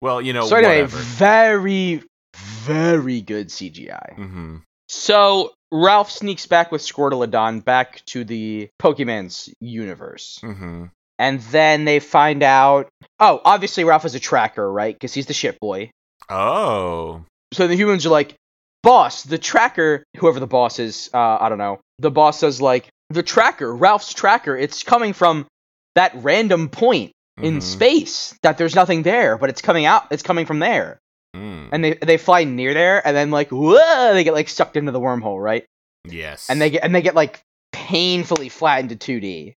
Well, 0.00 0.20
you 0.20 0.32
know, 0.32 0.46
so 0.46 0.56
anyway, 0.56 0.82
whatever. 0.82 0.96
very, 0.98 2.02
very 2.36 3.20
good 3.20 3.48
CGI. 3.48 4.16
hmm 4.16 4.56
So 4.88 5.52
Ralph 5.70 6.10
sneaks 6.10 6.46
back 6.46 6.72
with 6.72 6.82
Squirtleadon 6.82 7.64
back 7.64 8.04
to 8.06 8.24
the 8.24 8.68
Pokemon's 8.82 9.48
universe. 9.60 10.38
hmm 10.42 10.86
And 11.18 11.40
then 11.42 11.84
they 11.84 12.00
find 12.00 12.42
out. 12.42 12.88
Oh, 13.20 13.40
obviously 13.44 13.84
Ralph 13.84 14.04
is 14.04 14.14
a 14.14 14.20
tracker, 14.20 14.70
right? 14.70 14.94
Because 14.94 15.14
he's 15.14 15.26
the 15.26 15.34
shit 15.34 15.58
boy. 15.60 15.90
Oh. 16.28 17.24
So 17.52 17.66
the 17.68 17.76
humans 17.76 18.04
are 18.06 18.10
like, 18.10 18.34
boss, 18.82 19.22
the 19.22 19.38
tracker, 19.38 20.02
whoever 20.16 20.40
the 20.40 20.46
boss 20.46 20.78
is, 20.78 21.10
uh, 21.14 21.38
I 21.40 21.48
don't 21.48 21.58
know. 21.58 21.80
The 22.00 22.10
boss 22.10 22.38
says, 22.40 22.60
like, 22.60 22.88
the 23.10 23.22
tracker, 23.22 23.74
Ralph's 23.74 24.12
tracker, 24.12 24.56
it's 24.56 24.82
coming 24.82 25.12
from 25.12 25.46
that 25.94 26.12
random 26.16 26.68
point 26.68 27.12
in 27.40 27.58
Mhm. 27.58 27.62
space 27.62 28.34
that 28.42 28.58
there's 28.58 28.74
nothing 28.74 29.02
there, 29.02 29.36
but 29.38 29.50
it's 29.50 29.62
coming 29.62 29.84
out, 29.86 30.06
it's 30.10 30.22
coming 30.22 30.46
from 30.46 30.58
there. 30.58 30.98
Mm. 31.36 31.68
And 31.72 31.84
they 31.84 31.94
they 31.94 32.16
fly 32.16 32.44
near 32.44 32.74
there, 32.74 33.04
and 33.06 33.16
then 33.16 33.30
like, 33.32 33.50
whoa, 33.50 34.12
they 34.14 34.22
get 34.24 34.34
like 34.34 34.48
sucked 34.48 34.76
into 34.76 34.92
the 34.92 35.00
wormhole, 35.00 35.42
right? 35.42 35.64
Yes. 36.04 36.48
And 36.48 36.60
they 36.60 36.70
get 36.70 36.84
and 36.84 36.94
they 36.94 37.02
get 37.02 37.14
like 37.16 37.40
painfully 37.72 38.48
flattened 38.48 38.90
to 38.90 38.96
2D. 38.96 39.54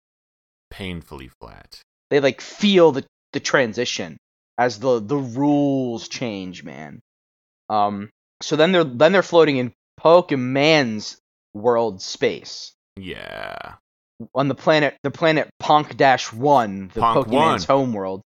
painfully 0.71 1.31
flat. 1.41 1.81
they 2.11 2.21
like 2.21 2.41
feel 2.41 2.93
the 2.93 3.05
the 3.35 3.41
transition 3.41 4.17
as 4.57 4.79
the 4.79 5.01
the 5.01 5.17
rules 5.19 6.09
change, 6.09 6.65
man. 6.65 7.01
Um 7.69 8.09
so 8.41 8.57
then 8.57 8.73
they're 8.73 8.85
then 8.85 9.13
they're 9.13 9.23
floating 9.23 9.59
in 9.59 9.73
Pokemon's 10.01 11.19
world 11.55 12.01
space 12.03 12.73
Yeah. 12.97 13.75
on 14.35 14.49
the 14.49 14.55
planet 14.55 14.97
the 15.03 15.11
planet 15.11 15.49
Ponk 15.61 15.97
Dash 15.97 16.33
1, 16.33 16.91
the 16.95 17.01
Ponk 17.01 17.27
Pokemon's 17.29 17.69
1. 17.69 17.77
home 17.79 17.93
world, 17.93 18.23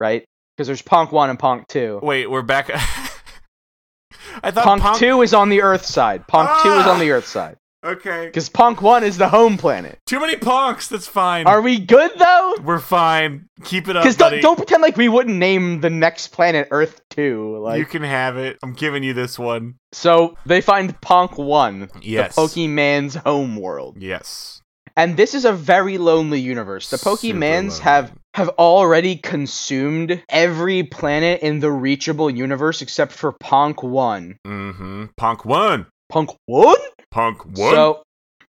right? 0.00 0.24
Because 0.56 0.66
there's 0.66 0.82
Ponk 0.82 1.10
1 1.12 1.30
and 1.30 1.38
Ponk 1.38 1.66
2. 1.68 2.00
Wait, 2.02 2.30
we're 2.30 2.42
back. 2.42 2.70
I 4.44 4.50
thought 4.50 4.64
Ponk, 4.64 4.82
Ponk 4.82 4.98
2 4.98 5.22
is 5.22 5.34
on 5.34 5.48
the 5.48 5.62
Earth 5.62 5.84
side. 5.84 6.26
Ponk 6.26 6.48
2 6.62 6.68
is 6.68 6.84
Ah! 6.86 6.92
on 6.92 6.98
the 7.00 7.10
Earth 7.10 7.26
side. 7.26 7.56
Okay. 7.84 8.26
Because 8.26 8.48
Punk 8.48 8.80
1 8.80 9.02
is 9.04 9.18
the 9.18 9.28
home 9.28 9.58
planet. 9.58 9.98
Too 10.06 10.20
many 10.20 10.36
punks. 10.36 10.88
That's 10.88 11.08
fine. 11.08 11.46
Are 11.46 11.60
we 11.60 11.78
good 11.80 12.12
though? 12.18 12.54
We're 12.62 12.78
fine. 12.78 13.46
Keep 13.64 13.88
it 13.88 13.96
up, 13.96 14.04
Because 14.04 14.16
don't, 14.16 14.40
don't 14.40 14.56
pretend 14.56 14.82
like 14.82 14.96
we 14.96 15.08
wouldn't 15.08 15.36
name 15.36 15.80
the 15.80 15.90
next 15.90 16.28
planet 16.28 16.68
Earth 16.70 17.00
2. 17.10 17.58
Like 17.58 17.78
you 17.78 17.86
can 17.86 18.02
have 18.02 18.36
it. 18.36 18.58
I'm 18.62 18.72
giving 18.72 19.02
you 19.02 19.14
this 19.14 19.38
one. 19.38 19.76
So 19.92 20.36
they 20.46 20.60
find 20.60 20.98
Punk 21.00 21.38
1, 21.38 21.90
Yes. 22.02 22.34
the 22.34 22.42
Pokemon's 22.42 23.14
home 23.16 23.56
world. 23.56 23.96
Yes. 24.00 24.60
And 24.96 25.16
this 25.16 25.34
is 25.34 25.44
a 25.44 25.52
very 25.52 25.96
lonely 25.98 26.38
universe. 26.40 26.90
The 26.90 26.98
Super 26.98 27.16
Pokemans 27.16 27.78
have 27.80 28.12
have 28.34 28.48
already 28.50 29.16
consumed 29.16 30.22
every 30.28 30.82
planet 30.82 31.40
in 31.42 31.60
the 31.60 31.70
reachable 31.70 32.30
universe 32.30 32.80
except 32.82 33.12
for 33.12 33.32
Punk 33.32 33.82
1. 33.82 34.38
Mm-hmm. 34.46 35.04
Punk 35.16 35.44
one. 35.44 35.86
Punk 36.10 36.30
1? 36.46 36.76
Ponk 37.12 37.44
one. 37.44 37.72
So 37.72 38.02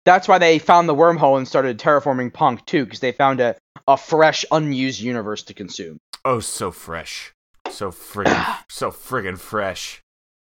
that's 0.04 0.28
why 0.28 0.38
they 0.38 0.58
found 0.58 0.88
the 0.88 0.94
wormhole 0.94 1.38
and 1.38 1.46
started 1.46 1.78
terraforming 1.78 2.32
Punk 2.32 2.66
2 2.66 2.84
because 2.84 3.00
they 3.00 3.12
found 3.12 3.40
a 3.40 3.56
a 3.86 3.96
fresh, 3.96 4.44
unused 4.52 5.00
universe 5.00 5.42
to 5.44 5.54
consume. 5.54 5.98
Oh, 6.24 6.40
so 6.40 6.70
fresh. 6.70 7.32
So 7.70 7.90
friggin' 7.90 8.58
so 8.68 8.90
friggin' 8.90 9.38
fresh. 9.38 10.00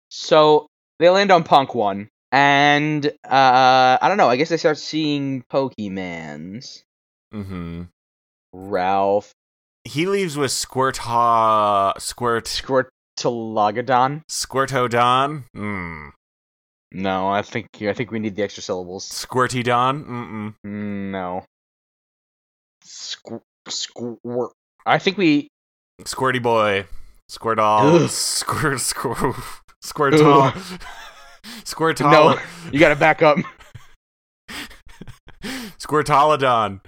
So 0.09 0.67
they 0.99 1.09
land 1.09 1.31
on 1.31 1.43
Punk 1.43 1.75
One, 1.75 2.07
and 2.31 3.05
uh, 3.05 3.97
I 4.01 4.05
don't 4.07 4.17
know. 4.17 4.29
I 4.29 4.37
guess 4.37 4.49
they 4.49 4.57
start 4.57 4.77
seeing 4.77 5.43
Pokemans. 5.51 6.83
Mm-hmm. 7.33 7.83
Ralph, 8.53 9.33
He 9.83 10.05
leaves 10.05 10.37
with 10.37 10.51
Squirtha 10.51 11.99
Squirt 11.99 12.45
Squirtologodon. 12.45 14.21
Squirtodon. 14.29 15.45
Mm. 15.55 16.11
No, 16.93 17.27
I 17.29 17.41
think 17.41 17.67
I 17.81 17.93
think 17.93 18.11
we 18.11 18.19
need 18.19 18.35
the 18.35 18.43
extra 18.43 18.61
syllables. 18.61 19.09
Squirtydon. 19.09 20.05
Mm-mm. 20.05 20.55
Mm, 20.65 21.11
No. 21.11 21.43
Squ- 22.85 23.41
squirt. 23.67 24.51
I 24.85 24.99
think 24.99 25.17
we. 25.17 25.47
Squirty 26.03 26.41
boy. 26.41 26.85
Squirtle. 27.31 28.03
Ugh. 28.03 28.09
Squirt 28.09 28.79
squirt 28.79 29.35
Squirtle. 29.83 30.53
Squirtle. 31.65 32.11
No, 32.11 32.39
you 32.71 32.79
gotta 32.79 32.95
back 32.95 33.21
up. 33.21 33.37
Squirtolodon. 35.43 36.81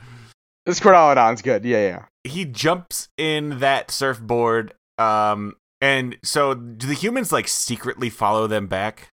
Squirtolodon's 0.68 1.42
good. 1.42 1.66
Yeah, 1.66 1.80
yeah. 1.82 2.06
He 2.24 2.46
jumps 2.46 3.08
in 3.18 3.60
that 3.60 3.92
surfboard. 3.92 4.74
Um, 4.98 5.56
and 5.82 6.18
so 6.24 6.54
do 6.54 6.88
the 6.88 6.94
humans 6.94 7.32
like 7.32 7.48
secretly 7.48 8.10
follow 8.10 8.48
them 8.48 8.68
back? 8.68 9.10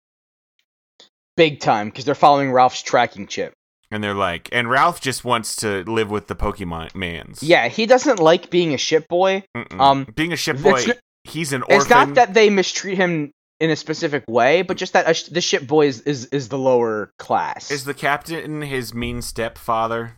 Big 1.40 1.60
time 1.60 1.88
because 1.88 2.04
they're 2.04 2.14
following 2.14 2.52
Ralph's 2.52 2.82
tracking 2.82 3.26
chip. 3.26 3.54
And 3.90 4.04
they're 4.04 4.14
like, 4.14 4.50
and 4.52 4.68
Ralph 4.68 5.00
just 5.00 5.24
wants 5.24 5.56
to 5.56 5.82
live 5.90 6.10
with 6.10 6.26
the 6.26 6.36
Pokemon 6.36 6.94
mans. 6.94 7.42
Yeah, 7.42 7.68
he 7.68 7.86
doesn't 7.86 8.18
like 8.18 8.50
being 8.50 8.74
a 8.74 8.78
ship 8.78 9.08
boy. 9.08 9.44
Mm-mm. 9.56 9.80
Um, 9.80 10.06
being 10.14 10.32
a 10.32 10.36
ship 10.36 10.58
boy, 10.58 10.84
he's 11.24 11.54
an 11.54 11.62
orphan. 11.62 11.76
It's 11.76 11.88
not 11.88 12.14
that 12.14 12.34
they 12.34 12.50
mistreat 12.50 12.98
him 12.98 13.30
in 13.58 13.70
a 13.70 13.76
specific 13.76 14.24
way, 14.28 14.60
but 14.62 14.76
just 14.76 14.92
that 14.92 15.08
a 15.08 15.14
sh- 15.14 15.24
the 15.24 15.40
ship 15.40 15.66
boy 15.66 15.86
is, 15.86 16.02
is 16.02 16.26
is 16.26 16.48
the 16.50 16.58
lower 16.58 17.10
class. 17.18 17.70
Is 17.70 17.84
the 17.84 17.94
captain 17.94 18.62
his 18.62 18.92
mean 18.94 19.22
stepfather? 19.22 20.16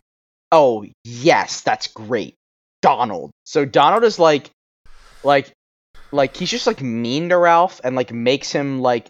oh 0.53 0.85
yes, 1.03 1.61
that's 1.61 1.87
great, 1.87 2.35
Donald. 2.81 3.31
So 3.43 3.65
Donald 3.65 4.03
is 4.05 4.19
like, 4.19 4.51
like, 5.23 5.51
like 6.11 6.37
he's 6.37 6.51
just 6.51 6.67
like 6.67 6.81
mean 6.81 7.29
to 7.29 7.37
Ralph 7.37 7.81
and 7.83 7.95
like 7.95 8.13
makes 8.13 8.51
him 8.51 8.79
like, 8.79 9.09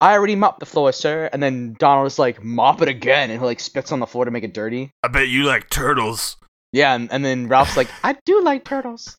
I 0.00 0.12
already 0.14 0.36
mopped 0.36 0.60
the 0.60 0.66
floor, 0.66 0.92
sir. 0.92 1.30
And 1.32 1.42
then 1.42 1.74
Donald 1.78 2.06
is 2.06 2.18
like, 2.18 2.42
mop 2.42 2.82
it 2.82 2.88
again, 2.88 3.30
and 3.30 3.40
he 3.40 3.44
like 3.46 3.60
spits 3.60 3.92
on 3.92 4.00
the 4.00 4.06
floor 4.06 4.24
to 4.24 4.30
make 4.30 4.44
it 4.44 4.52
dirty. 4.54 4.90
I 5.02 5.08
bet 5.08 5.28
you 5.28 5.44
like 5.44 5.70
turtles. 5.70 6.36
Yeah, 6.72 6.94
and, 6.94 7.10
and 7.12 7.24
then 7.24 7.46
Ralph's 7.48 7.76
like, 7.76 7.88
I 8.02 8.16
do 8.26 8.42
like 8.42 8.64
turtles. 8.64 9.16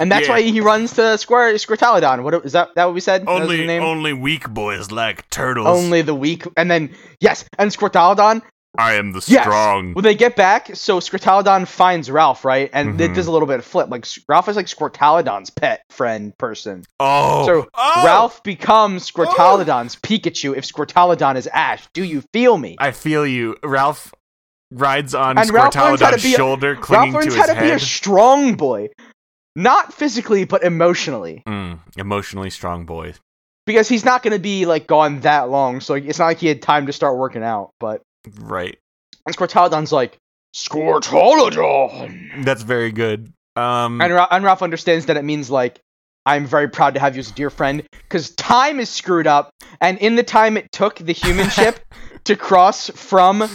And 0.00 0.10
that's 0.10 0.26
Yeah. 0.26 0.32
why 0.32 0.40
he 0.42 0.60
runs 0.60 0.94
to 0.94 1.16
Square 1.18 1.54
Squirtalodon. 1.54 2.22
What 2.22 2.34
is 2.46 2.52
that? 2.52 2.70
That 2.74 2.86
what 2.86 2.94
we 2.94 3.00
said? 3.00 3.22
That 3.26 3.30
was 3.30 3.40
the 3.42 3.44
Only 3.54 3.66
name? 3.66 3.82
only 3.82 4.12
weak 4.14 4.48
boys 4.48 4.90
like 4.90 5.28
turtles. 5.30 5.66
Only 5.68 6.00
the 6.02 6.14
weak, 6.14 6.44
and 6.56 6.70
then 6.70 6.94
yes, 7.20 7.44
and 7.58 7.70
Squirtalodon. 7.70 8.42
I 8.80 8.94
am 8.94 9.12
the 9.12 9.22
Yes. 9.26 9.42
strong. 9.44 9.92
When 9.92 10.02
they 10.02 10.14
get 10.14 10.36
back, 10.36 10.70
so 10.74 10.98
Squirtalodon 11.00 11.68
finds 11.68 12.10
Ralph, 12.10 12.44
right? 12.44 12.70
And 12.72 13.00
it 13.00 13.10
Mhm. 13.10 13.14
does 13.14 13.26
a 13.26 13.30
little 13.32 13.46
bit 13.46 13.58
of 13.58 13.64
flip. 13.66 13.88
Like 13.90 14.06
Ralph 14.28 14.48
is 14.48 14.56
like 14.56 14.66
Squirtalodon's 14.66 15.50
pet 15.50 15.82
friend 15.90 16.36
person. 16.38 16.84
Oh, 16.98 17.44
So 17.46 17.68
oh! 17.74 18.02
Ralph 18.04 18.42
becomes 18.42 19.10
Squirtalodon's 19.10 19.96
Pikachu 19.96 20.56
if 20.56 20.64
Squirtalodon 20.64 21.36
is 21.36 21.46
Ash. 21.48 21.86
Do 21.92 22.02
you 22.02 22.22
feel 22.32 22.56
me? 22.56 22.76
I 22.78 22.92
feel 22.92 23.26
you. 23.26 23.56
Ralph 23.62 24.12
rides 24.72 25.14
on 25.14 25.36
And 25.38 25.50
Ralph 25.50 25.74
learns 25.74 26.00
how 26.00 26.10
to 26.10 26.16
Squirtalodon's 26.16 26.22
be 26.22 26.34
a- 26.34 26.36
shoulder, 26.36 26.68
Ralph 26.74 26.82
clinging 26.82 27.12
to 27.12 27.20
his 27.26 27.36
how 27.36 27.46
to 27.46 27.60
be 27.60 27.70
a 27.70 27.78
strong 27.78 28.54
boy, 28.54 28.88
not 29.56 29.92
physically 29.92 30.44
but 30.44 30.62
emotionally, 30.62 31.42
Mm, 31.46 31.80
emotionally 31.96 32.50
strong 32.50 32.84
boy. 32.86 33.14
because 33.66 33.88
he's 33.88 34.04
not 34.04 34.22
going 34.22 34.32
to 34.32 34.38
be 34.38 34.66
like 34.66 34.86
gone 34.86 35.20
that 35.20 35.48
long. 35.50 35.80
So 35.80 35.94
it's 35.94 36.18
not 36.18 36.26
like 36.26 36.38
he 36.38 36.46
had 36.46 36.62
time 36.62 36.86
to 36.86 36.92
start 36.92 37.16
working 37.18 37.42
out. 37.42 37.70
But 37.80 38.02
Right. 38.38 38.78
and 39.26 39.36
Squirtalodon's 39.36 39.92
like 39.92 40.16
Squirtalodon. 40.54 42.44
That's 42.44 42.62
very 42.62 42.92
good. 42.92 43.32
Um, 43.56 44.00
And, 44.00 44.12
Ra- 44.12 44.28
and 44.30 44.44
Ralph 44.44 44.62
understands 44.62 45.06
that 45.06 45.16
it 45.16 45.24
means 45.24 45.50
like 45.50 45.80
I'm 46.26 46.46
very 46.46 46.68
proud 46.68 46.94
to 46.94 47.00
have 47.00 47.16
you 47.16 47.20
as 47.20 47.30
a 47.30 47.34
dear 47.34 47.50
friend 47.50 47.82
because 47.92 48.30
time 48.30 48.78
is 48.78 48.88
screwed 48.90 49.26
up, 49.26 49.50
and 49.80 49.98
in 49.98 50.16
the 50.16 50.22
time 50.22 50.56
it 50.56 50.70
took 50.70 50.96
the 50.96 51.12
human 51.12 51.48
ship 51.50 51.80
to 52.24 52.36
cross 52.36 52.90
from 52.90 53.48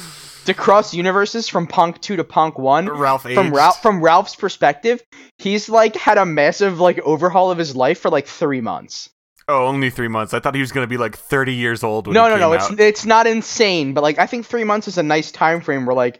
to 0.46 0.54
cross 0.54 0.94
universes 0.94 1.48
from 1.48 1.68
Punk 1.68 2.02
two 2.02 2.16
to 2.18 2.24
Punk 2.24 2.58
one. 2.58 2.88
Ralph 2.90 3.24
From. 3.24 3.54
Ralph 3.54 3.82
from 3.82 4.02
Ralph's 4.02 4.36
perspective, 4.36 5.02
he's 5.38 5.70
like 5.70 5.96
had 5.96 6.18
a 6.18 6.26
massive 6.26 6.80
like 6.80 7.00
overhaul 7.00 7.52
of 7.52 7.58
his 7.58 7.76
life 7.76 8.00
for 8.00 8.10
like 8.10 8.28
three 8.28 8.62
months. 8.62 9.10
Oh, 9.48 9.68
only 9.68 9.90
three 9.92 10.08
months. 10.08 10.34
I 10.34 10.40
thought 10.40 10.56
he 10.56 10.62
was 10.62 10.72
gonna 10.72 10.88
be 10.88 10.98
like 10.98 11.16
thirty 11.18 11.54
years 11.54 11.84
old. 11.84 12.08
When 12.08 12.14
No, 12.16 12.24
he 12.26 12.30
no, 12.32 12.38
no, 12.38 12.54
out. 12.54 12.72
it's 12.72 12.80
it's 12.80 13.06
not 13.06 13.28
insane, 13.28 13.94
but 13.94 14.02
like 14.02 14.18
I 14.20 14.26
think 14.26 14.46
three 14.46 14.64
months 14.64 14.88
is 14.88 14.98
a 14.98 15.04
nice 15.04 15.32
time 15.32 15.62
frame 15.62 15.86
where 15.86 15.96
like 15.96 16.20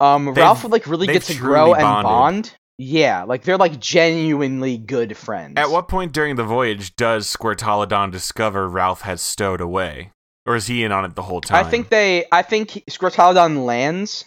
um 0.00 0.26
They've- 0.26 0.36
Ralph 0.38 0.62
would 0.64 0.72
like 0.72 0.86
really 0.86 1.06
get 1.06 1.22
to 1.24 1.34
grow 1.36 1.74
and 1.74 1.82
bonded. 1.82 2.04
bond. 2.04 2.54
Yeah, 2.78 3.24
like 3.24 3.42
they're 3.42 3.58
like 3.58 3.78
genuinely 3.78 4.78
good 4.78 5.16
friends. 5.16 5.54
At 5.58 5.70
what 5.70 5.86
point 5.86 6.12
during 6.12 6.36
the 6.36 6.44
voyage 6.44 6.96
does 6.96 7.26
Squirtalodon 7.32 8.10
discover 8.10 8.66
Ralph 8.68 9.02
has 9.02 9.20
stowed 9.20 9.60
away, 9.60 10.10
or 10.46 10.56
is 10.56 10.66
he 10.66 10.82
in 10.82 10.90
on 10.90 11.04
it 11.04 11.14
the 11.14 11.22
whole 11.22 11.42
time? 11.42 11.64
I 11.64 11.68
think 11.68 11.90
they, 11.90 12.24
I 12.32 12.40
think 12.42 12.70
he- 12.70 12.84
Squirtalodon 12.90 13.66
lands, 13.66 14.24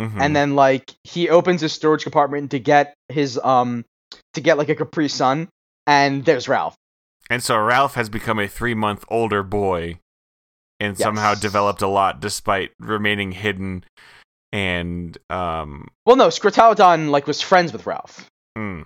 Mhm. 0.00 0.20
and 0.20 0.36
then 0.36 0.54
like 0.54 0.92
he 1.04 1.30
opens 1.30 1.62
his 1.62 1.72
storage 1.72 2.02
compartment 2.02 2.50
to 2.50 2.58
get 2.58 2.92
his 3.08 3.40
um, 3.42 3.84
to 4.34 4.42
get 4.42 4.58
like 4.58 4.68
a 4.68 4.74
Capri 4.74 5.08
Sun, 5.08 5.48
and 5.86 6.22
there's 6.24 6.48
Ralph. 6.48 6.76
And 7.30 7.42
so 7.42 7.58
Ralph 7.58 7.94
has 7.94 8.08
become 8.08 8.38
a 8.38 8.46
three 8.48 8.74
month 8.74 9.04
older 9.08 9.42
boy 9.42 9.98
and 10.78 10.96
somehow 10.98 11.34
developed 11.34 11.82
a 11.82 11.88
lot 11.88 12.20
despite 12.20 12.70
remaining 12.78 13.32
hidden 13.32 13.84
and 14.52 15.16
um 15.30 15.88
Well, 16.04 16.16
no, 16.16 16.28
Squirtalodon 16.28 17.10
like 17.10 17.26
was 17.26 17.40
friends 17.40 17.72
with 17.72 17.86
Ralph. 17.86 18.26
mm, 18.56 18.84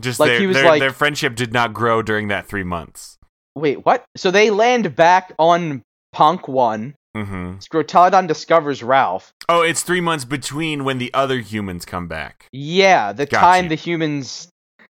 just 0.00 0.20
Like, 0.20 0.30
their, 0.30 0.40
he 0.40 0.46
was 0.46 0.56
their, 0.56 0.66
like- 0.66 0.80
their 0.80 0.92
friendship 0.92 1.34
did 1.34 1.52
not 1.52 1.72
grow 1.72 2.02
during 2.02 2.28
that 2.28 2.46
three 2.46 2.64
months. 2.64 3.18
Wait, 3.54 3.84
what? 3.84 4.04
So 4.16 4.30
they 4.30 4.50
land 4.50 4.96
back 4.96 5.32
on 5.38 5.82
Punk 6.12 6.48
One. 6.48 6.94
hmm 7.14 7.54
Squirtalodon 7.58 8.26
discovers 8.26 8.82
Ralph. 8.82 9.32
Oh, 9.48 9.62
it's 9.62 9.82
three 9.82 10.00
months 10.00 10.24
between 10.24 10.84
when 10.84 10.98
the 10.98 11.12
other 11.14 11.38
humans 11.40 11.84
come 11.84 12.08
back. 12.08 12.48
Yeah, 12.52 13.12
the 13.12 13.26
Got 13.26 13.40
time 13.40 13.64
you. 13.64 13.68
the 13.70 13.74
humans, 13.74 14.48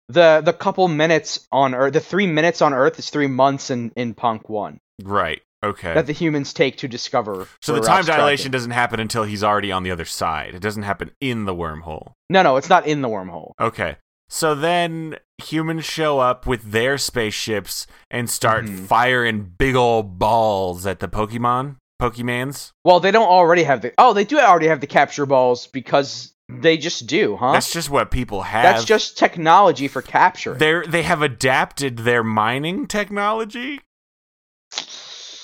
the 0.09 0.41
the 0.43 0.53
couple 0.53 0.87
minutes 0.87 1.47
on 1.51 1.73
Earth, 1.73 1.93
the 1.93 1.99
three 1.99 2.27
minutes 2.27 2.61
on 2.61 2.73
Earth 2.73 2.99
is 2.99 3.09
three 3.09 3.27
months 3.27 3.69
in 3.69 3.91
in 3.95 4.13
Punk 4.13 4.49
One 4.49 4.79
Right. 5.03 5.41
Okay. 5.63 5.93
that 5.95 6.05
the 6.05 6.13
humans 6.13 6.53
take 6.53 6.77
to 6.77 6.87
discover. 6.87 7.47
so 7.61 7.73
the 7.73 7.81
time 7.81 8.05
dilation 8.05 8.51
doesn't 8.51 8.71
happen 8.71 8.99
until 8.99 9.23
he's 9.23 9.43
already 9.43 9.71
on 9.71 9.81
the 9.83 9.89
other 9.91 10.05
side. 10.05 10.53
It 10.53 10.61
doesn't 10.61 10.83
happen 10.83 11.09
in 11.19 11.45
the 11.45 11.55
wormhole. 11.55 12.11
No, 12.29 12.43
no, 12.43 12.57
it's 12.57 12.69
not 12.69 12.85
in 12.85 13.01
the 13.01 13.09
wormhole. 13.09 13.53
Okay. 13.59 13.97
So 14.29 14.53
then 14.53 15.17
humans 15.41 15.85
show 15.85 16.19
up 16.19 16.45
with 16.45 16.71
their 16.71 16.97
spaceships 16.99 17.87
and 18.11 18.29
start 18.29 18.65
Mhm. 18.65 18.85
firing 18.85 19.53
big 19.57 19.75
old 19.75 20.19
balls 20.19 20.85
at 20.85 20.99
the 20.99 21.07
Pokemon. 21.07 21.77
Pokemans. 22.01 22.71
Well, 22.83 22.99
they 22.99 23.11
don't 23.11 23.27
already 23.27 23.63
have 23.63 23.81
the. 23.81 23.93
Oh, 23.97 24.13
they 24.13 24.25
do 24.25 24.37
already 24.37 24.67
have 24.67 24.81
the 24.81 24.87
capture 24.87 25.25
balls 25.25 25.65
because 25.67 26.33
they 26.47 26.77
just 26.77 27.07
do, 27.07 27.35
huh? 27.37 27.53
That's 27.53 27.71
just 27.71 27.89
what 27.89 28.11
people 28.11 28.43
have. 28.43 28.63
That's 28.63 28.85
just 28.85 29.17
technology 29.17 29.87
for 29.87 30.01
capturing. 30.01 30.59
They're 30.59 30.85
they 30.85 31.03
have 31.03 31.21
adapted 31.21 31.99
their 31.99 32.23
mining 32.23 32.87
technology. 32.87 33.79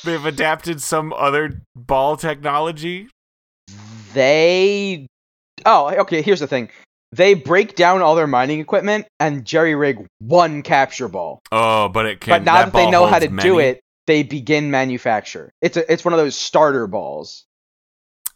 They've 0.03 0.25
adapted 0.25 0.81
some 0.81 1.13
other 1.13 1.61
ball 1.75 2.17
technology. 2.17 3.07
They. 4.13 5.07
Oh, 5.65 5.89
okay. 6.01 6.21
Here's 6.21 6.39
the 6.39 6.47
thing. 6.47 6.69
They 7.13 7.33
break 7.33 7.75
down 7.75 8.01
all 8.01 8.15
their 8.15 8.27
mining 8.27 8.59
equipment 8.59 9.05
and 9.19 9.43
jerry 9.43 9.75
rig 9.75 10.05
one 10.19 10.61
capture 10.61 11.07
ball. 11.07 11.41
Oh, 11.51 11.89
but 11.89 12.05
it 12.05 12.21
can. 12.21 12.31
but 12.31 12.43
now 12.43 12.63
that, 12.63 12.73
they 12.73 12.89
know 12.89 13.05
how 13.05 13.19
to 13.19 13.27
do 13.27 13.59
it, 13.59 13.81
they 14.07 14.23
begin 14.23 14.71
manufacture. 14.71 15.51
It's 15.61 15.77
a, 15.77 15.91
it's 15.91 16.05
one 16.05 16.13
of 16.13 16.19
those 16.19 16.35
starter 16.35 16.87
balls, 16.87 17.45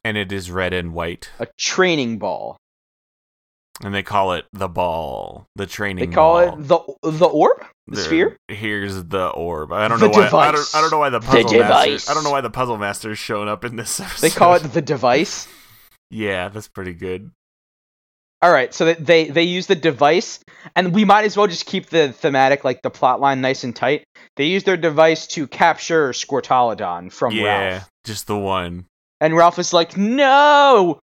and 0.06 0.16
it 0.18 0.32
is 0.32 0.52
red 0.52 0.72
and 0.74 0.94
white, 0.94 1.32
a 1.40 1.48
training 1.58 2.20
ball. 2.20 2.56
and 3.84 3.94
they 3.94 4.04
call 4.04 4.34
it 4.34 4.46
the 4.54 4.68
ball, 4.70 5.48
the 5.56 5.66
training. 5.66 6.10
They 6.12 6.16
call 6.16 6.46
ball. 6.46 6.60
it 6.60 7.02
the 7.02 7.12
the 7.12 7.26
orb, 7.26 7.66
the 7.88 7.98
sphere. 7.98 8.38
Here's 8.48 9.04
the 9.04 9.28
orb. 9.30 9.74
I 9.74 9.88
don't 9.88 10.00
The 10.00 10.08
know 10.08 10.30
why. 10.32 10.48
I 10.50 10.52
don't, 10.52 10.70
I 10.76 10.82
don't 10.82 10.92
know 10.92 11.00
why 11.00 11.10
the 11.10 11.20
The 11.20 11.26
puzzle 11.26 11.42
master. 11.44 11.58
device. 11.58 12.10
I 12.10 12.14
don't 12.14 12.24
know 12.24 12.32
why 12.32 12.42
the 12.42 12.50
puzzle 12.52 12.78
master 12.78 13.12
is 13.12 13.18
showing 13.20 13.50
up 13.50 13.66
in 13.66 13.76
this 13.76 14.00
episode. 14.00 14.22
They 14.22 14.30
call 14.30 14.54
it 14.54 14.60
the 14.60 14.82
device. 14.82 15.48
Yeah, 16.12 16.50
that's 16.50 16.68
pretty 16.70 16.94
good. 16.94 17.32
All 18.42 18.52
right, 18.52 18.72
so 18.74 18.94
they 18.94 19.26
they 19.30 19.44
use 19.44 19.66
the 19.66 19.76
device, 19.76 20.40
and 20.76 20.94
we 20.94 21.04
might 21.04 21.26
as 21.26 21.36
well 21.36 21.48
just 21.48 21.66
keep 21.66 21.88
the 21.90 22.12
thematic, 22.12 22.64
like 22.64 22.84
the 22.84 22.92
plot 22.92 23.20
line, 23.20 23.42
nice 23.42 23.64
and 23.64 23.76
tight. 23.76 24.04
They 24.36 24.46
use 24.46 24.64
their 24.66 24.78
device 24.78 25.26
to 25.28 25.48
capture 25.48 26.12
Squirtalodon 26.12 27.12
from 27.12 27.34
yeah, 27.34 27.44
Ralph, 27.70 27.90
just 28.04 28.28
the 28.28 28.38
one. 28.38 28.86
And 29.22 29.36
Ralph 29.36 29.60
is 29.60 29.74
like, 29.74 29.98
"No, 29.98 31.00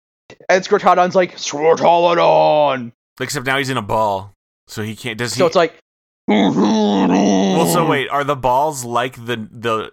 and 0.49 0.63
Squirtodon's 0.63 1.15
like 1.15 1.37
Squirtolodon. 1.37 2.91
Except 3.19 3.45
now 3.45 3.57
he's 3.57 3.69
in 3.69 3.77
a 3.77 3.81
ball, 3.81 4.33
so 4.67 4.83
he 4.83 4.95
can't. 4.95 5.17
Does 5.17 5.33
he? 5.33 5.39
So 5.39 5.47
it's 5.47 5.55
like. 5.55 5.77
well, 6.27 7.67
so 7.67 7.85
wait, 7.89 8.09
are 8.09 8.23
the 8.23 8.35
balls 8.35 8.83
like 8.83 9.25
the 9.25 9.47
the 9.51 9.91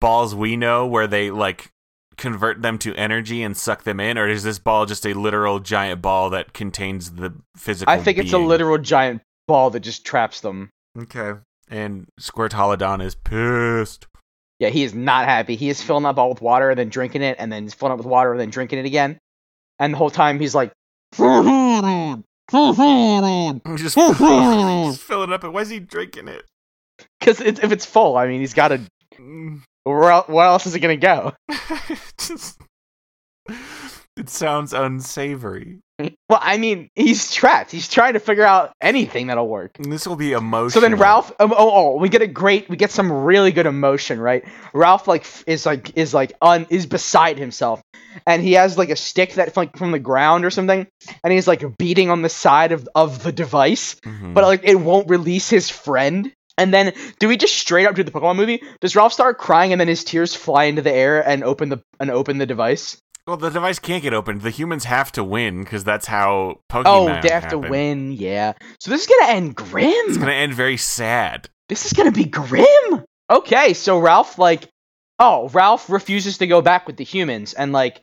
balls 0.00 0.34
we 0.34 0.56
know, 0.56 0.86
where 0.86 1.06
they 1.06 1.30
like 1.30 1.70
convert 2.16 2.62
them 2.62 2.78
to 2.78 2.94
energy 2.94 3.42
and 3.42 3.56
suck 3.56 3.84
them 3.84 4.00
in, 4.00 4.18
or 4.18 4.28
is 4.28 4.42
this 4.42 4.58
ball 4.58 4.86
just 4.86 5.06
a 5.06 5.14
literal 5.14 5.60
giant 5.60 6.02
ball 6.02 6.30
that 6.30 6.52
contains 6.52 7.12
the 7.12 7.34
physical? 7.56 7.92
I 7.92 7.98
think 7.98 8.18
it's 8.18 8.32
a 8.32 8.38
literal 8.38 8.78
giant 8.78 9.22
ball 9.46 9.70
that 9.70 9.80
just 9.80 10.04
traps 10.04 10.40
them. 10.40 10.70
Okay. 10.98 11.34
And 11.68 12.06
Squirtolodon 12.20 13.02
is 13.02 13.14
pissed. 13.14 14.06
Yeah, 14.58 14.68
he 14.70 14.84
is 14.84 14.94
not 14.94 15.26
happy. 15.26 15.56
He 15.56 15.68
is 15.68 15.82
filling 15.82 16.04
that 16.04 16.14
ball 16.16 16.30
with 16.30 16.40
water 16.40 16.70
and 16.70 16.78
then 16.78 16.88
drinking 16.88 17.22
it, 17.22 17.36
and 17.38 17.52
then 17.52 17.64
he's 17.64 17.74
filling 17.74 17.92
it 17.94 17.98
with 17.98 18.06
water 18.06 18.32
and 18.32 18.40
then 18.40 18.50
drinking 18.50 18.78
it 18.78 18.86
again. 18.86 19.18
And 19.78 19.92
the 19.92 19.98
whole 19.98 20.10
time 20.10 20.40
he's 20.40 20.54
like, 20.54 20.72
He's 23.66 23.82
just, 23.82 23.96
just 23.96 25.02
filling 25.02 25.30
it 25.30 25.34
up. 25.34 25.44
And 25.44 25.52
why 25.52 25.60
is 25.60 25.68
he 25.68 25.80
drinking 25.80 26.28
it? 26.28 26.44
because 27.20 27.40
if 27.40 27.72
it's 27.72 27.84
full, 27.84 28.16
I 28.16 28.26
mean, 28.26 28.40
he's 28.40 28.54
got 28.54 28.68
to. 28.68 28.80
Mm. 29.18 29.62
Where, 29.84 30.20
where 30.22 30.46
else 30.46 30.66
is 30.66 30.74
it 30.74 30.80
gonna 30.80 30.96
go? 30.96 31.32
Just- 32.18 32.60
it 34.16 34.28
sounds 34.28 34.72
unsavory. 34.72 35.80
Well, 36.28 36.40
I 36.42 36.58
mean, 36.58 36.90
he's 36.96 37.32
trapped. 37.32 37.70
He's 37.70 37.88
trying 37.88 38.14
to 38.14 38.18
figure 38.20 38.42
out 38.44 38.72
anything 38.80 39.28
that'll 39.28 39.46
work. 39.48 39.78
And 39.78 39.92
this 39.92 40.08
will 40.08 40.16
be 40.16 40.32
emotional. 40.32 40.70
So 40.70 40.80
then 40.80 40.96
Ralph, 40.96 41.30
um, 41.38 41.52
oh, 41.52 41.56
oh, 41.94 41.96
we 41.98 42.08
get 42.08 42.20
a 42.20 42.26
great, 42.26 42.68
we 42.68 42.76
get 42.76 42.90
some 42.90 43.12
really 43.12 43.52
good 43.52 43.66
emotion, 43.66 44.18
right? 44.18 44.44
Ralph 44.74 45.06
like 45.06 45.24
is 45.46 45.64
like 45.64 45.96
is 45.96 46.12
like 46.12 46.32
un 46.42 46.66
is 46.68 46.86
beside 46.86 47.38
himself, 47.38 47.80
and 48.26 48.42
he 48.42 48.54
has 48.54 48.76
like 48.76 48.90
a 48.90 48.96
stick 48.96 49.34
that 49.34 49.56
like 49.56 49.76
from 49.76 49.92
the 49.92 50.00
ground 50.00 50.44
or 50.44 50.50
something, 50.50 50.88
and 51.22 51.32
he's 51.32 51.46
like 51.46 51.64
beating 51.78 52.10
on 52.10 52.22
the 52.22 52.28
side 52.28 52.72
of 52.72 52.88
of 52.96 53.22
the 53.22 53.30
device, 53.32 53.94
Mhm. 54.04 54.34
but 54.34 54.42
like 54.42 54.62
it 54.64 54.74
won't 54.74 55.08
release 55.08 55.48
his 55.48 55.70
friend. 55.70 56.32
And 56.58 56.72
then, 56.72 56.94
do 57.20 57.28
we 57.28 57.36
just 57.36 57.54
straight 57.54 57.86
up 57.86 57.94
do 57.94 58.02
the 58.02 58.10
Pokemon 58.10 58.36
movie? 58.36 58.62
Does 58.80 58.96
Ralph 58.96 59.12
start 59.12 59.36
crying 59.36 59.72
and 59.72 59.80
then 59.80 59.88
his 59.88 60.04
tears 60.04 60.34
fly 60.34 60.64
into 60.64 60.80
the 60.80 60.92
air 60.92 61.20
and 61.20 61.44
open 61.44 61.68
the 61.68 61.82
and 62.00 62.10
open 62.10 62.38
the 62.38 62.46
device? 62.46 62.96
Well, 63.26 63.36
the 63.36 63.50
device 63.50 63.78
can't 63.78 64.02
get 64.02 64.14
opened. 64.14 64.42
The 64.42 64.50
humans 64.50 64.84
have 64.84 65.10
to 65.12 65.24
win 65.24 65.64
because 65.64 65.84
that's 65.84 66.06
how 66.06 66.60
Pokemon. 66.70 66.84
Oh, 66.86 67.20
they 67.22 67.30
have 67.30 67.44
happen. 67.44 67.62
to 67.62 67.68
win, 67.68 68.12
yeah. 68.12 68.52
So 68.80 68.90
this 68.90 69.02
is 69.02 69.06
gonna 69.06 69.32
end 69.32 69.54
grim. 69.56 69.90
It's 70.08 70.16
gonna 70.18 70.32
end 70.32 70.54
very 70.54 70.76
sad. 70.76 71.48
this 71.68 71.84
is 71.86 71.92
gonna 71.92 72.12
be 72.12 72.24
grim. 72.24 73.04
Okay, 73.28 73.72
so 73.74 73.98
Ralph 73.98 74.38
like, 74.38 74.68
oh, 75.18 75.48
Ralph 75.48 75.90
refuses 75.90 76.38
to 76.38 76.46
go 76.46 76.62
back 76.62 76.86
with 76.86 76.96
the 76.96 77.04
humans 77.04 77.54
and 77.54 77.72
like 77.72 78.00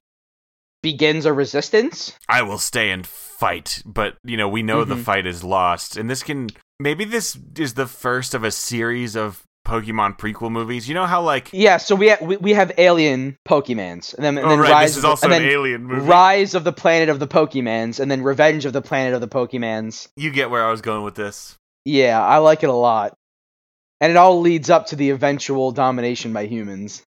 begins 0.82 1.26
a 1.26 1.32
resistance. 1.32 2.12
I 2.28 2.42
will 2.42 2.58
stay 2.58 2.92
and 2.92 3.08
fight, 3.08 3.82
but 3.86 4.18
you 4.26 4.36
know 4.38 4.50
we 4.50 4.64
know 4.64 4.84
the 4.84 4.96
Mhm. 4.96 5.04
fight 5.04 5.26
is 5.26 5.44
lost, 5.44 5.96
and 5.96 6.10
this 6.10 6.24
can 6.24 6.50
maybe 6.80 7.06
this 7.06 7.38
is 7.58 7.76
the 7.76 7.88
first 7.88 8.34
of 8.34 8.44
a 8.44 8.52
series 8.52 9.16
of 9.16 9.44
Pokemon 9.66 10.18
prequel 10.18 10.52
movies. 10.52 10.88
You 10.90 10.96
know 10.96 11.06
how 11.06 11.22
like 11.22 11.50
Yeah, 11.54 11.78
so 11.78 11.96
we 11.96 12.10
ha- 12.10 12.18
we, 12.22 12.38
we 12.38 12.54
have 12.54 12.72
alien 12.78 13.38
Pokemans, 13.48 14.14
and 14.14 14.24
then, 14.24 14.38
and 14.38 14.46
oh 14.46 14.50
then 14.50 14.60
right, 14.60 14.72
Rise 14.72 14.90
this 14.90 14.98
is 14.98 14.98
of 14.98 15.02
the- 15.04 15.28
also 15.28 15.32
an 15.32 15.42
alien 15.44 15.86
movie. 15.86 16.02
Rise 16.06 16.54
of 16.56 16.64
the 16.64 16.74
Planet 16.74 17.10
of 17.10 17.20
the 17.20 17.28
Pokemans, 17.28 18.00
and 18.00 18.10
then 18.12 18.24
Revenge 18.24 18.66
of 18.66 18.74
the 18.74 18.82
Planet 18.82 19.14
of 19.14 19.22
the 19.22 19.28
Pokemans. 19.28 20.08
You 20.16 20.32
get 20.32 20.50
where 20.50 20.66
I 20.66 20.72
was 20.72 20.82
going 20.82 21.04
with 21.04 21.16
this. 21.16 21.56
Yeah, 21.86 22.22
I 22.22 22.38
like 22.38 22.64
it 22.64 22.70
a 22.70 22.74
lot, 22.74 23.14
and 24.02 24.12
it 24.12 24.18
all 24.18 24.40
leads 24.42 24.70
up 24.70 24.88
to 24.88 24.96
the 24.96 25.10
eventual 25.12 25.72
domination 25.72 26.34
by 26.34 26.46
humans. 26.48 27.02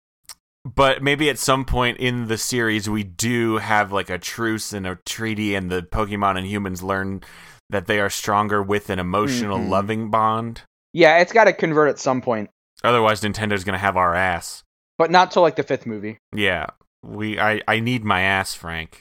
But 0.66 1.04
maybe 1.04 1.30
at 1.30 1.38
some 1.40 1.66
point 1.66 1.98
in 1.98 2.28
the 2.28 2.38
series, 2.38 2.90
we 2.90 3.04
do 3.04 3.58
have 3.58 3.92
like 3.92 4.10
a 4.10 4.18
truce 4.18 4.72
and 4.74 4.88
a 4.88 4.98
treaty, 5.06 5.56
and 5.56 5.70
the 5.70 5.82
Pokemon 5.82 6.38
and 6.38 6.48
humans 6.48 6.82
learn 6.82 7.22
that 7.70 7.88
they 7.88 8.00
are 8.00 8.10
stronger 8.10 8.62
with 8.64 8.90
an 8.90 9.00
emotional, 9.00 9.58
Mhm. 9.58 9.70
loving 9.70 10.10
bond. 10.10 10.62
Yeah, 10.94 11.18
it's 11.20 11.34
got 11.34 11.46
to 11.46 11.54
convert 11.54 11.90
at 11.90 12.00
some 12.00 12.22
point, 12.22 12.50
Otherwise, 12.84 13.22
Nintendo's 13.22 13.64
gonna 13.64 13.78
have 13.78 13.98
our 13.98 14.14
ass. 14.14 14.64
but 14.98 15.10
not 15.12 15.32
till 15.32 15.42
like 15.42 15.56
the 15.56 15.64
fifth 15.64 15.86
movie. 15.86 16.18
Yeah, 16.36 16.68
we. 17.04 17.40
I. 17.40 17.62
I 17.68 17.80
need 17.80 18.04
my 18.04 18.22
ass, 18.22 18.54
Frank. 18.54 19.00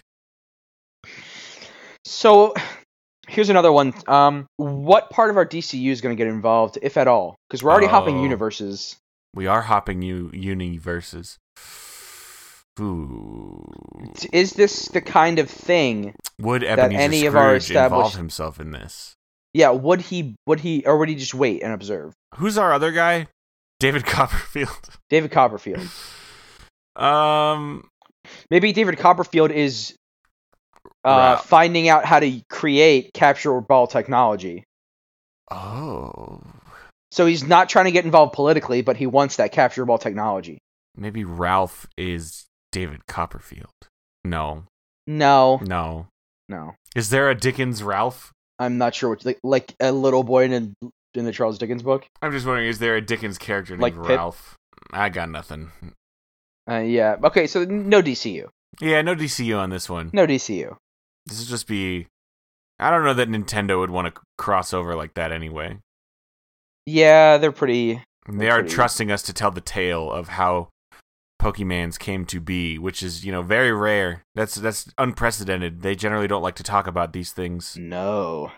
So 2.04 2.54
here's 3.28 3.48
another 3.50 3.70
one. 3.72 3.92
Um, 4.06 4.46
what 4.56 5.10
part 5.10 5.30
of 5.30 5.36
our 5.36 5.46
DCU 5.46 5.90
is 5.90 6.00
going 6.00 6.16
to 6.16 6.20
get 6.22 6.30
involved, 6.32 6.78
if 6.82 6.96
at 6.96 7.08
all? 7.08 7.36
Because 7.48 7.62
we're 7.62 7.70
already 7.70 7.86
hopping 7.86 8.18
Oh. 8.18 8.22
universes. 8.22 8.96
We 9.34 9.46
are 9.46 9.62
hopping 9.62 10.02
you 10.02 10.30
universes. 10.32 11.38
Ooh. 12.80 13.62
Is 14.32 14.52
this 14.54 14.88
the 14.88 15.00
kind 15.00 15.38
of 15.38 15.48
thing? 15.50 16.14
Would 16.40 16.64
Ebenezer 16.64 16.98
any 17.00 17.26
of 17.26 17.36
our 17.36 17.60
Scrooge 17.60 17.70
involve 17.76 17.90
established- 17.92 18.16
himself 18.16 18.60
in 18.60 18.70
this? 18.72 19.14
Yeah, 19.54 19.70
would 19.70 20.00
he? 20.00 20.34
Would 20.46 20.60
he? 20.60 20.84
Or 20.86 20.96
would 20.98 21.08
he 21.08 21.14
just 21.14 21.34
wait 21.34 21.62
and 21.62 21.72
observe? 21.72 22.14
Who's 22.36 22.56
our 22.58 22.72
other 22.72 22.90
guy? 22.92 23.26
David 23.80 24.04
Copperfield. 24.06 24.88
David 25.10 25.30
Copperfield. 25.30 25.86
um. 26.96 27.88
Maybe 28.50 28.72
David 28.72 28.98
Copperfield 28.98 29.50
is 29.50 29.94
uh, 31.04 31.36
finding 31.38 31.88
out 31.88 32.04
how 32.04 32.20
to 32.20 32.40
create 32.48 33.12
capture 33.12 33.60
ball 33.60 33.88
technology. 33.88 34.62
Oh. 35.50 36.40
So 37.10 37.26
he's 37.26 37.44
not 37.44 37.68
trying 37.68 37.86
to 37.86 37.90
get 37.90 38.04
involved 38.04 38.32
politically, 38.32 38.80
but 38.80 38.96
he 38.96 39.06
wants 39.06 39.36
that 39.36 39.50
capture 39.52 39.84
ball 39.84 39.98
technology. 39.98 40.58
Maybe 40.96 41.24
Ralph 41.24 41.88
is 41.98 42.46
David 42.70 43.06
Copperfield. 43.06 43.72
No. 44.24 44.64
No, 45.06 45.60
No. 45.64 46.06
no, 46.48 46.74
Is 46.94 47.10
there 47.10 47.28
a 47.28 47.34
Dickens 47.34 47.82
Ralph? 47.82 48.32
I'm 48.62 48.78
not 48.78 48.94
sure 48.94 49.10
what 49.10 49.24
like, 49.24 49.38
like 49.42 49.74
a 49.80 49.92
little 49.92 50.22
boy 50.24 50.44
in 50.44 50.74
in 51.14 51.24
the 51.24 51.32
Charles 51.32 51.58
Dickens 51.58 51.82
book. 51.82 52.06
I'm 52.22 52.32
just 52.32 52.46
wondering, 52.46 52.68
is 52.68 52.78
there 52.78 52.96
a 52.96 53.00
Dickens 53.00 53.38
character 53.38 53.74
named 53.76 53.82
Like 53.82 53.96
Ralph? 54.08 54.56
I 54.92 55.08
got 55.08 55.30
nothing. 55.30 55.70
Uh, 56.70 56.76
yeah. 56.78 57.16
Okay, 57.24 57.46
so 57.46 57.64
no 57.64 58.00
DCU. 58.02 58.48
Yeah, 58.80 59.02
no 59.02 59.14
DCU 59.14 59.58
on 59.58 59.70
this 59.70 59.90
one. 59.90 60.10
No 60.12 60.26
DCU. 60.26 60.76
This 61.26 61.38
would 61.40 61.48
just 61.48 61.66
be. 61.66 62.06
I 62.78 62.90
don't 62.90 63.04
know 63.04 63.14
that 63.14 63.28
Nintendo 63.28 63.78
would 63.78 63.90
want 63.90 64.12
to 64.14 64.20
cross 64.38 64.72
over 64.72 64.94
like 64.96 65.14
that 65.14 65.32
anyway. 65.32 65.78
Yeah, 66.86 67.38
they're 67.38 67.52
pretty. 67.52 68.02
They 68.28 68.48
are 68.50 68.60
Pretty- 68.60 68.74
trusting 68.74 69.10
us 69.10 69.22
to 69.24 69.32
tell 69.32 69.50
the 69.50 69.60
tale 69.60 70.10
of 70.10 70.28
how 70.28 70.68
Pokemans 71.42 71.98
came 71.98 72.24
to 72.26 72.40
be, 72.40 72.78
which 72.78 73.02
is, 73.02 73.24
you 73.24 73.32
know, 73.32 73.42
very 73.42 73.72
rare. 73.72 74.22
That's 74.36 74.54
that's 74.54 74.92
unprecedented. 74.96 75.82
They 75.82 75.96
generally 75.96 76.28
don't 76.28 76.42
like 76.42 76.54
to 76.56 76.62
talk 76.62 76.86
about 76.86 77.12
these 77.12 77.32
things. 77.32 77.76
No. 77.76 78.52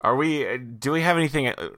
Are 0.00 0.14
we 0.14 0.46
uh, 0.46 0.58
do 0.78 0.92
we 0.92 1.00
have 1.00 1.16
anything 1.16 1.48
uh, 1.48 1.70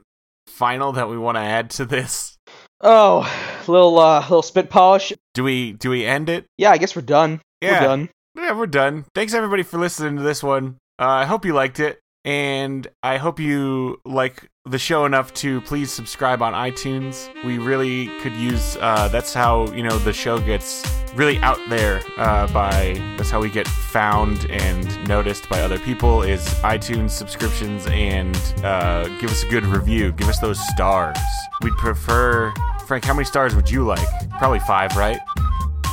final 0.47 0.91
that 0.91 1.09
we 1.09 1.17
want 1.17 1.37
to 1.37 1.41
add 1.41 1.71
to 1.71 1.85
this? 1.85 2.37
Oh, 2.81 3.27
little 3.67 3.97
uh, 3.97 4.21
little 4.21 4.43
spit 4.43 4.69
polish. 4.69 5.11
Do 5.33 5.43
we 5.43 5.73
do 5.73 5.89
we 5.89 6.05
end 6.05 6.29
it? 6.29 6.45
Yeah, 6.57 6.71
I 6.71 6.77
guess 6.77 6.95
we're 6.95 7.01
done. 7.01 7.41
Yeah. 7.61 7.81
We're 7.81 7.87
done. 7.87 8.09
Yeah, 8.35 8.57
we're 8.57 8.67
done. 8.67 9.05
Thanks 9.15 9.33
everybody 9.33 9.63
for 9.63 9.79
listening 9.79 10.17
to 10.17 10.23
this 10.23 10.43
one. 10.43 10.77
Uh, 10.99 11.07
I 11.07 11.25
hope 11.25 11.45
you 11.45 11.53
liked 11.53 11.79
it, 11.79 11.99
and 12.23 12.87
I 13.01 13.17
hope 13.17 13.39
you 13.39 13.99
like 14.05 14.49
the 14.67 14.79
show 14.79 15.05
enough 15.05 15.31
to 15.31 15.61
please 15.61 15.91
subscribe 15.91 16.41
on 16.41 16.53
iTunes. 16.53 17.29
We 17.43 17.59
really 17.59 18.07
could 18.21 18.33
use. 18.33 18.77
Uh, 18.81 19.07
that's 19.09 19.31
how 19.31 19.67
you 19.67 19.83
know 19.83 19.99
the 19.99 20.11
show 20.11 20.39
gets 20.39 20.83
really 21.13 21.37
out 21.39 21.59
there. 21.69 22.01
Uh, 22.17 22.51
by 22.51 22.99
that's 23.15 23.29
how 23.29 23.41
we 23.41 23.51
get 23.51 23.67
found 23.67 24.49
and 24.49 25.07
noticed 25.07 25.47
by 25.49 25.61
other 25.61 25.77
people 25.77 26.23
is 26.23 26.43
iTunes 26.63 27.11
subscriptions 27.11 27.85
and 27.87 28.35
uh, 28.63 29.07
give 29.19 29.29
us 29.29 29.43
a 29.43 29.47
good 29.49 29.65
review. 29.67 30.11
Give 30.13 30.29
us 30.29 30.39
those 30.39 30.59
stars. 30.69 31.17
We'd 31.61 31.73
prefer. 31.73 32.51
Frank, 32.87 33.03
how 33.03 33.13
many 33.13 33.25
stars 33.25 33.55
would 33.55 33.69
you 33.69 33.83
like? 33.83 34.07
Probably 34.39 34.59
five, 34.59 34.95
right? 34.97 35.19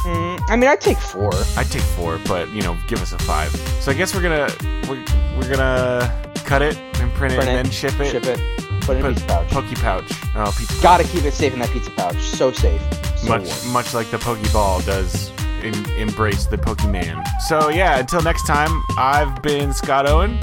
Mm, 0.05 0.41
I 0.49 0.57
mean, 0.57 0.71
I'd 0.71 0.81
take 0.81 0.99
four. 0.99 1.31
I'd 1.57 1.71
take 1.71 1.83
four, 1.83 2.19
but 2.27 2.49
you 2.51 2.63
know, 2.63 2.79
give 2.89 3.03
us 3.03 3.13
a 3.13 3.19
five. 3.19 3.51
So 3.83 3.91
I 3.91 3.95
guess 3.95 4.15
we're 4.15 4.23
gonna 4.23 4.49
we're, 4.89 5.05
we're 5.39 5.55
gonna 5.55 6.33
cut 6.47 6.63
it 6.63 6.77
and 6.77 7.13
print, 7.13 7.35
Print 7.35 7.35
it 7.35 7.39
and 7.41 7.49
it, 7.51 7.63
then 7.63 7.71
ship 7.71 8.01
it. 8.01 8.11
Ship 8.11 8.25
it. 8.25 8.62
Put 8.83 8.97
it 8.97 9.01
in 9.01 9.07
a 9.07 9.09
pizza 9.11 9.27
pouch. 9.27 9.49
Pokey 9.49 9.75
pouch. 9.77 10.13
Oh, 10.35 10.53
pizza. 10.57 10.73
pouch. 10.75 10.83
Gotta 10.83 11.05
keep 11.05 11.25
it 11.25 11.33
safe 11.33 11.53
in 11.53 11.59
that 11.61 11.71
pizza 11.71 11.91
pouch. 11.91 12.17
So 12.19 12.53
safe. 12.53 12.81
So 13.17 13.29
much 13.29 13.45
warm. 13.47 13.73
much 13.73 13.95
like 13.95 14.11
the 14.11 14.17
Pokeball 14.19 14.85
does 14.85 15.31
in, 15.63 15.75
embrace 15.93 16.47
the 16.47 16.57
Pokemon. 16.59 17.25
So 17.49 17.69
yeah, 17.69 17.99
until 17.99 18.21
next 18.23 18.47
time, 18.47 18.83
I've 18.99 19.41
been 19.43 19.73
Scott 19.73 20.09
Owen 20.09 20.39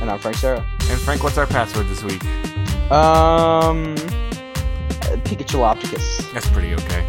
And 0.00 0.10
I'm 0.10 0.18
Frank 0.18 0.36
Sarah. 0.38 0.64
and 0.90 0.98
Frank. 1.00 1.22
What's 1.22 1.36
our 1.38 1.46
password 1.46 1.86
this 1.88 2.02
week? 2.02 2.22
Um, 2.90 3.94
Pikachu 5.26 5.60
Opticus. 5.60 6.32
That's 6.32 6.48
pretty 6.48 6.72
okay. 6.74 7.04